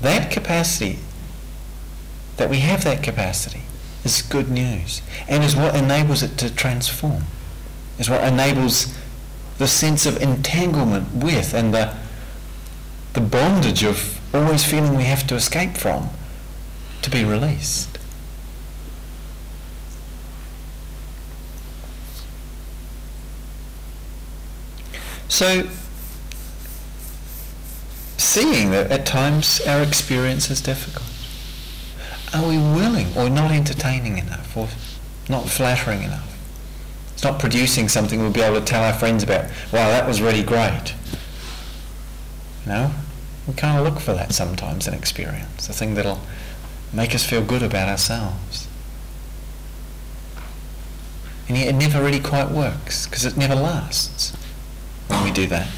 That 0.00 0.30
capacity, 0.30 0.98
that 2.36 2.50
we 2.50 2.58
have 2.58 2.84
that 2.84 3.02
capacity, 3.02 3.62
is 4.04 4.22
good 4.22 4.50
news 4.50 5.02
and 5.28 5.42
is 5.42 5.56
what 5.56 5.74
enables 5.74 6.22
it 6.22 6.38
to 6.38 6.54
transform, 6.54 7.24
is 7.98 8.08
what 8.08 8.22
enables 8.22 8.96
the 9.58 9.66
sense 9.66 10.06
of 10.06 10.22
entanglement 10.22 11.12
with 11.14 11.54
and 11.54 11.72
the, 11.72 11.94
the 13.14 13.20
bondage 13.20 13.84
of 13.84 14.15
always 14.42 14.64
feeling 14.64 14.96
we 14.96 15.04
have 15.04 15.26
to 15.26 15.34
escape 15.34 15.76
from 15.76 16.10
to 17.02 17.10
be 17.10 17.24
released. 17.24 17.98
So, 25.28 25.68
seeing 28.16 28.70
that 28.70 28.90
at 28.90 29.04
times 29.04 29.60
our 29.66 29.82
experience 29.82 30.50
is 30.50 30.60
difficult, 30.60 31.06
are 32.34 32.48
we 32.48 32.58
willing 32.58 33.08
or 33.16 33.28
not 33.28 33.50
entertaining 33.50 34.18
enough 34.18 34.56
or 34.56 34.68
not 35.28 35.48
flattering 35.48 36.02
enough? 36.02 36.32
It's 37.12 37.24
not 37.24 37.38
producing 37.38 37.88
something 37.88 38.20
we'll 38.20 38.30
be 38.30 38.42
able 38.42 38.60
to 38.60 38.64
tell 38.64 38.82
our 38.82 38.92
friends 38.92 39.22
about. 39.22 39.44
Wow, 39.72 39.88
that 39.88 40.06
was 40.06 40.20
really 40.20 40.42
great. 40.42 40.94
Know, 42.66 42.90
we 43.46 43.54
kind 43.54 43.78
of 43.78 43.84
look 43.84 44.00
for 44.00 44.12
that 44.12 44.32
sometimes 44.32 44.88
in 44.88 44.94
experience, 44.94 45.66
the 45.66 45.72
thing 45.72 45.94
that'll 45.94 46.20
make 46.92 47.14
us 47.14 47.24
feel 47.24 47.42
good 47.42 47.62
about 47.62 47.88
ourselves. 47.88 48.66
And 51.48 51.56
yet 51.56 51.68
it 51.68 51.74
never 51.74 52.02
really 52.02 52.20
quite 52.20 52.50
works 52.50 53.06
because 53.06 53.24
it 53.24 53.36
never 53.36 53.54
lasts 53.54 54.36
when 55.06 55.22
we 55.22 55.30
do 55.30 55.46
that. 55.46 55.68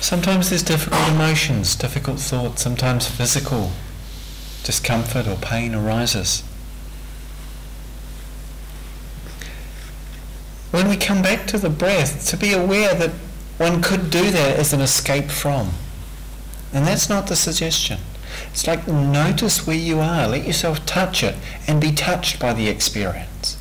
Sometimes 0.00 0.50
there's 0.50 0.62
difficult 0.62 1.08
emotions, 1.08 1.74
difficult 1.76 2.18
thoughts, 2.18 2.62
sometimes 2.62 3.06
physical 3.06 3.72
discomfort 4.62 5.26
or 5.26 5.36
pain 5.36 5.74
arises. 5.74 6.42
When 10.70 10.88
we 10.88 10.96
come 10.96 11.22
back 11.22 11.46
to 11.48 11.58
the 11.58 11.70
breath, 11.70 12.26
to 12.28 12.36
be 12.36 12.52
aware 12.52 12.94
that 12.94 13.12
one 13.58 13.82
could 13.82 14.10
do 14.10 14.30
that 14.30 14.58
as 14.58 14.72
an 14.72 14.80
escape 14.80 15.30
from. 15.30 15.72
And 16.72 16.86
that's 16.86 17.08
not 17.08 17.28
the 17.28 17.36
suggestion. 17.36 18.00
It's 18.50 18.66
like 18.66 18.88
notice 18.88 19.66
where 19.66 19.76
you 19.76 20.00
are, 20.00 20.26
let 20.26 20.44
yourself 20.44 20.84
touch 20.86 21.22
it 21.22 21.36
and 21.68 21.80
be 21.80 21.92
touched 21.92 22.40
by 22.40 22.52
the 22.52 22.68
experience. 22.68 23.56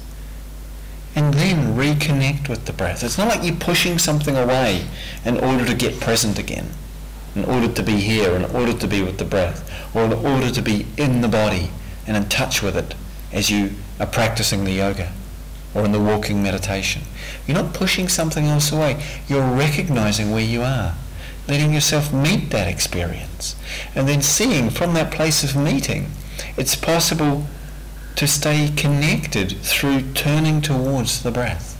And 1.16 1.36
then 1.36 1.76
reconnect 1.78 2.50
with 2.50 2.66
the 2.66 2.74
breath. 2.74 3.04
It's 3.04 3.20
not 3.20 3.28
like 3.28 3.44
you're 3.44 3.56
pushing 3.56 4.00
something 4.00 4.36
away 4.36 4.88
in 5.24 5.38
order 5.38 5.64
to 5.66 5.76
get 5.76 6.00
present 6.00 6.40
again, 6.40 6.72
in 7.36 7.46
order 7.46 7.72
to 7.72 7.84
be 7.84 7.98
here, 7.98 8.36
in 8.36 8.46
order 8.46 8.74
to 8.74 8.88
be 8.88 9.04
with 9.04 9.20
the 9.20 9.26
breath, 9.26 9.70
or 9.96 10.06
in 10.06 10.14
order 10.14 10.50
to 10.50 10.62
be 10.64 10.88
in 10.98 11.22
the 11.22 11.28
body 11.28 11.70
and 12.08 12.18
in 12.18 12.28
touch 12.30 12.64
with 12.64 12.76
it 12.76 12.96
as 13.32 13.52
you 13.52 13.74
are 14.00 14.08
practicing 14.08 14.64
the 14.64 14.72
yoga 14.72 15.12
or 15.74 15.86
in 15.86 15.92
the 15.92 16.00
walking 16.00 16.44
meditation. 16.44 17.04
You're 17.48 17.62
not 17.62 17.74
pushing 17.74 18.08
something 18.08 18.46
else 18.46 18.72
away. 18.72 19.04
You're 19.28 19.56
recognizing 19.56 20.32
where 20.32 20.44
you 20.44 20.62
are 20.62 20.96
letting 21.48 21.74
yourself 21.74 22.14
meet 22.14 22.50
that 22.52 22.68
experience, 22.68 23.56
and 23.96 24.08
then 24.08 24.22
seeing 24.22 24.70
from 24.70 24.94
that 24.94 25.12
place 25.12 25.44
of 25.44 25.56
meeting, 25.56 26.10
it's 26.58 26.76
possible 26.76 27.46
to 28.16 28.28
stay 28.28 28.72
connected 28.76 29.58
through 29.62 30.14
turning 30.14 30.62
towards 30.62 31.24
the 31.24 31.32
breath, 31.32 31.78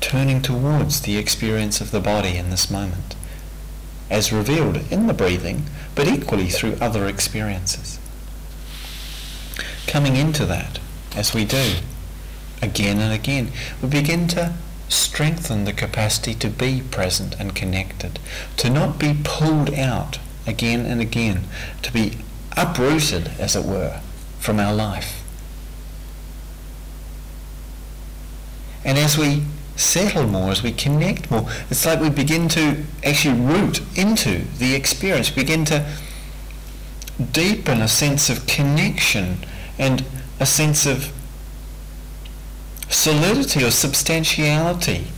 turning 0.00 0.42
towards 0.42 1.02
the 1.02 1.16
experience 1.16 1.80
of 1.80 1.90
the 1.90 2.00
body 2.00 2.36
in 2.36 2.50
this 2.50 2.70
moment, 2.70 3.14
as 4.10 4.32
revealed 4.32 4.80
in 4.90 5.06
the 5.06 5.14
breathing, 5.14 5.64
but 5.94 6.08
equally 6.08 6.48
through 6.48 6.76
other 6.80 7.06
experiences. 7.06 7.98
Coming 9.86 10.16
into 10.16 10.44
that, 10.46 10.78
as 11.14 11.32
we 11.32 11.44
do, 11.44 11.76
again 12.62 12.98
and 12.98 13.12
again, 13.12 13.50
we 13.82 13.88
begin 13.88 14.28
to 14.28 14.54
strengthen 14.88 15.64
the 15.64 15.72
capacity 15.72 16.34
to 16.34 16.48
be 16.48 16.82
present 16.90 17.34
and 17.38 17.54
connected, 17.54 18.18
to 18.56 18.70
not 18.70 18.98
be 18.98 19.18
pulled 19.24 19.74
out 19.74 20.18
again 20.46 20.86
and 20.86 21.00
again, 21.00 21.44
to 21.82 21.92
be 21.92 22.18
uprooted, 22.56 23.30
as 23.38 23.56
it 23.56 23.64
were, 23.64 24.00
from 24.38 24.60
our 24.60 24.74
life. 24.74 25.22
And 28.84 28.96
as 28.98 29.18
we 29.18 29.42
settle 29.74 30.26
more, 30.26 30.52
as 30.52 30.62
we 30.62 30.72
connect 30.72 31.30
more, 31.30 31.48
it's 31.68 31.84
like 31.84 32.00
we 32.00 32.08
begin 32.08 32.48
to 32.50 32.84
actually 33.04 33.38
root 33.38 33.82
into 33.96 34.44
the 34.58 34.74
experience, 34.74 35.28
begin 35.30 35.64
to 35.66 35.86
deepen 37.32 37.82
a 37.82 37.88
sense 37.88 38.30
of 38.30 38.46
connection 38.46 39.38
and 39.78 40.04
a 40.38 40.46
sense 40.46 40.86
of 40.86 41.12
solidity 42.88 43.64
or 43.64 43.70
substantiality 43.70 45.08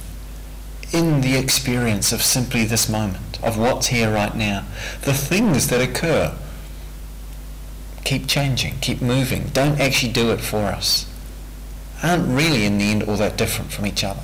in 0.92 1.20
the 1.20 1.36
experience 1.36 2.12
of 2.12 2.22
simply 2.22 2.64
this 2.64 2.88
moment, 2.88 3.42
of 3.42 3.58
what's 3.58 3.88
here 3.88 4.12
right 4.12 4.34
now. 4.34 4.64
The 5.02 5.12
things 5.12 5.68
that 5.68 5.80
occur 5.80 6.34
keep 8.04 8.26
changing, 8.26 8.78
keep 8.80 9.02
moving, 9.02 9.48
don't 9.48 9.78
actually 9.80 10.12
do 10.12 10.30
it 10.30 10.40
for 10.40 10.64
us, 10.64 11.06
aren't 12.02 12.26
really 12.28 12.64
in 12.64 12.78
the 12.78 12.84
end 12.84 13.02
all 13.02 13.16
that 13.16 13.36
different 13.36 13.70
from 13.70 13.86
each 13.86 14.02
other. 14.02 14.22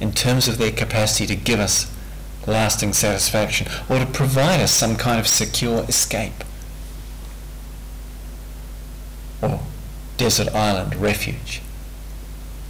In 0.00 0.12
terms 0.12 0.48
of 0.48 0.58
their 0.58 0.72
capacity 0.72 1.26
to 1.26 1.36
give 1.36 1.60
us 1.60 1.92
lasting 2.46 2.92
satisfaction 2.92 3.66
or 3.88 3.98
to 3.98 4.06
provide 4.06 4.60
us 4.60 4.72
some 4.72 4.96
kind 4.96 5.18
of 5.18 5.26
secure 5.26 5.84
escape 5.84 6.44
or 9.42 9.60
desert 10.16 10.48
island 10.54 10.94
refuge. 10.96 11.62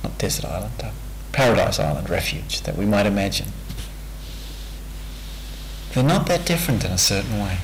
Not 0.02 0.18
desert 0.18 0.44
island, 0.46 0.72
uh, 0.82 0.90
paradise 1.32 1.78
island 1.78 2.10
refuge 2.10 2.62
that 2.62 2.76
we 2.76 2.86
might 2.86 3.06
imagine. 3.06 3.48
They're 5.92 6.04
not 6.04 6.26
that 6.26 6.44
different 6.44 6.84
in 6.84 6.90
a 6.90 6.98
certain 6.98 7.38
way. 7.38 7.58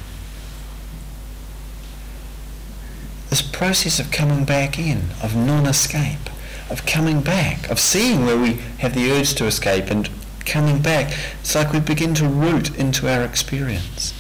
This 3.28 3.42
process 3.42 3.98
of 3.98 4.10
coming 4.10 4.44
back 4.44 4.78
in, 4.78 5.10
of 5.22 5.34
non-escape, 5.34 6.30
of 6.70 6.86
coming 6.86 7.20
back, 7.20 7.68
of 7.70 7.78
seeing 7.78 8.24
where 8.24 8.38
we 8.38 8.54
have 8.78 8.94
the 8.94 9.10
urge 9.10 9.34
to 9.34 9.46
escape 9.46 9.86
and 9.90 10.08
coming 10.44 10.80
back. 10.80 11.16
It's 11.40 11.54
like 11.54 11.72
we 11.72 11.80
begin 11.80 12.14
to 12.14 12.28
root 12.28 12.76
into 12.76 13.08
our 13.08 13.22
experience. 13.22 14.14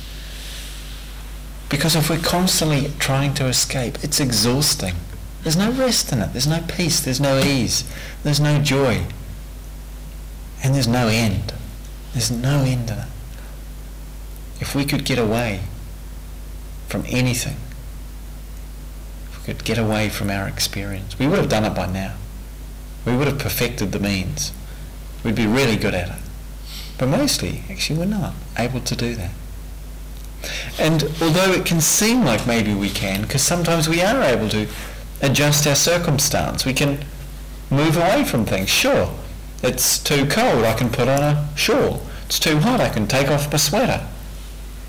Because 1.68 1.96
if 1.96 2.10
we're 2.10 2.18
constantly 2.18 2.92
trying 2.98 3.32
to 3.34 3.46
escape, 3.46 4.02
it's 4.04 4.20
exhausting. 4.20 4.94
There's 5.42 5.56
no 5.56 5.72
rest 5.72 6.12
in 6.12 6.20
it. 6.20 6.32
There's 6.32 6.46
no 6.46 6.62
peace. 6.68 7.00
There's 7.00 7.20
no 7.20 7.38
ease. 7.38 7.90
There's 8.22 8.40
no 8.40 8.60
joy. 8.60 9.06
And 10.62 10.74
there's 10.74 10.88
no 10.88 11.08
end. 11.08 11.52
There's 12.12 12.30
no 12.30 12.60
end 12.60 12.90
in 12.90 12.98
it. 12.98 13.08
If 14.60 14.74
we 14.74 14.84
could 14.84 15.04
get 15.04 15.18
away 15.18 15.60
from 16.86 17.04
anything, 17.08 17.56
if 19.30 19.38
we 19.38 19.52
could 19.52 19.64
get 19.64 19.78
away 19.78 20.08
from 20.08 20.30
our 20.30 20.46
experience, 20.46 21.18
we 21.18 21.26
would 21.26 21.38
have 21.38 21.48
done 21.48 21.64
it 21.64 21.74
by 21.74 21.86
now. 21.86 22.14
We 23.04 23.16
would 23.16 23.26
have 23.26 23.40
perfected 23.40 23.90
the 23.90 23.98
means. 23.98 24.52
We'd 25.24 25.34
be 25.34 25.46
really 25.46 25.76
good 25.76 25.94
at 25.94 26.10
it. 26.10 26.22
But 26.98 27.08
mostly, 27.08 27.64
actually, 27.68 27.98
we're 27.98 28.04
not 28.04 28.34
able 28.56 28.80
to 28.80 28.94
do 28.94 29.16
that. 29.16 29.32
And 30.78 31.02
although 31.20 31.52
it 31.52 31.66
can 31.66 31.80
seem 31.80 32.24
like 32.24 32.46
maybe 32.46 32.74
we 32.74 32.90
can, 32.90 33.22
because 33.22 33.42
sometimes 33.42 33.88
we 33.88 34.02
are 34.02 34.22
able 34.22 34.48
to 34.50 34.68
adjust 35.22 35.66
our 35.66 35.74
circumstance, 35.74 36.66
we 36.66 36.74
can 36.74 37.04
move 37.70 37.96
away 37.96 38.24
from 38.24 38.44
things. 38.44 38.68
Sure, 38.68 39.10
it's 39.62 39.98
too 39.98 40.26
cold, 40.26 40.64
I 40.64 40.74
can 40.74 40.90
put 40.90 41.08
on 41.08 41.22
a 41.22 41.48
shawl. 41.56 42.02
It's 42.26 42.38
too 42.38 42.58
hot, 42.58 42.80
I 42.80 42.88
can 42.88 43.06
take 43.06 43.28
off 43.28 43.50
my 43.50 43.58
sweater, 43.58 44.06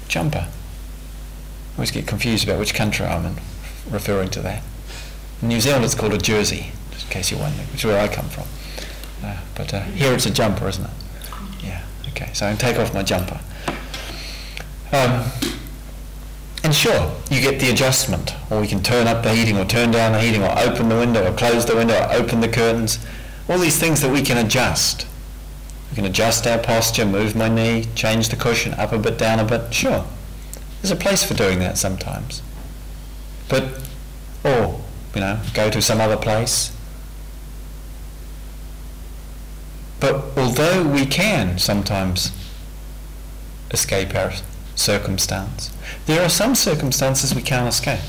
jumper. 0.07 0.47
I 0.47 1.77
always 1.77 1.91
get 1.91 2.07
confused 2.07 2.43
about 2.43 2.59
which 2.59 2.73
country 2.73 3.05
I'm 3.05 3.25
in, 3.25 3.35
referring 3.89 4.29
to 4.31 4.41
that. 4.41 4.63
In 5.41 5.47
New 5.49 5.61
Zealand 5.61 5.85
it's 5.85 5.95
called 5.95 6.13
a 6.13 6.17
jersey, 6.17 6.71
just 6.91 7.05
in 7.05 7.11
case 7.11 7.31
you're 7.31 7.39
wondering, 7.39 7.67
which 7.67 7.81
is 7.81 7.85
where 7.85 7.99
I 7.99 8.07
come 8.07 8.29
from. 8.29 8.45
Uh, 9.23 9.37
but 9.55 9.73
uh, 9.73 9.81
here 9.81 10.13
it's 10.13 10.25
a 10.25 10.31
jumper, 10.31 10.67
isn't 10.67 10.83
it? 10.83 10.91
Yeah, 11.63 11.81
okay, 12.09 12.29
so 12.33 12.45
I 12.47 12.49
can 12.49 12.57
take 12.57 12.79
off 12.79 12.93
my 12.93 13.03
jumper. 13.03 13.39
Um, 14.91 15.25
and 16.63 16.73
sure, 16.73 17.13
you 17.29 17.41
get 17.41 17.59
the 17.59 17.69
adjustment, 17.69 18.33
or 18.49 18.61
we 18.61 18.67
can 18.67 18.81
turn 18.81 19.07
up 19.07 19.23
the 19.23 19.33
heating, 19.33 19.57
or 19.57 19.65
turn 19.65 19.91
down 19.91 20.13
the 20.13 20.21
heating, 20.21 20.43
or 20.43 20.57
open 20.57 20.87
the 20.89 20.95
window, 20.95 21.29
or 21.29 21.35
close 21.35 21.65
the 21.65 21.75
window, 21.75 21.99
or 22.01 22.13
open 22.13 22.39
the 22.39 22.47
curtains. 22.47 23.05
All 23.49 23.57
these 23.57 23.77
things 23.77 24.01
that 24.01 24.11
we 24.11 24.21
can 24.21 24.37
adjust. 24.37 25.05
We 25.89 25.95
can 25.95 26.05
adjust 26.05 26.47
our 26.47 26.57
posture, 26.57 27.05
move 27.05 27.35
my 27.35 27.49
knee, 27.49 27.87
change 27.95 28.29
the 28.29 28.37
cushion 28.37 28.73
up 28.75 28.93
a 28.93 28.97
bit, 28.97 29.17
down 29.17 29.39
a 29.39 29.43
bit. 29.43 29.73
Sure, 29.73 30.05
there's 30.81 30.91
a 30.91 30.95
place 30.95 31.23
for 31.23 31.33
doing 31.33 31.59
that 31.59 31.77
sometimes. 31.77 32.41
But, 33.49 33.81
or, 34.43 34.81
you 35.13 35.21
know, 35.21 35.41
go 35.53 35.69
to 35.69 35.81
some 35.81 35.99
other 35.99 36.17
place. 36.17 36.75
But 39.99 40.23
although 40.37 40.87
we 40.87 41.05
can 41.05 41.57
sometimes 41.59 42.31
escape 43.71 44.15
our 44.15 44.31
circumstance. 44.75 45.72
There 46.05 46.21
are 46.21 46.29
some 46.29 46.55
circumstances 46.55 47.33
we 47.33 47.41
can't 47.41 47.67
escape. 47.67 48.01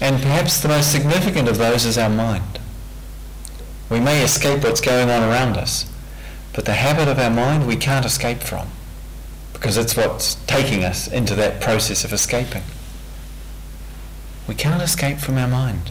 And 0.00 0.20
perhaps 0.20 0.60
the 0.60 0.68
most 0.68 0.90
significant 0.90 1.48
of 1.48 1.58
those 1.58 1.84
is 1.84 1.98
our 1.98 2.08
mind. 2.08 2.58
We 3.90 4.00
may 4.00 4.22
escape 4.22 4.64
what's 4.64 4.80
going 4.80 5.10
on 5.10 5.22
around 5.22 5.56
us, 5.56 5.90
but 6.54 6.64
the 6.64 6.72
habit 6.72 7.08
of 7.08 7.18
our 7.18 7.30
mind 7.30 7.66
we 7.66 7.76
can't 7.76 8.06
escape 8.06 8.42
from 8.42 8.68
because 9.52 9.76
it's 9.76 9.96
what's 9.96 10.36
taking 10.46 10.84
us 10.84 11.06
into 11.06 11.34
that 11.34 11.60
process 11.60 12.02
of 12.02 12.12
escaping. 12.12 12.62
We 14.48 14.54
can't 14.54 14.82
escape 14.82 15.18
from 15.18 15.36
our 15.36 15.48
mind. 15.48 15.90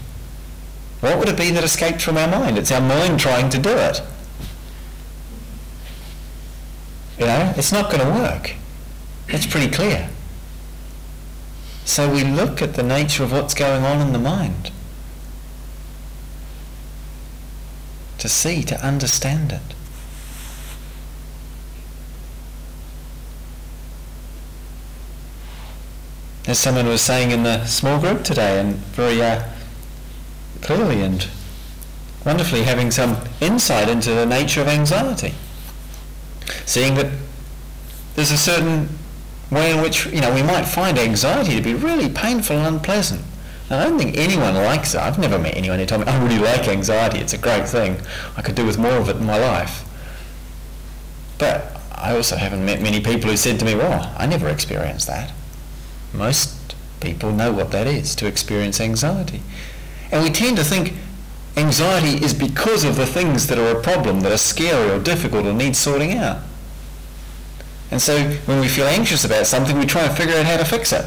What 1.02 1.20
would 1.20 1.30
it 1.30 1.38
be 1.38 1.52
that 1.52 1.64
escaped 1.64 2.02
from 2.02 2.18
our 2.18 2.28
mind? 2.28 2.58
It's 2.58 2.72
our 2.72 2.82
mind 2.82 3.20
trying 3.20 3.50
to 3.52 3.60
do 3.60 3.70
it. 3.70 4.02
You 7.20 7.28
know, 7.28 7.54
it's 7.56 7.72
not 7.72 7.92
going 7.92 8.06
to 8.06 8.14
work. 8.20 8.56
It's 9.30 9.46
pretty 9.46 9.72
clear. 9.72 10.10
So 11.86 12.12
we 12.12 12.24
look 12.24 12.62
at 12.62 12.74
the 12.74 12.84
nature 12.84 13.24
of 13.24 13.32
what's 13.32 13.54
going 13.54 13.84
on 13.84 14.02
in 14.02 14.14
the 14.14 14.20
mind 14.20 14.72
to 18.18 18.28
see, 18.28 18.64
to 18.64 18.86
understand 18.86 19.52
it. 19.52 19.62
As 26.48 26.60
someone 26.60 26.88
was 26.88 27.02
saying 27.02 27.32
in 27.32 27.44
the 27.44 27.66
small 27.66 28.00
group 28.00 28.24
today, 28.24 28.60
and 28.60 28.76
very 28.76 29.22
uh, 29.22 29.44
clearly 30.62 31.02
and 31.02 31.28
wonderfully 32.26 32.64
having 32.64 32.92
some 32.92 33.18
insight 33.40 33.88
into 33.88 34.12
the 34.12 34.26
nature 34.26 34.62
of 34.62 34.68
anxiety 34.68 35.34
seeing 36.66 36.96
that 36.96 37.12
there's 38.16 38.32
a 38.32 38.38
certain 38.38 38.90
way 39.52 39.74
in 39.74 39.82
which 39.82 40.06
you 40.08 40.22
know 40.22 40.34
we 40.34 40.44
might 40.44 40.64
find 40.64 40.98
anxiety 40.98 41.56
to 41.56 41.62
be 41.62 41.74
really 41.74 42.10
painful 42.10 42.58
and 42.58 42.76
unpleasant. 42.76 43.22
And 43.70 43.80
I 43.80 43.86
don't 43.86 44.00
think 44.00 44.18
anyone 44.18 44.56
likes 44.56 44.96
it. 44.96 45.00
I've 45.00 45.20
never 45.20 45.38
met 45.38 45.56
anyone 45.56 45.80
who 45.80 45.86
told 45.86 46.06
me 46.06 46.12
I 46.12 46.24
really 46.24 46.40
like 46.40 46.68
anxiety. 46.68 47.20
It's 47.20 47.34
a 47.34 47.38
great 47.38 47.68
thing. 47.68 48.02
I 48.36 48.42
could 48.42 48.56
do 48.56 48.66
with 48.66 48.78
more 48.78 48.98
of 48.98 49.10
it 49.10 49.18
in 49.18 49.26
my 49.26 49.38
life. 49.38 49.86
But 51.38 51.80
I 51.94 52.16
also 52.16 52.36
haven't 52.36 52.66
met 52.66 52.82
many 52.82 53.00
people 53.00 53.30
who 53.30 53.38
said 53.38 53.60
to 53.60 53.66
me, 53.66 53.76
"Well, 53.76 54.14
I 54.18 54.26
never 54.26 54.50
experienced 54.50 55.08
that." 55.08 55.32
Most 56.14 56.76
people 57.00 57.32
know 57.32 57.52
what 57.52 57.72
that 57.72 57.88
is 57.88 58.16
to 58.16 58.26
experience 58.26 58.82
anxiety, 58.82 59.42
and 60.12 60.24
we 60.24 60.30
tend 60.30 60.58
to 60.58 60.64
think 60.64 60.94
Anxiety 61.60 62.24
is 62.24 62.34
because 62.34 62.86
of 62.86 62.96
the 62.96 63.06
things 63.06 63.48
that 63.48 63.58
are 63.58 63.78
a 63.78 63.82
problem, 63.82 64.22
that 64.22 64.32
are 64.32 64.38
scary 64.38 64.92
or 64.92 65.00
difficult 65.00 65.46
or 65.46 65.54
need 65.54 65.76
sorting 65.76 66.18
out. 66.18 66.38
And 67.92 68.02
so 68.02 68.30
when 68.46 68.60
we 68.60 68.68
feel 68.68 68.86
anxious 68.86 69.26
about 69.26 69.48
something, 69.48 69.78
we 69.78 69.86
try 69.86 70.04
and 70.04 70.16
figure 70.16 70.36
out 70.36 70.46
how 70.46 70.58
to 70.58 70.66
fix 70.66 70.94
it, 70.94 71.06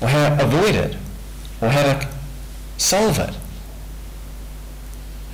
or 0.00 0.08
how 0.08 0.36
to 0.36 0.44
avoid 0.44 0.74
it, 0.74 0.96
or 1.60 1.68
how 1.68 1.82
to 1.82 2.08
solve 2.76 3.18
it. 3.18 3.36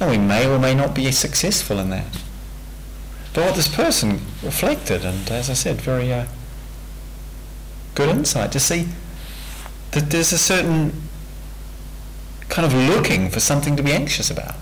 And 0.01 0.11
we 0.11 0.19
may 0.19 0.47
or 0.47 0.59
may 0.59 0.75
not 0.75 0.95
be 0.95 1.11
successful 1.11 1.79
in 1.79 1.91
that. 1.91 2.23
But 3.33 3.47
what 3.47 3.55
this 3.57 3.75
person 3.75 4.21
reflected, 4.43 5.05
and 5.05 5.31
as 5.31 5.49
I 5.49 5.55
said, 5.55 5.81
very 5.81 6.13
uh, 6.13 6.27
good 7.95 8.09
insight 8.11 8.53
to 8.53 8.61
see 8.61 8.89
that 9.93 10.11
there's 10.11 10.33
a 10.33 10.39
certain 10.39 11.03
kind 12.49 12.67
of 12.67 12.75
looking 12.75 13.31
for 13.31 13.41
something 13.41 13.77
to 13.77 13.83
be 13.83 13.93
anxious 13.93 14.31
about. 14.31 14.57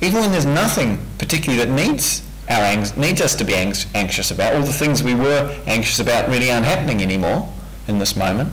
Even 0.00 0.20
when 0.20 0.32
there's 0.32 0.46
nothing 0.46 1.06
particularly 1.18 1.64
that 1.64 1.72
needs 1.72 2.22
our 2.48 2.62
ang- 2.62 2.92
needs 2.96 3.20
us 3.20 3.34
to 3.36 3.44
be 3.44 3.54
ang- 3.54 3.74
anxious 3.94 4.30
about, 4.30 4.54
all 4.54 4.62
the 4.62 4.72
things 4.72 5.02
we 5.02 5.14
were 5.14 5.56
anxious 5.66 5.98
about 5.98 6.28
really 6.28 6.50
aren't 6.50 6.66
happening 6.66 7.02
anymore 7.02 7.52
in 7.88 7.98
this 7.98 8.16
moment. 8.16 8.52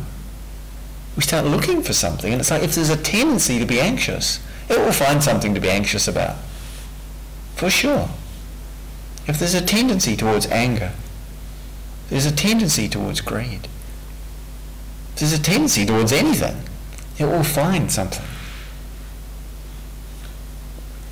We 1.15 1.23
start 1.23 1.45
looking 1.45 1.81
for 1.81 1.93
something, 1.93 2.31
and 2.31 2.39
it's 2.39 2.51
like 2.51 2.63
if 2.63 2.75
there's 2.75 2.89
a 2.89 2.97
tendency 2.97 3.59
to 3.59 3.65
be 3.65 3.79
anxious, 3.79 4.39
it 4.69 4.77
will 4.77 4.91
find 4.91 5.23
something 5.23 5.53
to 5.53 5.59
be 5.59 5.69
anxious 5.69 6.07
about. 6.07 6.37
For 7.55 7.69
sure. 7.69 8.09
If 9.27 9.39
there's 9.39 9.53
a 9.53 9.61
tendency 9.61 10.15
towards 10.15 10.47
anger, 10.47 10.91
there's 12.09 12.25
a 12.25 12.31
tendency 12.31 12.87
towards 12.87 13.21
greed. 13.21 13.67
There's 15.17 15.33
a 15.33 15.41
tendency 15.41 15.85
towards 15.85 16.11
anything 16.11 16.63
it 17.19 17.25
will 17.25 17.43
find 17.43 17.91
something. 17.91 18.25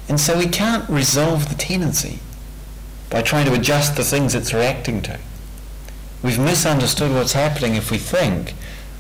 And 0.08 0.20
so 0.20 0.38
we 0.38 0.48
can't 0.48 0.90
resolve 0.90 1.50
the 1.50 1.56
tendency 1.56 2.20
by 3.10 3.22
trying 3.22 3.46
to 3.46 3.54
adjust 3.54 3.96
the 3.96 4.04
things 4.04 4.36
it's 4.36 4.54
reacting 4.54 5.02
to. 5.04 5.20
We've 6.24 6.40
misunderstood 6.40 7.12
what's 7.12 7.34
happening 7.34 7.76
if 7.76 7.92
we 7.92 7.98
think 7.98 8.54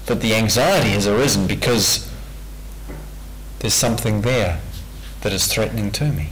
that 0.06 0.22
the 0.22 0.36
anxiety 0.36 0.90
has 0.90 1.08
arisen 1.08 1.48
because 1.48 2.10
there's 3.60 3.74
something 3.74 4.22
there 4.22 4.62
that 5.22 5.34
is 5.34 5.48
threatening 5.48 5.92
to 5.92 6.12
me. 6.12 6.30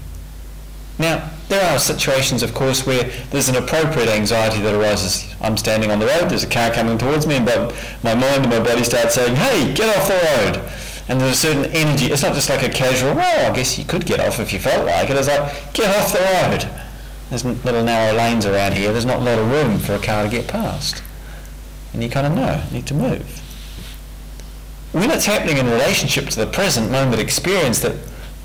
Now, 0.97 1.29
there 1.49 1.73
are 1.73 1.77
situations, 1.77 2.41
of 2.41 2.53
course, 2.53 2.85
where 2.85 3.11
there's 3.31 3.49
an 3.49 3.55
appropriate 3.57 4.07
anxiety 4.07 4.61
that 4.61 4.73
arises. 4.73 5.25
I'm 5.41 5.57
standing 5.57 5.91
on 5.91 5.99
the 5.99 6.05
road, 6.05 6.29
there's 6.29 6.43
a 6.43 6.49
car 6.49 6.71
coming 6.71 6.97
towards 6.97 7.27
me, 7.27 7.35
and 7.35 7.45
but 7.45 7.75
my 8.01 8.15
mind 8.15 8.43
and 8.43 8.49
my 8.49 8.59
body 8.59 8.83
start 8.83 9.11
saying, 9.11 9.35
hey, 9.35 9.73
get 9.73 9.95
off 9.97 10.07
the 10.07 10.13
road. 10.13 10.71
And 11.07 11.19
there's 11.19 11.33
a 11.33 11.35
certain 11.35 11.65
energy. 11.65 12.05
It's 12.05 12.23
not 12.23 12.33
just 12.33 12.49
like 12.49 12.63
a 12.63 12.69
casual, 12.69 13.13
well, 13.13 13.51
I 13.51 13.55
guess 13.55 13.77
you 13.77 13.85
could 13.85 14.05
get 14.05 14.19
off 14.19 14.39
if 14.39 14.53
you 14.53 14.59
felt 14.59 14.85
like 14.85 15.09
it. 15.09 15.17
It's 15.17 15.27
like, 15.27 15.73
get 15.73 15.95
off 15.95 16.13
the 16.13 16.19
road. 16.19 16.84
There's 17.29 17.43
little 17.43 17.83
narrow 17.83 18.15
lanes 18.15 18.45
around 18.45 18.73
here. 18.73 18.91
There's 18.91 19.05
not 19.05 19.19
a 19.19 19.23
lot 19.23 19.39
of 19.39 19.49
room 19.49 19.79
for 19.79 19.93
a 19.93 19.99
car 19.99 20.23
to 20.23 20.29
get 20.29 20.47
past. 20.47 21.03
And 21.93 22.03
you 22.03 22.09
kind 22.09 22.27
of 22.27 22.33
know, 22.33 22.63
you 22.67 22.75
need 22.75 22.87
to 22.87 22.93
move. 22.93 23.41
When 24.91 25.11
it's 25.11 25.25
happening 25.25 25.57
in 25.57 25.65
relationship 25.65 26.29
to 26.29 26.39
the 26.39 26.47
present 26.47 26.91
moment 26.91 27.21
experience 27.21 27.79
that 27.79 27.95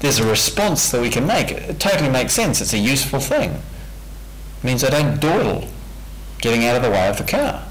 there's 0.00 0.18
a 0.18 0.26
response 0.26 0.90
that 0.90 1.00
we 1.00 1.10
can 1.10 1.26
make. 1.26 1.50
It 1.50 1.78
totally 1.78 2.08
makes 2.08 2.32
sense. 2.32 2.60
It's 2.60 2.72
a 2.72 2.78
useful 2.78 3.20
thing. 3.20 3.50
It 3.50 4.64
means 4.64 4.82
I 4.82 4.90
don't 4.90 5.20
dawdle 5.20 5.68
getting 6.40 6.64
out 6.64 6.76
of 6.76 6.82
the 6.82 6.90
way 6.90 7.08
of 7.08 7.18
the 7.18 7.24
car. 7.24 7.66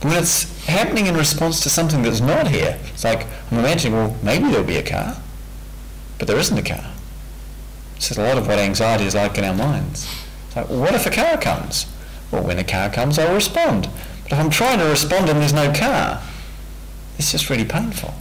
But 0.00 0.08
when 0.08 0.18
it's 0.18 0.64
happening 0.66 1.06
in 1.06 1.16
response 1.16 1.60
to 1.64 1.70
something 1.70 2.02
that's 2.02 2.20
not 2.20 2.48
here, 2.48 2.78
it's 2.84 3.02
like 3.02 3.26
I'm 3.50 3.58
imagining, 3.58 3.98
well, 3.98 4.16
maybe 4.22 4.44
there'll 4.44 4.64
be 4.64 4.76
a 4.76 4.82
car, 4.82 5.16
but 6.18 6.28
there 6.28 6.38
isn't 6.38 6.56
a 6.56 6.62
car. 6.62 6.92
This 7.98 8.12
is 8.12 8.18
a 8.18 8.22
lot 8.22 8.38
of 8.38 8.46
what 8.46 8.60
anxiety 8.60 9.04
is 9.04 9.16
like 9.16 9.36
in 9.38 9.44
our 9.44 9.54
minds. 9.54 10.08
It's 10.46 10.56
like, 10.56 10.68
well, 10.68 10.78
what 10.78 10.94
if 10.94 11.04
a 11.04 11.10
car 11.10 11.36
comes? 11.36 11.86
Well, 12.30 12.44
when 12.44 12.58
a 12.58 12.64
car 12.64 12.90
comes, 12.90 13.18
I'll 13.18 13.34
respond. 13.34 13.90
But 14.22 14.32
if 14.32 14.38
I'm 14.38 14.50
trying 14.50 14.78
to 14.78 14.84
respond 14.84 15.28
and 15.28 15.40
there's 15.40 15.52
no 15.52 15.72
car, 15.72 16.22
it's 17.18 17.32
just 17.32 17.50
really 17.50 17.64
painful. 17.64 18.14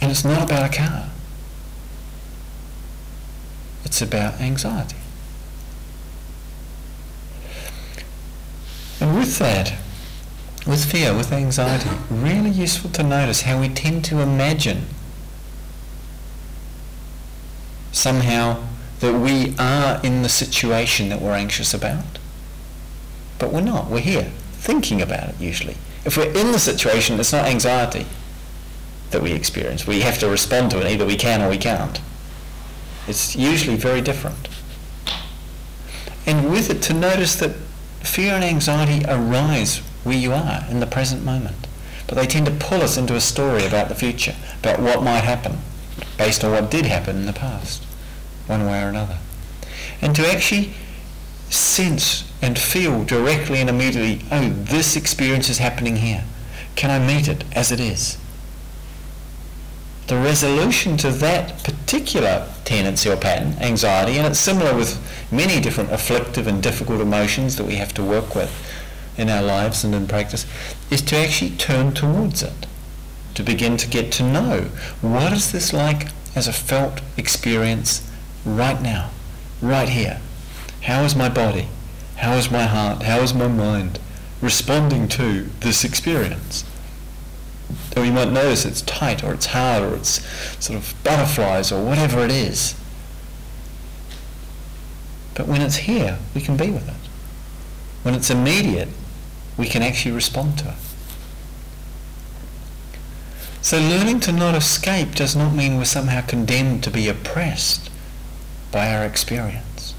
And 0.00 0.10
it's 0.10 0.24
not 0.24 0.42
about 0.42 0.68
a 0.68 0.76
car. 0.76 1.10
It's 3.84 4.02
about 4.02 4.40
anxiety. 4.40 4.96
And 9.00 9.16
with 9.16 9.38
that, 9.38 9.74
with 10.66 10.84
fear, 10.90 11.14
with 11.14 11.32
anxiety, 11.32 11.90
really 12.10 12.50
useful 12.50 12.90
to 12.90 13.04
notice 13.04 13.42
how 13.42 13.60
we 13.60 13.68
tend 13.68 14.04
to 14.06 14.20
imagine 14.20 14.86
somehow 17.92 18.62
that 19.00 19.18
we 19.18 19.54
are 19.58 20.00
in 20.02 20.22
the 20.22 20.28
situation 20.28 21.08
that 21.10 21.20
we're 21.20 21.34
anxious 21.34 21.74
about. 21.74 22.18
But 23.38 23.52
we're 23.52 23.60
not. 23.60 23.90
We're 23.90 24.00
here, 24.00 24.30
thinking 24.52 25.02
about 25.02 25.28
it 25.28 25.40
usually. 25.40 25.76
If 26.04 26.16
we're 26.16 26.32
in 26.32 26.52
the 26.52 26.58
situation, 26.58 27.18
it's 27.20 27.32
not 27.32 27.46
anxiety 27.46 28.06
that 29.10 29.22
we 29.22 29.32
experience. 29.32 29.86
We 29.86 30.00
have 30.00 30.18
to 30.20 30.28
respond 30.28 30.70
to 30.70 30.80
it. 30.80 30.90
Either 30.90 31.06
we 31.06 31.16
can 31.16 31.42
or 31.42 31.50
we 31.50 31.58
can't. 31.58 32.00
It's 33.06 33.36
usually 33.36 33.76
very 33.76 34.00
different. 34.00 34.48
And 36.26 36.50
with 36.50 36.70
it, 36.70 36.82
to 36.82 36.94
notice 36.94 37.34
that 37.36 37.54
fear 38.00 38.34
and 38.34 38.44
anxiety 38.44 39.04
arise 39.08 39.78
where 40.04 40.16
you 40.16 40.32
are 40.32 40.64
in 40.70 40.80
the 40.80 40.86
present 40.86 41.24
moment. 41.24 41.66
But 42.06 42.16
they 42.16 42.26
tend 42.26 42.46
to 42.46 42.52
pull 42.52 42.82
us 42.82 42.96
into 42.96 43.16
a 43.16 43.20
story 43.20 43.66
about 43.66 43.88
the 43.88 43.94
future, 43.94 44.34
about 44.60 44.80
what 44.80 45.02
might 45.02 45.24
happen, 45.24 45.58
based 46.16 46.44
on 46.44 46.52
what 46.52 46.70
did 46.70 46.86
happen 46.86 47.16
in 47.16 47.26
the 47.26 47.32
past, 47.32 47.84
one 48.46 48.66
way 48.66 48.82
or 48.82 48.88
another. 48.88 49.18
And 50.00 50.14
to 50.16 50.26
actually 50.26 50.74
sense 51.50 52.30
and 52.40 52.58
feel 52.58 53.04
directly 53.04 53.60
and 53.60 53.70
immediately, 53.70 54.24
oh, 54.30 54.48
this 54.48 54.96
experience 54.96 55.48
is 55.48 55.58
happening 55.58 55.96
here. 55.96 56.24
Can 56.76 56.90
I 56.90 57.04
meet 57.04 57.28
it 57.28 57.44
as 57.54 57.70
it 57.70 57.80
is? 57.80 58.18
the 60.12 60.18
resolution 60.18 60.96
to 60.98 61.10
that 61.10 61.62
particular 61.64 62.46
tendency 62.64 63.08
or 63.08 63.16
pattern, 63.16 63.54
anxiety, 63.60 64.18
and 64.18 64.26
it's 64.26 64.38
similar 64.38 64.76
with 64.76 65.00
many 65.32 65.60
different 65.60 65.90
afflictive 65.90 66.46
and 66.46 66.62
difficult 66.62 67.00
emotions 67.00 67.56
that 67.56 67.64
we 67.64 67.76
have 67.76 67.94
to 67.94 68.02
work 68.02 68.34
with 68.34 68.52
in 69.16 69.30
our 69.30 69.42
lives 69.42 69.84
and 69.84 69.94
in 69.94 70.06
practice, 70.06 70.44
is 70.90 71.00
to 71.00 71.16
actually 71.16 71.50
turn 71.50 71.94
towards 71.94 72.42
it, 72.42 72.66
to 73.34 73.42
begin 73.42 73.76
to 73.78 73.88
get 73.88 74.12
to 74.12 74.22
know 74.22 74.70
what 75.00 75.32
is 75.32 75.52
this 75.52 75.72
like 75.72 76.08
as 76.34 76.48
a 76.48 76.52
felt 76.52 77.00
experience 77.16 78.08
right 78.44 78.80
now, 78.80 79.10
right 79.60 79.88
here. 79.88 80.20
How 80.82 81.02
is 81.04 81.14
my 81.14 81.28
body? 81.28 81.68
How 82.16 82.34
is 82.34 82.50
my 82.50 82.64
heart? 82.64 83.02
How 83.02 83.20
is 83.20 83.34
my 83.34 83.48
mind 83.48 83.98
responding 84.40 85.08
to 85.08 85.48
this 85.60 85.84
experience? 85.84 86.64
or 87.96 88.04
you 88.04 88.12
might 88.12 88.30
notice 88.30 88.64
it's 88.64 88.82
tight 88.82 89.22
or 89.22 89.34
it's 89.34 89.46
hard 89.46 89.82
or 89.82 89.96
it's 89.96 90.24
sort 90.64 90.78
of 90.78 90.94
butterflies 91.04 91.70
or 91.70 91.84
whatever 91.84 92.24
it 92.24 92.30
is. 92.30 92.74
But 95.34 95.46
when 95.46 95.60
it's 95.60 95.76
here, 95.76 96.18
we 96.34 96.40
can 96.40 96.56
be 96.56 96.70
with 96.70 96.88
it. 96.88 97.08
When 98.02 98.14
it's 98.14 98.30
immediate, 98.30 98.88
we 99.56 99.66
can 99.66 99.82
actually 99.82 100.12
respond 100.12 100.58
to 100.58 100.68
it. 100.68 100.74
So 103.62 103.78
learning 103.78 104.18
to 104.20 104.32
not 104.32 104.56
escape 104.56 105.14
does 105.14 105.36
not 105.36 105.54
mean 105.54 105.76
we're 105.76 105.84
somehow 105.84 106.22
condemned 106.22 106.82
to 106.82 106.90
be 106.90 107.08
oppressed 107.08 107.90
by 108.72 108.92
our 108.92 109.04
experience. 109.04 109.94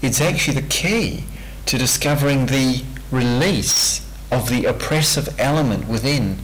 It's 0.00 0.20
actually 0.20 0.58
the 0.58 0.66
key 0.66 1.24
to 1.66 1.76
discovering 1.76 2.46
the 2.46 2.82
release 3.10 4.00
of 4.30 4.48
the 4.48 4.64
oppressive 4.64 5.38
element 5.38 5.88
within 5.88 6.38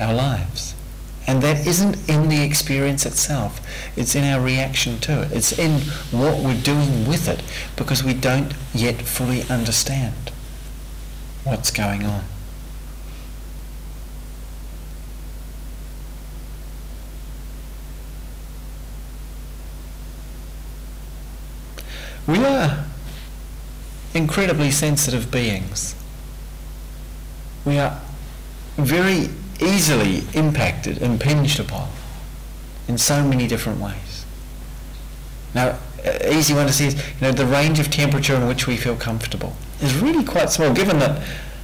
our 0.00 0.14
lives. 0.14 0.74
And 1.26 1.42
that 1.42 1.66
isn't 1.66 2.08
in 2.08 2.30
the 2.30 2.42
experience 2.42 3.04
itself. 3.04 3.60
It's 3.96 4.14
in 4.14 4.24
our 4.24 4.40
reaction 4.40 4.98
to 5.00 5.22
it. 5.22 5.32
It's 5.32 5.58
in 5.58 5.80
what 6.10 6.42
we're 6.42 6.60
doing 6.62 7.06
with 7.06 7.28
it 7.28 7.42
because 7.76 8.02
we 8.02 8.14
don't 8.14 8.54
yet 8.72 9.02
fully 9.02 9.42
understand 9.50 10.30
what's 11.44 11.70
going 11.70 12.04
on. 12.04 12.24
We 22.26 22.44
are 22.44 22.84
incredibly 24.14 24.70
sensitive 24.70 25.30
beings. 25.30 25.94
We 27.64 27.78
are 27.78 28.00
very 28.76 29.30
easily 29.60 30.24
impacted, 30.34 30.98
impinged 30.98 31.60
upon 31.60 31.88
in 32.88 32.98
so 32.98 33.24
many 33.26 33.46
different 33.46 33.80
ways. 33.80 34.24
Now, 35.54 35.78
easy 36.28 36.52
one 36.52 36.66
to 36.66 36.72
see 36.72 36.88
is, 36.88 36.94
you 36.94 37.02
know, 37.22 37.32
the 37.32 37.46
range 37.46 37.78
of 37.78 37.90
temperature 37.90 38.34
in 38.34 38.46
which 38.46 38.66
we 38.66 38.76
feel 38.76 38.96
comfortable 38.96 39.56
is 39.80 39.94
really 39.96 40.24
quite 40.24 40.50
small, 40.50 40.72
given 40.72 40.98
that 40.98 41.22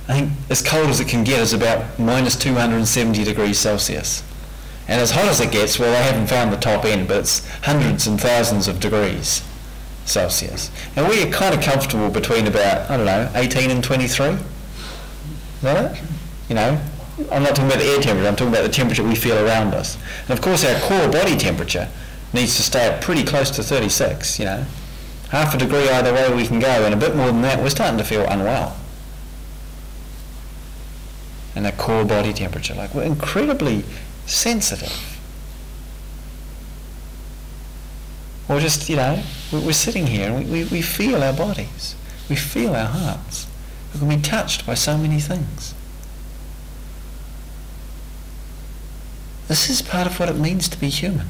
I 0.09 0.21
think 0.21 0.33
as 0.49 0.63
cold 0.63 0.89
as 0.89 1.01
it 1.01 1.09
can 1.09 1.25
get 1.25 1.41
is 1.41 1.53
about 1.53 1.99
minus 1.99 2.37
270 2.37 3.25
degrees 3.25 3.59
Celsius. 3.59 4.23
And 4.89 5.01
as 5.01 5.13
hot 5.13 5.27
as 5.27 5.41
it 5.41 5.53
gets, 5.53 5.79
well, 5.79 5.95
I 5.95 6.03
haven't 6.03 6.27
found 6.27 6.53
the 6.53 6.57
top 6.57 6.85
end, 6.85 7.09
but 7.09 7.19
it's 7.19 7.49
hundreds 7.63 8.07
and 8.07 8.21
thousands 8.21 8.69
of 8.69 8.81
degrees 8.81 9.43
Celsius. 10.05 10.71
And 10.97 11.09
we 11.09 11.23
are 11.23 11.31
kind 11.31 11.55
of 11.55 11.61
comfortable 11.61 12.11
between 12.11 12.47
about, 12.47 12.91
I 12.91 12.97
don't 12.97 13.07
know, 13.07 13.31
18 13.35 13.71
and 13.71 13.83
23. 13.83 14.27
Is 14.27 14.41
that 15.63 15.93
it? 15.95 16.03
You 16.49 16.55
know, 16.57 16.81
I'm 17.31 17.43
not 17.43 17.51
talking 17.51 17.67
about 17.67 17.79
the 17.79 17.85
air 17.85 18.01
temperature, 18.01 18.29
I'm 18.29 18.37
talking 18.37 18.53
about 18.53 18.65
the 18.65 18.73
temperature 18.73 19.03
we 19.03 19.15
feel 19.15 19.45
around 19.45 19.75
us. 19.75 19.97
And 20.23 20.31
of 20.31 20.41
course 20.41 20.65
our 20.65 20.79
core 20.81 21.09
body 21.11 21.37
temperature 21.37 21.89
needs 22.33 22.57
to 22.57 22.63
stay 22.63 22.99
pretty 23.01 23.23
close 23.23 23.51
to 23.53 23.63
36, 23.63 24.39
you 24.39 24.47
know. 24.47 24.65
Half 25.31 25.55
a 25.55 25.59
degree 25.59 25.89
either 25.89 26.13
way 26.13 26.35
we 26.35 26.47
can 26.47 26.61
go, 26.61 26.85
and 26.85 26.93
a 26.93 26.97
bit 26.97 27.17
more 27.17 27.27
than 27.27 27.43
that, 27.43 27.59
we're 27.63 27.71
starting 27.71 27.99
to 27.99 28.05
feel 28.05 28.27
unwell. 28.29 28.77
And 31.55 31.65
that 31.65 31.79
core 31.79 32.05
body 32.05 32.33
temperature, 32.33 32.75
like 32.75 32.95
we're 32.95 33.05
incredibly 33.05 33.85
sensitive. 34.27 35.21
Or 38.49 38.59
just, 38.59 38.89
you 38.89 38.97
know, 38.97 39.23
we're 39.61 39.73
sitting 39.73 40.07
here 40.07 40.29
and 40.29 40.51
we, 40.51 40.65
we, 40.65 40.69
we 40.69 40.83
feel 40.83 41.23
our 41.23 41.33
bodies. 41.33 41.95
We 42.29 42.37
feel 42.37 42.75
our 42.75 42.87
hearts. 42.87 43.47
We 43.93 44.01
can 44.01 44.09
be 44.09 44.21
touched 44.21 44.67
by 44.67 44.75
so 44.75 44.97
many 44.97 45.21
things. 45.21 45.75
This 49.49 49.69
is 49.69 49.83
part 49.83 50.07
of 50.07 50.19
what 50.19 50.31
it 50.31 50.37
means 50.37 50.69
to 50.71 50.81
be 50.81 50.89
human. 50.89 51.29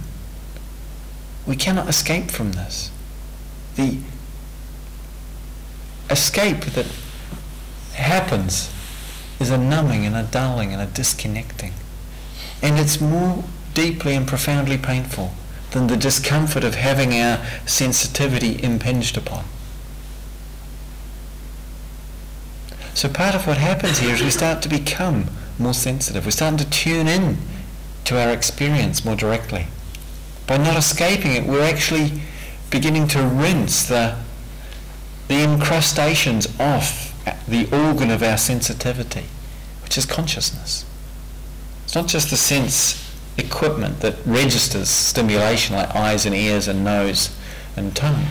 We 1.47 1.57
cannot 1.57 1.89
escape 1.89 2.31
from 2.31 2.53
this. 2.53 2.91
The 3.75 3.99
escape 6.09 6.61
that 6.67 6.87
happens 7.95 8.73
is 9.41 9.51
a 9.51 9.59
numbing 9.59 10.07
and 10.07 10.15
a 10.15 10.23
dulling 10.23 10.73
and 10.73 10.81
a 10.81 10.87
disconnecting. 10.87 11.73
And 12.63 12.79
it's 12.79 13.01
more 13.01 13.43
deeply 13.75 14.15
and 14.15 14.29
profoundly 14.29 14.79
painful 14.79 15.35
than 15.73 15.87
the 15.87 15.97
discomfort 15.97 16.65
of 16.65 16.75
having 16.75 17.15
our 17.15 17.45
sensitivity 17.67 18.63
impinged 18.63 19.17
upon. 19.17 19.45
So 22.95 23.09
part 23.09 23.35
of 23.35 23.47
what 23.47 23.57
happens 23.57 23.99
here 23.99 24.15
is 24.15 24.23
we 24.23 24.31
start 24.31 24.63
to 24.63 24.69
become 24.69 25.27
more 25.59 25.75
sensitive. 25.75 26.25
We're 26.25 26.31
starting 26.31 26.59
to 26.59 26.71
tune 26.71 27.09
in 27.09 27.39
to 28.05 28.21
our 28.21 28.33
experience 28.33 29.05
more 29.05 29.17
directly. 29.17 29.67
By 30.47 30.59
not 30.59 30.77
escaping 30.77 31.33
it, 31.33 31.47
we're 31.47 31.65
actually 31.65 32.21
beginning 32.71 33.09
to 33.09 33.23
rinse 33.23 33.87
the, 33.87 34.17
the 35.29 35.43
incrustations 35.43 36.49
off 36.61 37.09
the 37.49 37.65
organ 37.75 38.11
of 38.11 38.23
our 38.23 38.37
sensitivity, 38.37 39.25
which 39.83 39.97
is 39.97 40.05
consciousness. 40.05 40.85
It's 41.85 41.95
not 41.95 42.09
just 42.09 42.31
the 42.31 42.37
sense 42.37 43.12
equipment 43.39 44.01
that 44.01 44.17
registers 44.27 44.89
stimulation 44.89 45.77
like 45.77 45.95
eyes 45.95 46.27
and 46.27 46.35
ears 46.35 46.69
and 46.69 46.85
nose 46.85 47.35
and 47.77 47.97
tongue 47.97 48.27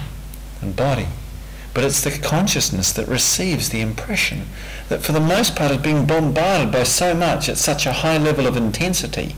and 0.62 0.76
body. 0.76 1.08
But 1.74 1.86
it's 1.86 2.02
the 2.02 2.12
consciousness 2.12 2.92
that 2.94 3.08
receives 3.08 3.70
the 3.70 3.82
impression 3.82 4.48
that 4.90 5.02
for 5.02 5.14
the 5.14 5.20
most 5.20 5.56
part 5.56 5.72
is 5.72 5.78
being 5.78 6.06
bombarded 6.06 6.72
by 6.72 6.84
so 6.84 7.14
much 7.14 7.48
at 7.48 7.58
such 7.58 7.86
a 7.86 7.94
high 7.94 8.18
level 8.18 8.46
of 8.46 8.58
intensity 8.58 9.36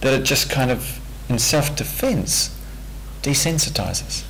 that 0.00 0.14
it 0.14 0.22
just 0.22 0.48
kind 0.48 0.70
of, 0.70 1.00
in 1.28 1.38
self-defense, 1.38 2.56
desensitizes. 3.22 4.24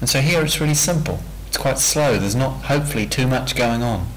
And 0.00 0.08
so 0.08 0.20
here 0.20 0.42
it's 0.42 0.60
really 0.60 0.74
simple. 0.74 1.20
It's 1.46 1.56
quite 1.56 1.78
slow. 1.78 2.18
There's 2.18 2.34
not 2.34 2.64
hopefully 2.64 3.06
too 3.06 3.26
much 3.26 3.54
going 3.54 3.82
on. 3.82 4.08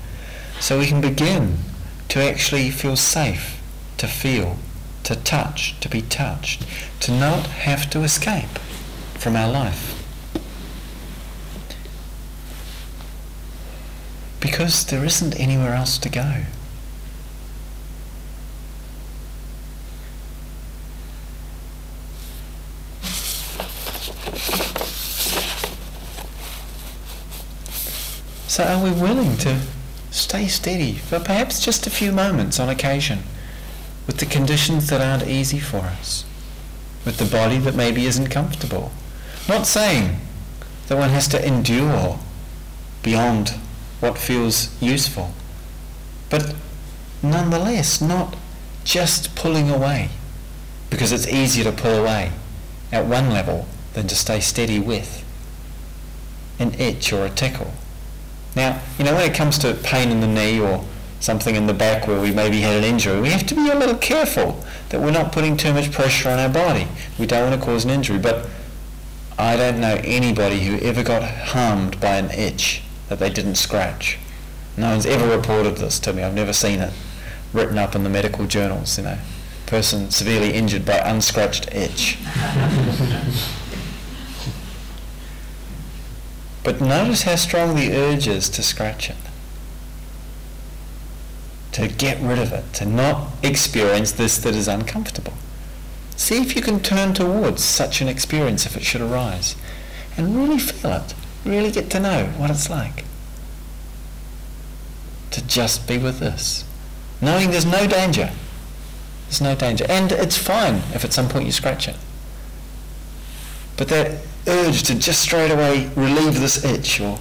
So 0.59 0.79
we 0.79 0.87
can 0.87 1.01
begin 1.01 1.59
to 2.09 2.21
actually 2.23 2.69
feel 2.71 2.95
safe, 2.95 3.60
to 4.01 4.07
feel, 4.07 4.57
to 5.03 5.15
touch, 5.15 5.79
to 5.79 5.87
be 5.87 6.01
touched, 6.01 6.65
to 6.99 7.11
not 7.11 7.45
have 7.45 7.87
to 7.87 8.01
escape 8.01 8.57
from 9.13 9.35
our 9.35 9.47
life. 9.47 9.95
Because 14.39 14.87
there 14.87 15.05
isn't 15.05 15.39
anywhere 15.39 15.75
else 15.75 15.99
to 15.99 16.09
go. 16.09 16.45
So 28.47 28.63
are 28.63 28.83
we 28.83 28.89
willing 28.89 29.37
to 29.37 29.61
stay 30.09 30.47
steady 30.47 30.93
for 30.93 31.19
perhaps 31.19 31.63
just 31.63 31.85
a 31.85 31.91
few 31.91 32.11
moments 32.11 32.59
on 32.59 32.67
occasion 32.67 33.19
with 34.11 34.19
the 34.19 34.25
conditions 34.25 34.89
that 34.89 34.99
aren't 34.99 35.25
easy 35.25 35.57
for 35.57 35.77
us, 35.77 36.25
with 37.05 37.15
the 37.15 37.23
body 37.23 37.57
that 37.57 37.73
maybe 37.73 38.05
isn't 38.05 38.27
comfortable, 38.27 38.91
not 39.47 39.65
saying 39.65 40.19
that 40.87 40.97
one 40.97 41.11
has 41.11 41.29
to 41.29 41.47
endure 41.47 42.19
beyond 43.03 43.51
what 44.01 44.17
feels 44.17 44.69
useful, 44.81 45.31
but 46.29 46.53
nonetheless 47.23 48.01
not 48.01 48.35
just 48.83 49.33
pulling 49.33 49.69
away, 49.69 50.09
because 50.89 51.13
it's 51.13 51.29
easier 51.29 51.63
to 51.63 51.71
pull 51.71 51.97
away 51.97 52.33
at 52.91 53.05
one 53.05 53.29
level 53.29 53.65
than 53.93 54.09
to 54.09 54.15
stay 54.15 54.41
steady 54.41 54.77
with 54.77 55.23
an 56.59 56.73
itch 56.73 57.13
or 57.13 57.23
a 57.25 57.29
tickle. 57.29 57.71
Now, 58.57 58.81
you 58.99 59.05
know, 59.05 59.15
when 59.15 59.31
it 59.31 59.37
comes 59.37 59.57
to 59.59 59.73
pain 59.73 60.09
in 60.09 60.19
the 60.19 60.27
knee 60.27 60.59
or 60.59 60.83
something 61.21 61.55
in 61.55 61.67
the 61.67 61.73
back 61.73 62.07
where 62.07 62.19
we 62.19 62.31
maybe 62.31 62.61
had 62.61 62.75
an 62.75 62.83
injury, 62.83 63.21
we 63.21 63.29
have 63.29 63.45
to 63.45 63.55
be 63.55 63.69
a 63.69 63.75
little 63.75 63.95
careful 63.95 64.65
that 64.89 64.99
we're 64.99 65.11
not 65.11 65.31
putting 65.31 65.55
too 65.55 65.71
much 65.73 65.91
pressure 65.91 66.29
on 66.29 66.39
our 66.39 66.49
body. 66.49 66.87
We 67.17 67.27
don't 67.27 67.49
want 67.49 67.61
to 67.61 67.65
cause 67.65 67.85
an 67.85 67.91
injury, 67.91 68.17
but 68.17 68.49
I 69.37 69.55
don't 69.55 69.79
know 69.79 70.01
anybody 70.03 70.61
who 70.61 70.77
ever 70.79 71.03
got 71.03 71.23
harmed 71.23 72.01
by 72.01 72.17
an 72.17 72.31
itch 72.31 72.81
that 73.07 73.19
they 73.19 73.29
didn't 73.29 73.55
scratch. 73.55 74.17
No 74.75 74.89
one's 74.89 75.05
ever 75.05 75.35
reported 75.35 75.77
this 75.77 75.99
to 76.01 76.11
me. 76.13 76.23
I've 76.23 76.33
never 76.33 76.53
seen 76.53 76.79
it 76.79 76.93
written 77.53 77.77
up 77.77 77.93
in 77.95 78.03
the 78.03 78.09
medical 78.09 78.47
journals, 78.47 78.97
you 78.97 79.03
know. 79.03 79.19
Person 79.67 80.09
severely 80.11 80.53
injured 80.53 80.85
by 80.85 80.97
unscratched 80.97 81.73
itch. 81.73 82.17
but 86.63 86.81
notice 86.81 87.23
how 87.23 87.35
strong 87.35 87.75
the 87.75 87.93
urge 87.93 88.27
is 88.27 88.49
to 88.49 88.63
scratch 88.63 89.09
it. 89.09 89.15
To 91.73 91.87
get 91.87 92.19
rid 92.21 92.39
of 92.39 92.51
it, 92.51 92.73
to 92.73 92.85
not 92.85 93.31
experience 93.41 94.11
this 94.11 94.37
that 94.39 94.55
is 94.55 94.67
uncomfortable. 94.67 95.33
See 96.17 96.41
if 96.41 96.55
you 96.55 96.61
can 96.61 96.81
turn 96.81 97.13
towards 97.13 97.63
such 97.63 98.01
an 98.01 98.07
experience 98.07 98.65
if 98.65 98.75
it 98.75 98.83
should 98.83 99.01
arise 99.01 99.55
and 100.17 100.35
really 100.35 100.59
feel 100.59 100.91
it. 100.91 101.13
Really 101.45 101.71
get 101.71 101.89
to 101.91 101.99
know 101.99 102.25
what 102.37 102.51
it's 102.51 102.69
like 102.69 103.05
to 105.31 105.45
just 105.47 105.87
be 105.87 105.97
with 105.97 106.19
this. 106.19 106.65
Knowing 107.21 107.51
there's 107.51 107.65
no 107.65 107.87
danger. 107.87 108.31
There's 109.25 109.41
no 109.41 109.55
danger. 109.55 109.85
And 109.89 110.11
it's 110.11 110.37
fine 110.37 110.75
if 110.93 111.03
at 111.03 111.13
some 111.13 111.29
point 111.29 111.45
you 111.45 111.51
scratch 111.51 111.87
it. 111.87 111.95
But 113.77 113.87
that 113.87 114.21
urge 114.47 114.83
to 114.83 114.95
just 114.95 115.21
straight 115.21 115.51
away 115.51 115.89
relieve 115.95 116.39
this 116.39 116.63
itch 116.63 116.99
or 116.99 117.17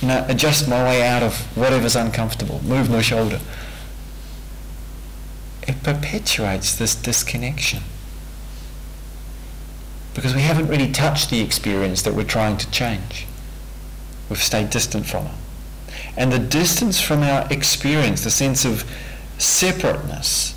you 0.00 0.08
know, 0.08 0.24
adjust 0.28 0.68
my 0.68 0.82
way 0.84 1.06
out 1.06 1.22
of 1.22 1.34
whatever's 1.56 1.96
uncomfortable, 1.96 2.62
move 2.64 2.90
my 2.90 3.02
shoulder. 3.02 3.40
It 5.66 5.82
perpetuates 5.82 6.74
this 6.76 6.94
disconnection 6.94 7.82
because 10.14 10.34
we 10.34 10.40
haven't 10.40 10.68
really 10.68 10.90
touched 10.90 11.28
the 11.28 11.40
experience 11.40 12.02
that 12.02 12.14
we're 12.14 12.24
trying 12.24 12.56
to 12.56 12.70
change. 12.70 13.26
We've 14.30 14.42
stayed 14.42 14.70
distant 14.70 15.06
from 15.06 15.26
it. 15.26 15.34
And 16.16 16.32
the 16.32 16.38
distance 16.38 17.00
from 17.00 17.22
our 17.22 17.46
experience, 17.50 18.24
the 18.24 18.30
sense 18.30 18.64
of 18.64 18.90
separateness 19.38 20.54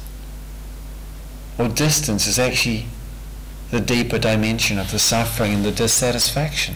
or 1.58 1.68
distance 1.68 2.26
is 2.26 2.40
actually 2.40 2.86
the 3.72 3.82
deeper 3.82 4.18
dimension 4.18 4.80
of 4.80 4.92
the 4.92 5.00
suffering 5.00 5.54
and 5.56 5.66
the 5.66 5.72
dissatisfaction 5.72 6.76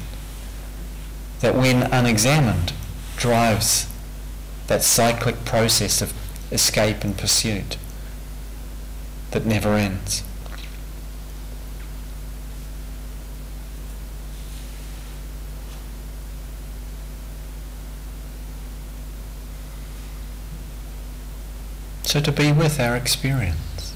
that 1.40 1.56
when 1.56 1.84
unexamined 1.84 2.74
drives 3.16 3.88
that 4.68 4.84
cyclic 4.84 5.46
process 5.46 6.02
of 6.02 6.14
escape 6.52 7.04
and 7.04 7.18
pursuit 7.18 7.78
that 9.34 9.46
never 9.46 9.74
ends. 9.74 10.24
So 22.04 22.22
to 22.22 22.32
be 22.32 22.52
with 22.52 22.80
our 22.80 22.96
experience, 22.96 23.96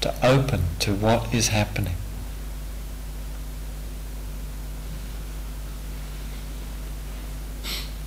to 0.00 0.14
open 0.24 0.62
to 0.78 0.94
what 0.94 1.34
is 1.34 1.48
happening. 1.48 1.96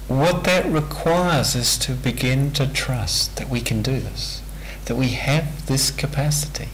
What 0.08 0.46
that 0.46 0.66
requires 0.66 1.54
is 1.54 1.78
to 1.80 1.92
begin 1.92 2.52
to 2.54 2.66
trust 2.66 3.36
that 3.36 3.50
we 3.50 3.60
can 3.60 3.82
do 3.82 4.00
this, 4.00 4.41
that 4.92 4.98
we 4.98 5.12
have 5.12 5.68
this 5.68 5.90
capacity. 5.90 6.68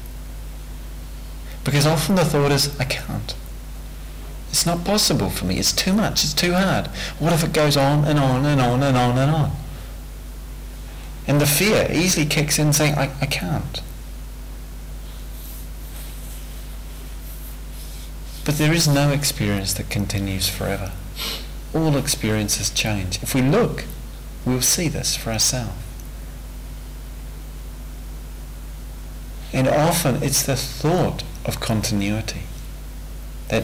Because 1.64 1.86
often 1.86 2.16
the 2.16 2.26
thought 2.26 2.52
is, 2.52 2.76
I 2.80 2.84
can't. 2.84 3.36
It's 4.50 4.66
not 4.66 4.84
possible 4.84 5.30
for 5.30 5.46
me. 5.46 5.60
It's 5.60 5.72
too 5.72 5.94
much. 5.94 6.24
It's 6.24 6.34
too 6.34 6.54
hard. 6.54 6.88
What 7.20 7.32
if 7.32 7.44
it 7.44 7.54
goes 7.54 7.78
on 7.78 8.06
and 8.06 8.18
on 8.18 8.44
and 8.44 8.60
on 8.60 8.82
and 8.82 8.98
on 8.98 9.20
and 9.20 9.30
on? 9.30 9.52
And 11.28 11.40
the 11.40 11.46
fear 11.46 11.88
easily 11.92 12.26
kicks 12.26 12.58
in 12.58 12.74
saying, 12.74 12.96
I, 12.96 13.12
I 13.22 13.28
can't. 13.28 13.84
But 18.46 18.58
there 18.58 18.74
is 18.74 18.88
no 18.88 19.12
experience 19.12 19.76
that 19.76 19.92
continues 19.92 20.50
forever. 20.50 20.92
All 21.76 21.96
experiences 21.96 22.72
change. 22.72 23.22
If 23.22 23.36
we 23.36 23.44
look, 23.44 23.84
we'll 24.44 24.64
see 24.64 24.88
this 24.88 25.16
for 25.16 25.32
ourselves. 25.32 25.87
And 29.54 29.68
often 29.68 30.22
it's 30.22 30.44
the 30.44 30.56
thought 30.56 31.24
of 31.46 31.60
continuity, 31.60 32.44
that 33.50 33.64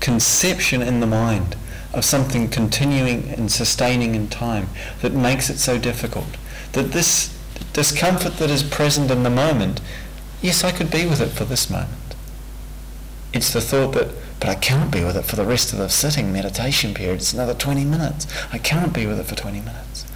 conception 0.00 0.82
in 0.82 1.00
the 1.00 1.06
mind 1.06 1.56
of 1.92 2.04
something 2.04 2.48
continuing 2.48 3.28
and 3.28 3.50
sustaining 3.50 4.14
in 4.14 4.28
time 4.28 4.68
that 5.00 5.12
makes 5.12 5.48
it 5.48 5.58
so 5.58 5.78
difficult 5.78 6.36
that 6.72 6.92
this 6.92 7.36
discomfort 7.72 8.36
that 8.38 8.50
is 8.50 8.62
present 8.62 9.10
in 9.10 9.22
the 9.22 9.30
moment, 9.30 9.80
yes, 10.42 10.64
I 10.64 10.72
could 10.72 10.90
be 10.90 11.06
with 11.06 11.20
it 11.20 11.30
for 11.30 11.44
this 11.44 11.70
moment. 11.70 12.14
It's 13.32 13.52
the 13.52 13.60
thought 13.60 13.92
that, 13.92 14.08
but 14.40 14.48
I 14.48 14.54
can't 14.54 14.90
be 14.90 15.04
with 15.04 15.16
it 15.16 15.24
for 15.24 15.36
the 15.36 15.44
rest 15.44 15.72
of 15.72 15.78
the 15.78 15.88
sitting 15.88 16.32
meditation 16.32 16.94
period. 16.94 17.16
It's 17.16 17.32
another 17.32 17.54
20 17.54 17.84
minutes. 17.84 18.26
I 18.52 18.58
can't 18.58 18.92
be 18.92 19.06
with 19.06 19.20
it 19.20 19.26
for 19.26 19.34
20 19.34 19.60
minutes. 19.60 20.06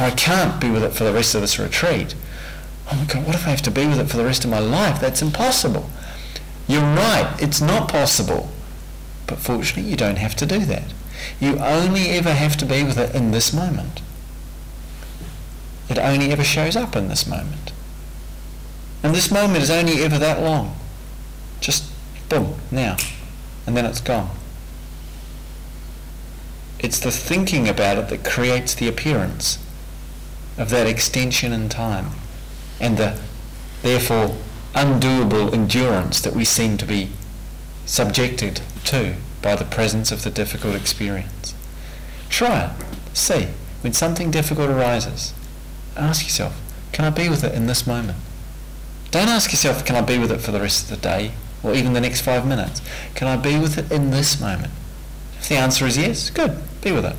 Or 0.00 0.06
I 0.06 0.10
can't 0.10 0.60
be 0.60 0.70
with 0.70 0.82
it 0.82 0.92
for 0.92 1.04
the 1.04 1.12
rest 1.12 1.34
of 1.34 1.42
this 1.42 1.58
retreat. 1.58 2.14
Oh 2.90 2.96
my 2.96 3.04
God, 3.04 3.26
what 3.26 3.34
if 3.34 3.46
I 3.46 3.50
have 3.50 3.62
to 3.62 3.70
be 3.70 3.86
with 3.86 4.00
it 4.00 4.08
for 4.08 4.16
the 4.16 4.24
rest 4.24 4.44
of 4.44 4.50
my 4.50 4.58
life? 4.58 5.00
That's 5.00 5.22
impossible. 5.22 5.90
You're 6.66 6.80
right, 6.80 7.34
it's 7.38 7.60
not 7.60 7.88
possible. 7.88 8.50
But 9.26 9.38
fortunately, 9.38 9.90
you 9.90 9.96
don't 9.96 10.18
have 10.18 10.34
to 10.36 10.46
do 10.46 10.60
that. 10.66 10.92
You 11.40 11.58
only 11.58 12.10
ever 12.10 12.32
have 12.32 12.56
to 12.58 12.66
be 12.66 12.82
with 12.82 12.98
it 12.98 13.14
in 13.14 13.30
this 13.30 13.52
moment. 13.52 14.02
It 15.88 15.98
only 15.98 16.32
ever 16.32 16.44
shows 16.44 16.76
up 16.76 16.96
in 16.96 17.08
this 17.08 17.26
moment. 17.26 17.72
And 19.02 19.14
this 19.14 19.30
moment 19.30 19.62
is 19.62 19.70
only 19.70 20.02
ever 20.02 20.18
that 20.18 20.40
long. 20.40 20.76
Just 21.60 21.90
boom, 22.28 22.54
now. 22.70 22.96
And 23.66 23.76
then 23.76 23.84
it's 23.84 24.00
gone. 24.00 24.30
It's 26.78 26.98
the 26.98 27.10
thinking 27.12 27.68
about 27.68 27.98
it 27.98 28.08
that 28.08 28.24
creates 28.24 28.74
the 28.74 28.88
appearance 28.88 29.58
of 30.58 30.70
that 30.70 30.86
extension 30.86 31.52
in 31.52 31.68
time 31.68 32.10
and 32.82 32.98
the 32.98 33.18
therefore 33.80 34.36
undoable 34.74 35.54
endurance 35.54 36.20
that 36.20 36.34
we 36.34 36.44
seem 36.44 36.76
to 36.76 36.84
be 36.84 37.08
subjected 37.86 38.60
to 38.84 39.14
by 39.40 39.56
the 39.56 39.64
presence 39.64 40.12
of 40.12 40.24
the 40.24 40.30
difficult 40.30 40.74
experience. 40.74 41.54
Try 42.28 42.64
it. 42.64 42.70
See, 43.16 43.48
when 43.82 43.92
something 43.92 44.30
difficult 44.30 44.70
arises, 44.70 45.32
ask 45.96 46.24
yourself, 46.24 46.60
can 46.92 47.04
I 47.04 47.10
be 47.10 47.28
with 47.28 47.44
it 47.44 47.54
in 47.54 47.66
this 47.66 47.86
moment? 47.86 48.18
Don't 49.10 49.28
ask 49.28 49.50
yourself, 49.52 49.84
can 49.84 49.96
I 49.96 50.00
be 50.00 50.18
with 50.18 50.32
it 50.32 50.40
for 50.40 50.52
the 50.52 50.60
rest 50.60 50.84
of 50.84 50.90
the 50.90 50.96
day 50.96 51.32
or 51.62 51.74
even 51.74 51.92
the 51.92 52.00
next 52.00 52.22
five 52.22 52.46
minutes? 52.46 52.80
Can 53.14 53.28
I 53.28 53.36
be 53.36 53.58
with 53.58 53.78
it 53.78 53.92
in 53.92 54.10
this 54.10 54.40
moment? 54.40 54.72
If 55.38 55.48
the 55.48 55.56
answer 55.56 55.86
is 55.86 55.98
yes, 55.98 56.30
good, 56.30 56.58
be 56.80 56.92
with 56.92 57.04
it. 57.04 57.16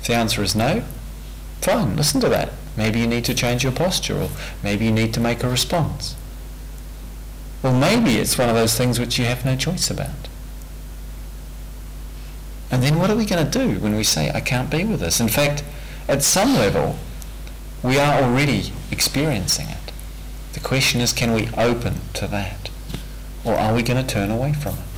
If 0.00 0.08
the 0.08 0.14
answer 0.14 0.42
is 0.42 0.54
no, 0.54 0.84
fine, 1.60 1.96
listen 1.96 2.20
to 2.20 2.28
that. 2.28 2.52
Maybe 2.78 3.00
you 3.00 3.08
need 3.08 3.24
to 3.24 3.34
change 3.34 3.64
your 3.64 3.72
posture 3.72 4.16
or 4.16 4.30
maybe 4.62 4.84
you 4.84 4.92
need 4.92 5.12
to 5.14 5.20
make 5.20 5.42
a 5.42 5.48
response. 5.48 6.14
Or 7.64 7.72
maybe 7.72 8.18
it's 8.18 8.38
one 8.38 8.48
of 8.48 8.54
those 8.54 8.78
things 8.78 9.00
which 9.00 9.18
you 9.18 9.24
have 9.24 9.44
no 9.44 9.56
choice 9.56 9.90
about. 9.90 10.28
And 12.70 12.80
then 12.80 13.00
what 13.00 13.10
are 13.10 13.16
we 13.16 13.26
going 13.26 13.44
to 13.44 13.58
do 13.58 13.80
when 13.80 13.96
we 13.96 14.04
say, 14.04 14.30
I 14.30 14.38
can't 14.38 14.70
be 14.70 14.84
with 14.84 15.00
this? 15.00 15.18
In 15.18 15.26
fact, 15.26 15.64
at 16.06 16.22
some 16.22 16.54
level, 16.54 16.96
we 17.82 17.98
are 17.98 18.22
already 18.22 18.72
experiencing 18.92 19.68
it. 19.68 19.92
The 20.52 20.60
question 20.60 21.00
is, 21.00 21.12
can 21.12 21.32
we 21.32 21.48
open 21.56 21.94
to 22.14 22.28
that? 22.28 22.70
Or 23.44 23.54
are 23.54 23.74
we 23.74 23.82
going 23.82 24.00
to 24.00 24.08
turn 24.08 24.30
away 24.30 24.52
from 24.52 24.74
it? 24.74 24.97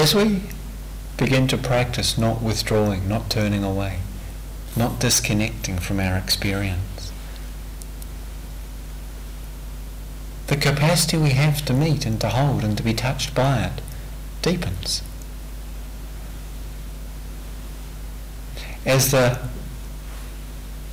As 0.00 0.14
we 0.14 0.40
begin 1.18 1.46
to 1.48 1.58
practice 1.58 2.16
not 2.16 2.40
withdrawing, 2.40 3.06
not 3.06 3.28
turning 3.28 3.62
away, 3.62 3.98
not 4.74 4.98
disconnecting 4.98 5.78
from 5.78 6.00
our 6.00 6.16
experience. 6.16 7.12
The 10.46 10.56
capacity 10.56 11.18
we 11.18 11.30
have 11.32 11.66
to 11.66 11.74
meet 11.74 12.06
and 12.06 12.18
to 12.22 12.30
hold 12.30 12.64
and 12.64 12.78
to 12.78 12.82
be 12.82 12.94
touched 12.94 13.34
by 13.34 13.64
it 13.64 13.82
deepens. 14.40 15.02
As 18.86 19.10
the, 19.10 19.38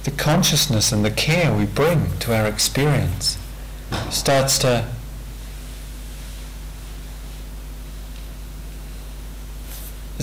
the 0.03 0.11
consciousness 0.11 0.91
and 0.91 1.05
the 1.05 1.11
care 1.11 1.55
we 1.55 1.65
bring 1.65 2.17
to 2.19 2.35
our 2.35 2.45
experience 2.45 3.37
starts 4.09 4.57
to 4.59 4.85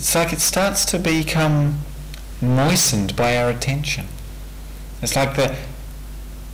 it's 0.04 0.14
like 0.14 0.34
it 0.34 0.40
starts 0.40 0.84
to 0.84 0.98
become 0.98 1.78
moistened 2.42 3.16
by 3.16 3.38
our 3.38 3.48
attention. 3.48 4.06
It's 5.00 5.16
like 5.16 5.34
the 5.34 5.56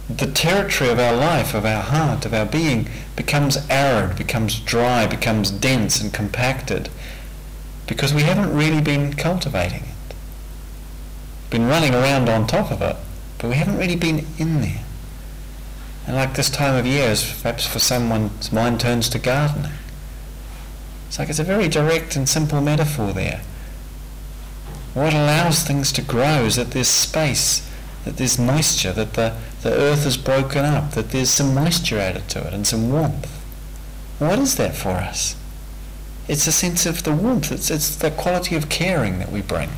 the 0.09 0.29
territory 0.29 0.89
of 0.89 1.01
our 1.01 1.17
life, 1.17 1.53
of 1.53 1.65
our 1.65 1.83
heart, 1.83 2.25
of 2.25 2.33
our 2.33 2.47
being 2.47 2.89
becomes 3.17 3.59
arid, 3.69 4.17
becomes 4.17 4.61
dry, 4.61 5.05
becomes 5.05 5.51
dense 5.51 6.01
and 6.01 6.15
compacted 6.15 6.91
because 7.89 8.15
we 8.15 8.23
haven't 8.23 8.55
really 8.57 8.81
been 8.81 9.15
cultivating 9.15 9.83
it. 9.83 10.15
Been 11.51 11.67
running 11.67 11.93
around 11.93 12.29
on 12.29 12.47
top 12.47 12.71
of 12.71 12.81
it, 12.81 12.95
but 13.39 13.49
we 13.49 13.57
haven't 13.57 13.79
really 13.79 13.97
been 13.97 14.27
in 14.39 14.61
there. 14.61 14.85
And 16.07 16.15
like 16.15 16.35
this 16.35 16.51
time 16.51 16.77
of 16.77 16.87
year, 16.87 17.09
as 17.09 17.41
perhaps 17.43 17.67
for 17.67 17.81
someone's 17.81 18.53
mind 18.53 18.79
turns 18.79 19.09
to 19.09 19.19
gardening. 19.19 19.73
It's 21.11 21.19
like 21.19 21.29
it's 21.29 21.41
a 21.41 21.45
very 21.45 21.67
direct 21.67 22.15
and 22.15 22.29
simple 22.29 22.61
metaphor 22.61 23.13
there. 23.13 23.41
What 24.95 25.13
allows 25.13 25.65
things 25.65 25.91
to 25.91 26.03
grow 26.03 26.45
is 26.45 26.55
that 26.55 26.71
there's 26.71 26.87
space, 26.87 27.69
that 28.05 28.17
there's 28.17 28.39
moisture, 28.39 28.93
that 28.93 29.15
the, 29.15 29.35
the 29.63 29.73
earth 29.73 30.07
is 30.07 30.17
broken 30.17 30.65
up, 30.65 30.93
that 30.93 31.11
there's 31.11 31.31
some 31.31 31.53
moisture 31.53 31.99
added 31.99 32.29
to 32.29 32.47
it 32.47 32.55
and 32.55 32.65
some 32.65 32.93
warmth. 32.93 33.27
What 34.21 34.39
is 34.39 34.55
that 34.55 34.77
for 34.77 34.91
us? 34.91 35.35
It's 36.29 36.47
a 36.47 36.53
sense 36.53 36.87
of 36.87 37.03
the 37.03 37.11
warmth. 37.13 37.51
It's, 37.51 37.73
it's 37.73 37.97
the 37.97 38.13
quality 38.13 38.55
of 38.55 38.69
caring 38.69 39.19
that 39.19 39.33
we 39.33 39.43
bring. 39.43 39.71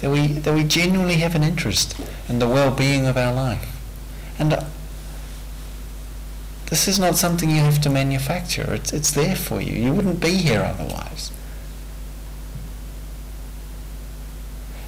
That 0.00 0.10
we, 0.10 0.28
that 0.28 0.54
we 0.54 0.64
genuinely 0.64 1.16
have 1.16 1.34
an 1.34 1.42
interest 1.42 1.94
in 2.26 2.38
the 2.38 2.48
well-being 2.48 3.04
of 3.04 3.18
our 3.18 3.34
life. 3.34 3.78
And 4.38 4.64
this 6.72 6.88
is 6.88 6.98
not 6.98 7.16
something 7.16 7.50
you 7.50 7.56
have 7.56 7.82
to 7.82 7.90
manufacture. 7.90 8.72
It's, 8.72 8.94
it's 8.94 9.10
there 9.10 9.36
for 9.36 9.60
you. 9.60 9.74
You 9.74 9.92
wouldn't 9.92 10.20
be 10.20 10.38
here 10.38 10.62
otherwise. 10.62 11.30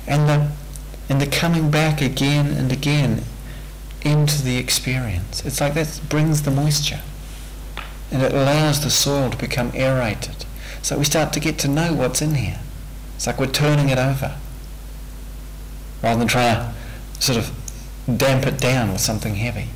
And 0.07 0.26
the, 0.26 0.51
and 1.11 1.20
the 1.20 1.26
coming 1.26 1.70
back 1.70 2.01
again 2.01 2.47
and 2.47 2.72
again 2.72 3.24
into 4.01 4.43
the 4.43 4.57
experience. 4.57 5.45
It's 5.45 5.61
like 5.61 5.74
that 5.74 6.01
brings 6.09 6.41
the 6.41 6.51
moisture. 6.51 7.03
And 8.11 8.22
it 8.22 8.32
allows 8.32 8.82
the 8.82 8.89
soil 8.89 9.28
to 9.28 9.37
become 9.37 9.70
aerated. 9.74 10.47
So 10.80 10.97
we 10.97 11.05
start 11.05 11.35
to 11.35 11.41
get 11.41 11.59
to 11.59 11.68
know 11.68 11.93
what's 11.93 12.22
in 12.22 12.37
here. 12.37 12.61
It's 13.16 13.26
like 13.26 13.39
we're 13.39 13.49
turning 13.49 13.91
it 13.91 13.99
over. 13.99 14.39
Rather 16.03 16.18
than 16.18 16.28
trying 16.28 16.72
to 17.12 17.22
sort 17.22 17.37
of 17.37 17.53
damp 18.16 18.47
it 18.47 18.59
down 18.59 18.91
with 18.91 19.03
something 19.03 19.35
heavy. 19.35 19.68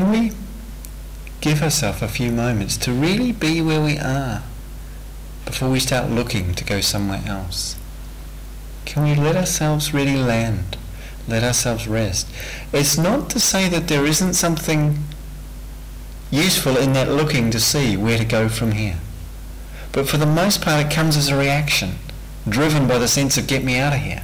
Can 0.00 0.12
we 0.12 0.32
give 1.42 1.62
ourselves 1.62 2.00
a 2.00 2.08
few 2.08 2.32
moments 2.32 2.78
to 2.78 2.90
really 2.90 3.32
be 3.32 3.60
where 3.60 3.82
we 3.82 3.98
are 3.98 4.42
before 5.44 5.68
we 5.68 5.78
start 5.78 6.08
looking 6.08 6.54
to 6.54 6.64
go 6.64 6.80
somewhere 6.80 7.22
else? 7.26 7.76
Can 8.86 9.04
we 9.04 9.14
let 9.14 9.36
ourselves 9.36 9.92
really 9.92 10.16
land? 10.16 10.78
Let 11.28 11.44
ourselves 11.44 11.86
rest? 11.86 12.28
It's 12.72 12.96
not 12.96 13.28
to 13.28 13.38
say 13.38 13.68
that 13.68 13.88
there 13.88 14.06
isn't 14.06 14.32
something 14.32 15.00
useful 16.30 16.78
in 16.78 16.94
that 16.94 17.10
looking 17.10 17.50
to 17.50 17.60
see 17.60 17.94
where 17.94 18.16
to 18.16 18.24
go 18.24 18.48
from 18.48 18.72
here. 18.72 19.00
But 19.92 20.08
for 20.08 20.16
the 20.16 20.24
most 20.24 20.62
part 20.62 20.86
it 20.86 20.90
comes 20.90 21.14
as 21.18 21.28
a 21.28 21.36
reaction, 21.36 21.96
driven 22.48 22.88
by 22.88 22.96
the 22.96 23.06
sense 23.06 23.36
of 23.36 23.46
get 23.46 23.62
me 23.62 23.76
out 23.76 23.92
of 23.92 24.00
here. 24.00 24.22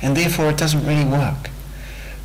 And 0.00 0.16
therefore 0.16 0.50
it 0.50 0.58
doesn't 0.58 0.86
really 0.86 1.04
work. 1.04 1.50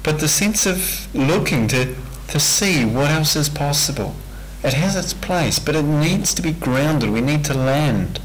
But 0.03 0.19
the 0.19 0.27
sense 0.27 0.67
of 0.67 1.07
looking 1.15 1.67
to 1.69 1.95
to 2.29 2.39
see 2.39 2.85
what 2.85 3.11
else 3.11 3.35
is 3.35 3.49
possible. 3.49 4.15
It 4.63 4.73
has 4.73 4.95
its 4.95 5.13
place, 5.13 5.59
but 5.59 5.75
it 5.75 5.83
needs 5.83 6.33
to 6.33 6.41
be 6.41 6.51
grounded. 6.51 7.11
We 7.11 7.21
need 7.21 7.45
to 7.45 7.53
land 7.53 8.19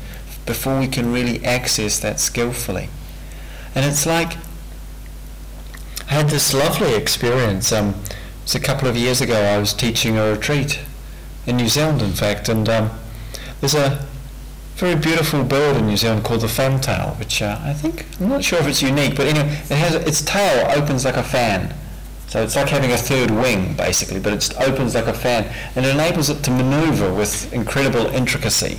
before 0.47 0.79
we 0.79 0.89
can 0.89 1.13
really 1.13 1.45
access 1.45 1.99
that 2.01 2.19
skillfully. 2.19 2.89
And 3.75 3.85
it's 3.85 4.07
like 4.07 4.37
I 6.09 6.15
had 6.15 6.29
this 6.29 6.53
lovely 6.53 6.95
experience. 6.95 7.73
Um, 7.73 7.91
it 7.91 8.17
was 8.45 8.55
a 8.55 8.61
couple 8.61 8.89
of 8.89 8.97
years 8.97 9.21
ago. 9.21 9.41
I 9.41 9.59
was 9.59 9.73
teaching 9.73 10.19
a 10.19 10.33
retreat 10.33 10.81
in 11.47 11.57
New 11.57 11.69
Zealand, 11.69 12.03
in 12.03 12.13
fact, 12.13 12.49
and 12.49 12.69
um, 12.69 12.91
there's 13.61 13.75
a 13.77 14.05
very 14.75 14.97
beautiful 14.97 15.45
bird 15.45 15.77
in 15.77 15.87
New 15.87 15.97
Zealand 15.97 16.25
called 16.25 16.41
the 16.41 16.49
fantail, 16.49 17.15
which 17.19 17.43
uh, 17.43 17.61
I 17.63 17.75
think 17.75 18.07
I'm 18.19 18.29
not 18.29 18.43
sure 18.43 18.59
if 18.59 18.67
it's 18.67 18.83
unique, 18.83 19.15
but 19.15 19.27
anyway, 19.27 19.47
it 19.53 19.77
has 19.77 19.95
its 19.95 20.23
tail 20.23 20.69
opens 20.75 21.05
like 21.05 21.17
a 21.17 21.23
fan, 21.23 21.75
so 22.31 22.41
it's 22.45 22.55
like 22.55 22.69
having 22.69 22.93
a 22.93 22.97
third 22.97 23.33
wing, 23.33 23.75
basically, 23.75 24.21
but 24.21 24.33
it 24.33 24.61
opens 24.61 24.95
like 24.95 25.09
a 25.09 25.13
fan 25.13 25.53
and 25.75 25.85
it 25.85 25.93
enables 25.93 26.31
it 26.31 26.45
to 26.45 26.53
maneuver 26.53 27.13
with 27.13 27.53
incredible 27.53 28.07
intricacy 28.07 28.79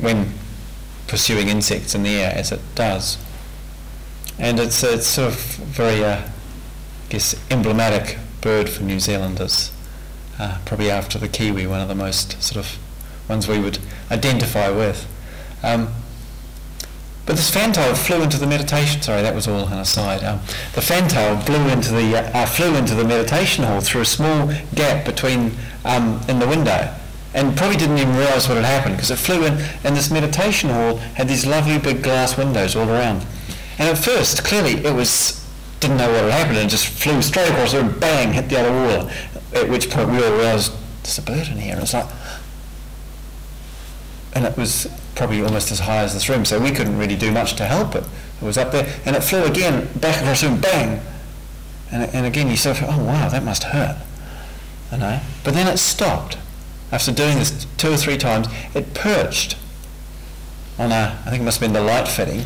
when 0.00 0.34
pursuing 1.06 1.46
insects 1.46 1.94
in 1.94 2.02
the 2.02 2.10
air, 2.10 2.32
as 2.34 2.50
it 2.50 2.60
does. 2.74 3.24
And 4.36 4.58
it's, 4.58 4.82
it's 4.82 5.06
sort 5.06 5.28
of 5.28 5.38
very, 5.38 6.04
uh, 6.04 6.22
I 6.22 7.08
guess, 7.08 7.40
emblematic 7.52 8.18
bird 8.40 8.68
for 8.68 8.82
New 8.82 8.98
Zealanders. 8.98 9.70
Uh, 10.40 10.58
probably 10.64 10.90
after 10.90 11.20
the 11.20 11.28
kiwi, 11.28 11.68
one 11.68 11.80
of 11.80 11.86
the 11.86 11.94
most 11.94 12.42
sort 12.42 12.56
of 12.56 12.78
ones 13.28 13.46
we 13.46 13.60
would 13.60 13.78
identify 14.10 14.70
with. 14.70 15.06
Um, 15.62 15.94
But 17.26 17.34
this 17.34 17.50
fantail 17.50 17.94
flew 17.96 18.22
into 18.22 18.38
the 18.38 18.46
meditation. 18.46 19.02
Sorry, 19.02 19.20
that 19.20 19.34
was 19.34 19.48
all 19.48 19.66
aside. 19.66 20.22
Um, 20.22 20.38
the 20.74 20.80
fantail 20.80 21.38
flew 21.40 21.68
into 21.68 21.90
the 21.92 22.16
uh, 22.16 22.30
uh, 22.38 22.46
flew 22.46 22.76
into 22.76 22.94
the 22.94 23.04
meditation 23.04 23.64
hall 23.64 23.80
through 23.80 24.02
a 24.02 24.06
small 24.06 24.52
gap 24.76 25.04
between 25.04 25.52
um, 25.84 26.20
in 26.28 26.38
the 26.38 26.46
window, 26.46 26.94
and 27.34 27.56
probably 27.56 27.76
didn't 27.76 27.98
even 27.98 28.14
realise 28.16 28.48
what 28.48 28.56
had 28.56 28.64
happened 28.64 28.94
because 28.94 29.10
it 29.10 29.16
flew 29.16 29.44
in. 29.44 29.54
And 29.82 29.96
this 29.96 30.08
meditation 30.08 30.70
hall 30.70 30.98
had 31.18 31.26
these 31.26 31.44
lovely 31.44 31.78
big 31.78 32.00
glass 32.04 32.38
windows 32.38 32.76
all 32.76 32.88
around. 32.88 33.26
And 33.78 33.88
at 33.88 33.98
first, 33.98 34.44
clearly, 34.44 34.74
it 34.86 34.94
was 34.94 35.44
didn't 35.80 35.96
know 35.96 36.10
what 36.10 36.22
had 36.22 36.32
happened 36.32 36.58
and 36.58 36.70
just 36.70 36.86
flew 36.86 37.20
straight 37.20 37.50
across 37.50 37.72
the 37.72 37.82
room, 37.82 37.98
bang, 37.98 38.32
hit 38.32 38.48
the 38.48 38.58
other 38.58 38.70
wall. 38.70 39.10
At 39.52 39.68
which 39.68 39.90
point 39.90 40.10
we 40.10 40.24
all 40.24 40.32
realised 40.32 40.72
there's 41.02 41.18
a 41.18 41.22
bird 41.22 41.48
in 41.48 41.58
here. 41.58 41.76
And 41.76 41.92
like, 41.92 42.06
and 44.34 44.44
it 44.44 44.56
was 44.56 44.86
probably 45.16 45.42
almost 45.42 45.72
as 45.72 45.80
high 45.80 45.98
as 45.98 46.14
this 46.14 46.28
room, 46.28 46.44
so 46.44 46.60
we 46.60 46.70
couldn't 46.70 46.98
really 46.98 47.16
do 47.16 47.32
much 47.32 47.54
to 47.56 47.64
help 47.64 47.94
it. 47.94 48.04
It 48.40 48.44
was 48.44 48.58
up 48.58 48.70
there, 48.70 48.86
and 49.04 49.16
it 49.16 49.24
flew 49.24 49.44
again, 49.44 49.88
back 49.98 50.20
across 50.20 50.42
the 50.42 50.48
room, 50.48 50.60
bang! 50.60 51.00
And, 51.90 52.14
and 52.14 52.26
again 52.26 52.48
you 52.48 52.56
sort 52.56 52.82
of, 52.82 52.88
oh 52.90 53.04
wow, 53.04 53.28
that 53.28 53.42
must 53.42 53.64
hurt. 53.64 53.96
You 54.92 54.98
know? 54.98 55.20
But 55.42 55.54
then 55.54 55.66
it 55.66 55.78
stopped. 55.78 56.38
After 56.92 57.10
doing 57.10 57.38
this 57.38 57.66
two 57.76 57.92
or 57.92 57.96
three 57.96 58.16
times, 58.16 58.46
it 58.74 58.94
perched 58.94 59.56
on 60.78 60.92
a, 60.92 61.18
I 61.24 61.30
think 61.30 61.42
it 61.42 61.44
must 61.44 61.60
have 61.60 61.72
been 61.72 61.72
the 61.72 61.86
light 61.86 62.06
fitting. 62.06 62.40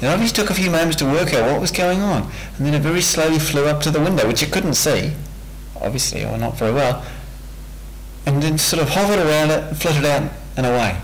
And 0.00 0.02
it 0.02 0.06
obviously 0.06 0.36
took 0.36 0.50
a 0.50 0.54
few 0.54 0.70
moments 0.70 0.96
to 0.96 1.04
work 1.06 1.32
out 1.32 1.50
what 1.50 1.60
was 1.60 1.70
going 1.70 2.00
on. 2.00 2.30
And 2.56 2.66
then 2.66 2.74
it 2.74 2.82
very 2.82 3.00
slowly 3.00 3.38
flew 3.38 3.66
up 3.66 3.80
to 3.82 3.90
the 3.90 4.00
window, 4.00 4.26
which 4.26 4.42
it 4.42 4.52
couldn't 4.52 4.74
see, 4.74 5.12
obviously, 5.80 6.24
or 6.24 6.36
not 6.36 6.58
very 6.58 6.72
well. 6.72 7.04
And 8.26 8.42
then 8.42 8.58
sort 8.58 8.82
of 8.82 8.90
hovered 8.90 9.18
around 9.18 9.50
it, 9.50 9.74
flitted 9.74 10.04
out 10.04 10.30
and 10.56 10.66
away. 10.66 11.00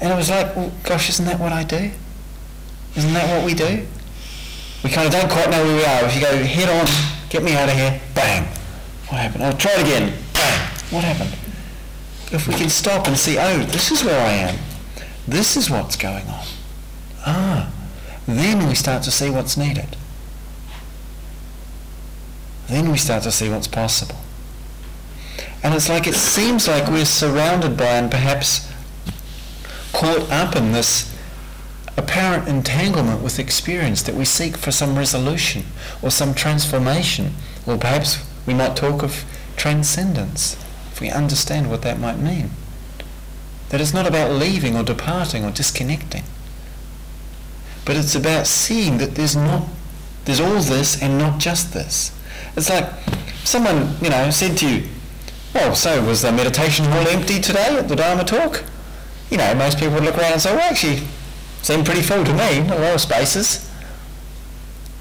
And 0.00 0.12
it 0.12 0.16
was 0.16 0.30
like, 0.30 0.54
well, 0.54 0.72
gosh, 0.84 1.08
isn't 1.10 1.24
that 1.26 1.40
what 1.40 1.52
I 1.52 1.64
do? 1.64 1.90
Isn't 2.96 3.12
that 3.14 3.36
what 3.36 3.44
we 3.44 3.54
do? 3.54 3.86
We 4.84 4.90
kind 4.90 5.06
of 5.06 5.12
don't 5.12 5.30
quite 5.30 5.50
know 5.50 5.62
where 5.64 5.76
we 5.76 5.84
are. 5.84 6.04
If 6.04 6.14
you 6.14 6.20
go 6.20 6.36
head 6.36 6.68
on, 6.68 6.86
get 7.30 7.42
me 7.42 7.54
out 7.54 7.68
of 7.68 7.74
here, 7.74 8.00
bang. 8.14 8.44
What 9.08 9.20
happened? 9.20 9.44
I'll 9.44 9.56
try 9.56 9.72
it 9.72 9.80
again. 9.80 10.12
Bang. 10.34 10.68
What 10.90 11.04
happened? 11.04 11.32
If 12.30 12.46
we 12.46 12.54
can 12.54 12.68
stop 12.68 13.06
and 13.06 13.16
see, 13.16 13.38
oh, 13.38 13.58
this 13.64 13.90
is 13.90 14.04
where 14.04 14.20
I 14.20 14.32
am. 14.32 14.58
This 15.26 15.56
is 15.56 15.68
what's 15.68 15.96
going 15.96 16.26
on. 16.28 16.44
Ah, 17.26 17.72
then 18.26 18.68
we 18.68 18.74
start 18.74 19.02
to 19.04 19.10
see 19.10 19.30
what's 19.30 19.56
needed. 19.56 19.96
Then 22.68 22.90
we 22.90 22.98
start 22.98 23.22
to 23.24 23.32
see 23.32 23.48
what's 23.48 23.66
possible. 23.66 24.16
And 25.62 25.74
it's 25.74 25.88
like 25.88 26.06
it 26.06 26.14
seems 26.14 26.68
like 26.68 26.88
we're 26.88 27.04
surrounded 27.04 27.76
by 27.76 27.96
and 27.96 28.10
perhaps 28.10 28.70
caught 29.98 30.30
up 30.30 30.54
in 30.54 30.70
this 30.70 31.12
apparent 31.96 32.46
entanglement 32.46 33.20
with 33.20 33.40
experience 33.40 34.00
that 34.02 34.14
we 34.14 34.24
seek 34.24 34.56
for 34.56 34.70
some 34.70 34.96
resolution 34.96 35.64
or 36.00 36.08
some 36.08 36.32
transformation, 36.32 37.34
or 37.66 37.76
perhaps 37.76 38.24
we 38.46 38.54
might 38.54 38.76
talk 38.76 39.02
of 39.02 39.24
transcendence, 39.56 40.54
if 40.92 41.00
we 41.00 41.10
understand 41.10 41.68
what 41.68 41.82
that 41.82 41.98
might 41.98 42.16
mean. 42.16 42.50
That 43.70 43.80
it's 43.80 43.92
not 43.92 44.06
about 44.06 44.30
leaving 44.30 44.76
or 44.76 44.84
departing 44.84 45.44
or 45.44 45.50
disconnecting, 45.50 46.22
but 47.84 47.96
it's 47.96 48.14
about 48.14 48.46
seeing 48.46 48.98
that 48.98 49.16
there's 49.16 49.34
not, 49.34 49.66
there's 50.26 50.40
all 50.40 50.60
this 50.60 51.02
and 51.02 51.18
not 51.18 51.40
just 51.40 51.74
this. 51.74 52.16
It's 52.56 52.70
like 52.70 52.88
someone, 53.42 53.96
you 54.00 54.10
know, 54.10 54.30
said 54.30 54.56
to 54.58 54.70
you, 54.70 54.88
well, 55.52 55.74
so 55.74 56.04
was 56.04 56.22
the 56.22 56.30
meditation 56.30 56.84
hall 56.84 57.08
empty 57.08 57.40
today 57.40 57.76
at 57.76 57.88
the 57.88 57.96
Dharma 57.96 58.22
talk? 58.22 58.62
You 59.30 59.36
know, 59.36 59.54
most 59.54 59.78
people 59.78 59.94
would 59.94 60.04
look 60.04 60.16
around 60.16 60.32
and 60.32 60.40
say, 60.40 60.54
well, 60.54 60.70
actually, 60.70 61.02
seem 61.62 61.84
pretty 61.84 62.02
full 62.02 62.24
to 62.24 62.32
me, 62.32 62.60
a 62.60 62.78
lot 62.78 62.94
of 62.94 63.00
spaces. 63.00 63.70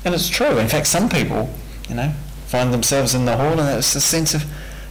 And 0.03 0.13
it's 0.13 0.29
true. 0.29 0.57
In 0.57 0.67
fact, 0.67 0.87
some 0.87 1.09
people, 1.09 1.49
you 1.89 1.95
know, 1.95 2.13
find 2.47 2.73
themselves 2.73 3.13
in 3.13 3.25
the 3.25 3.37
hall 3.37 3.59
and 3.59 3.77
it's 3.77 3.95
a 3.95 4.01
sense 4.01 4.33
of, 4.33 4.45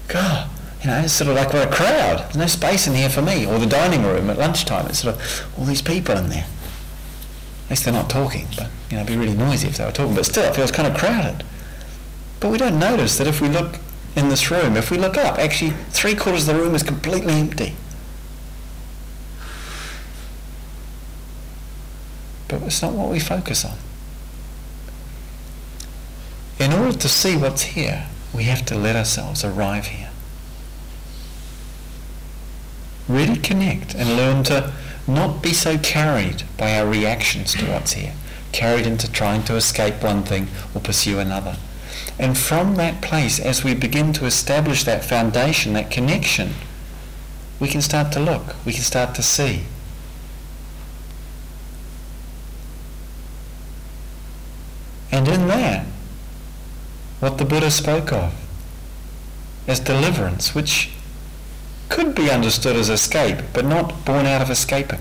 God, 0.09 0.49
you 0.83 0.89
know, 0.89 0.99
it's 0.99 1.13
sort 1.13 1.31
of 1.31 1.37
like 1.37 1.53
we're 1.53 1.67
a 1.67 1.73
crowd. 1.73 2.19
There's 2.21 2.37
no 2.37 2.47
space 2.47 2.87
in 2.87 2.95
here 2.95 3.09
for 3.09 3.23
me. 3.23 3.47
Or 3.47 3.59
the 3.59 3.67
dining 3.67 4.03
room 4.03 4.31
at 4.31 4.39
lunchtime. 4.39 4.87
It's 4.87 5.01
sort 5.01 5.17
of 5.17 5.47
all 5.59 5.65
these 5.65 5.83
people 5.83 6.17
in 6.17 6.29
there. 6.29 6.47
At 7.65 7.71
least 7.71 7.85
they're 7.85 7.95
not 7.95 8.09
talking, 8.09 8.47
but, 8.57 8.71
you 8.91 8.97
know, 8.97 9.03
it'd 9.03 9.07
be 9.07 9.17
really 9.17 9.37
noisy 9.37 9.67
if 9.69 9.77
they 9.79 9.85
were 9.85 9.91
talking. 9.91 10.15
But 10.15 10.27
still, 10.27 10.45
it 10.45 10.55
feels 10.55 10.71
kind 10.71 10.87
of 10.87 10.97
crowded. 10.97 11.45
But 12.39 12.53
we 12.53 12.59
don't 12.59 12.79
notice 12.79 13.19
that 13.19 13.27
if 13.27 13.41
we 13.41 13.49
look 13.49 13.81
in 14.15 14.29
this 14.29 14.51
room, 14.51 14.77
if 14.77 14.91
we 14.91 14.99
look 14.99 15.17
up, 15.17 15.39
actually 15.39 15.71
three 15.91 16.15
quarters 16.15 16.47
of 16.47 16.55
the 16.55 16.63
room 16.63 16.75
is 16.75 16.83
completely 16.83 17.35
empty. 17.35 17.75
But 22.49 22.63
it's 22.63 22.83
not 22.83 22.93
what 22.93 23.11
we 23.11 23.19
focus 23.19 23.65
on. 23.65 23.77
In 26.59 26.73
order 26.73 26.97
to 26.97 27.09
see 27.09 27.37
what's 27.37 27.63
here, 27.63 28.07
we 28.35 28.45
have 28.45 28.65
to 28.67 28.77
let 28.77 28.97
ourselves 28.97 29.45
arrive 29.45 29.87
here. 29.87 30.11
Really 33.09 33.37
connect 33.37 33.95
and 33.95 34.17
learn 34.17 34.43
to 34.45 34.73
not 35.07 35.43
be 35.43 35.53
so 35.53 35.79
carried 35.79 36.43
by 36.57 36.79
our 36.79 36.89
reactions 36.89 37.55
to 37.55 37.67
what's 37.67 37.93
here, 37.93 38.15
carried 38.53 38.87
into 38.87 39.11
trying 39.11 39.45
to 39.45 39.55
escape 39.55 40.03
one 40.03 40.23
thing 40.23 40.49
or 40.75 40.81
pursue 40.81 41.19
another. 41.19 41.57
And 42.19 42.37
from 42.37 42.77
that 42.77 43.03
place, 43.03 43.39
as 43.39 43.63
we 43.63 43.75
begin 43.75 44.13
to 44.15 44.25
establish 44.25 44.85
that 44.85 45.05
foundation, 45.05 45.75
that 45.75 45.91
connection, 45.91 46.55
we 47.61 47.69
can 47.69 47.83
start 47.83 48.11
to 48.13 48.21
look, 48.21 48.57
we 48.65 48.73
can 48.73 48.83
start 48.83 49.15
to 49.17 49.23
see, 49.23 49.65
And 55.17 55.29
in 55.29 55.49
that, 55.49 55.87
what 57.27 57.39
the 57.39 57.45
Buddha 57.45 57.73
spoke 57.73 58.13
of 58.13 58.33
as 59.67 59.81
deliverance, 59.81 60.55
which 60.55 60.91
could 61.89 62.15
be 62.15 62.31
understood 62.31 62.77
as 62.77 62.89
escape, 62.89 63.39
but 63.53 63.65
not 63.65 64.05
born 64.05 64.27
out 64.27 64.41
of 64.41 64.49
escaping. 64.49 65.01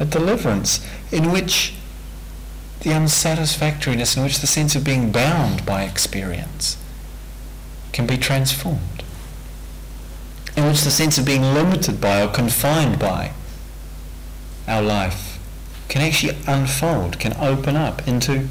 A 0.00 0.06
deliverance 0.06 0.80
in 1.12 1.30
which 1.32 1.74
the 2.80 2.94
unsatisfactoriness, 2.94 4.16
in 4.16 4.22
which 4.22 4.38
the 4.38 4.46
sense 4.46 4.74
of 4.74 4.84
being 4.84 5.12
bound 5.12 5.66
by 5.66 5.82
experience 5.82 6.78
can 7.92 8.06
be 8.06 8.16
transformed, 8.16 9.02
in 10.56 10.64
which 10.64 10.80
the 10.80 10.90
sense 10.90 11.18
of 11.18 11.26
being 11.26 11.42
limited 11.42 12.00
by 12.00 12.22
or 12.22 12.32
confined 12.32 12.98
by 12.98 13.32
our 14.66 14.80
life 14.80 15.38
can 15.90 16.00
actually 16.00 16.38
unfold, 16.46 17.18
can 17.18 17.34
open 17.34 17.76
up 17.76 18.08
into 18.08 18.48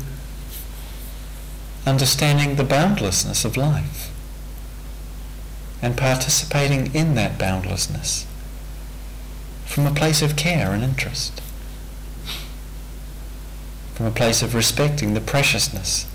understanding 1.86 2.55
the 2.55 2.63
boundlessness 2.63 3.45
of 3.45 3.57
life 3.57 4.11
and 5.81 5.95
participating 5.95 6.93
in 6.95 7.15
that 7.15 7.38
boundlessness 7.38 8.25
from 9.65 9.86
a 9.86 9.93
place 9.93 10.21
of 10.21 10.36
care 10.36 10.71
and 10.71 10.83
interest, 10.83 11.41
from 13.93 14.05
a 14.05 14.11
place 14.11 14.41
of 14.41 14.55
respecting 14.55 15.13
the 15.13 15.21
preciousness 15.21 16.05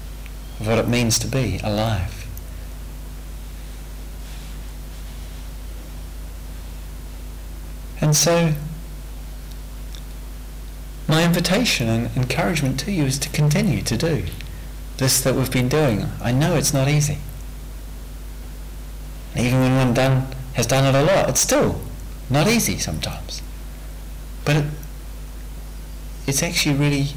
of 0.59 0.67
what 0.67 0.79
it 0.79 0.89
means 0.89 1.19
to 1.19 1.27
be 1.27 1.61
alive. 1.63 2.27
And 8.01 8.17
so 8.17 8.55
my 11.07 11.25
invitation 11.25 11.89
and 11.89 12.17
encouragement 12.17 12.81
to 12.81 12.93
you 12.93 13.05
is 13.05 13.19
to 13.19 13.29
continue 13.29 13.83
to 13.83 13.97
do 13.97 14.25
this 15.01 15.21
that 15.23 15.35
we've 15.35 15.51
been 15.51 15.69
doing. 15.69 16.07
I 16.23 16.31
know 16.31 16.55
it's 16.55 16.73
not 16.73 16.87
easy. 16.87 17.19
even 19.35 19.61
when 19.61 19.75
one 19.75 19.95
done, 19.95 20.29
has 20.53 20.67
done 20.67 20.85
it 20.85 20.97
a 20.97 21.03
lot, 21.03 21.29
it's 21.29 21.41
still 21.41 21.81
not 22.29 22.47
easy 22.47 22.79
sometimes. 22.79 23.43
But 24.45 24.57
it, 24.57 24.65
it's 26.27 26.43
actually 26.43 26.77
really 26.77 27.09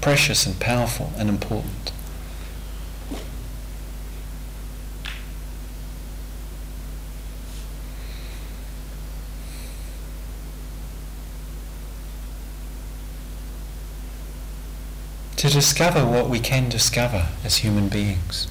precious 0.00 0.46
and 0.46 0.60
powerful 0.60 1.12
and 1.16 1.28
important. 1.28 1.92
To 15.40 15.48
discover 15.48 16.04
what 16.04 16.28
we 16.28 16.38
can 16.38 16.68
discover 16.68 17.28
as 17.42 17.56
human 17.56 17.88
beings. 17.88 18.46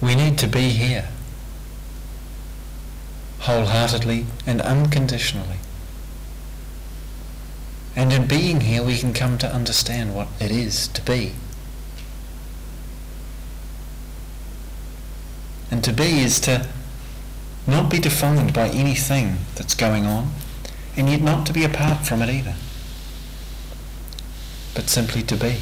We 0.00 0.14
need 0.14 0.38
to 0.38 0.46
be 0.46 0.68
here, 0.68 1.08
wholeheartedly 3.40 4.26
and 4.46 4.60
unconditionally. 4.60 5.56
And 7.96 8.12
in 8.12 8.28
being 8.28 8.60
here, 8.60 8.84
we 8.84 8.96
can 8.96 9.12
come 9.12 9.36
to 9.38 9.52
understand 9.52 10.14
what 10.14 10.28
it 10.38 10.52
is 10.52 10.86
to 10.86 11.02
be. 11.02 11.32
And 15.72 15.82
to 15.82 15.92
be 15.92 16.20
is 16.20 16.38
to 16.42 16.68
not 17.66 17.90
be 17.90 17.98
defined 17.98 18.54
by 18.54 18.68
anything 18.68 19.38
that's 19.56 19.74
going 19.74 20.06
on, 20.06 20.30
and 20.96 21.10
yet 21.10 21.20
not 21.20 21.44
to 21.46 21.52
be 21.52 21.64
apart 21.64 22.06
from 22.06 22.22
it 22.22 22.30
either, 22.30 22.54
but 24.74 24.88
simply 24.88 25.22
to 25.22 25.36
be. 25.36 25.56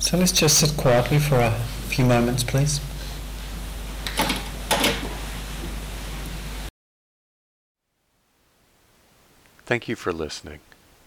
So 0.00 0.18
let's 0.18 0.32
just 0.32 0.58
sit 0.58 0.76
quietly 0.76 1.18
for 1.18 1.40
a 1.40 1.50
few 1.88 2.04
moments, 2.04 2.44
please. 2.44 2.80
Thank 9.66 9.88
you 9.88 9.96
for 9.96 10.12
listening. 10.12 10.60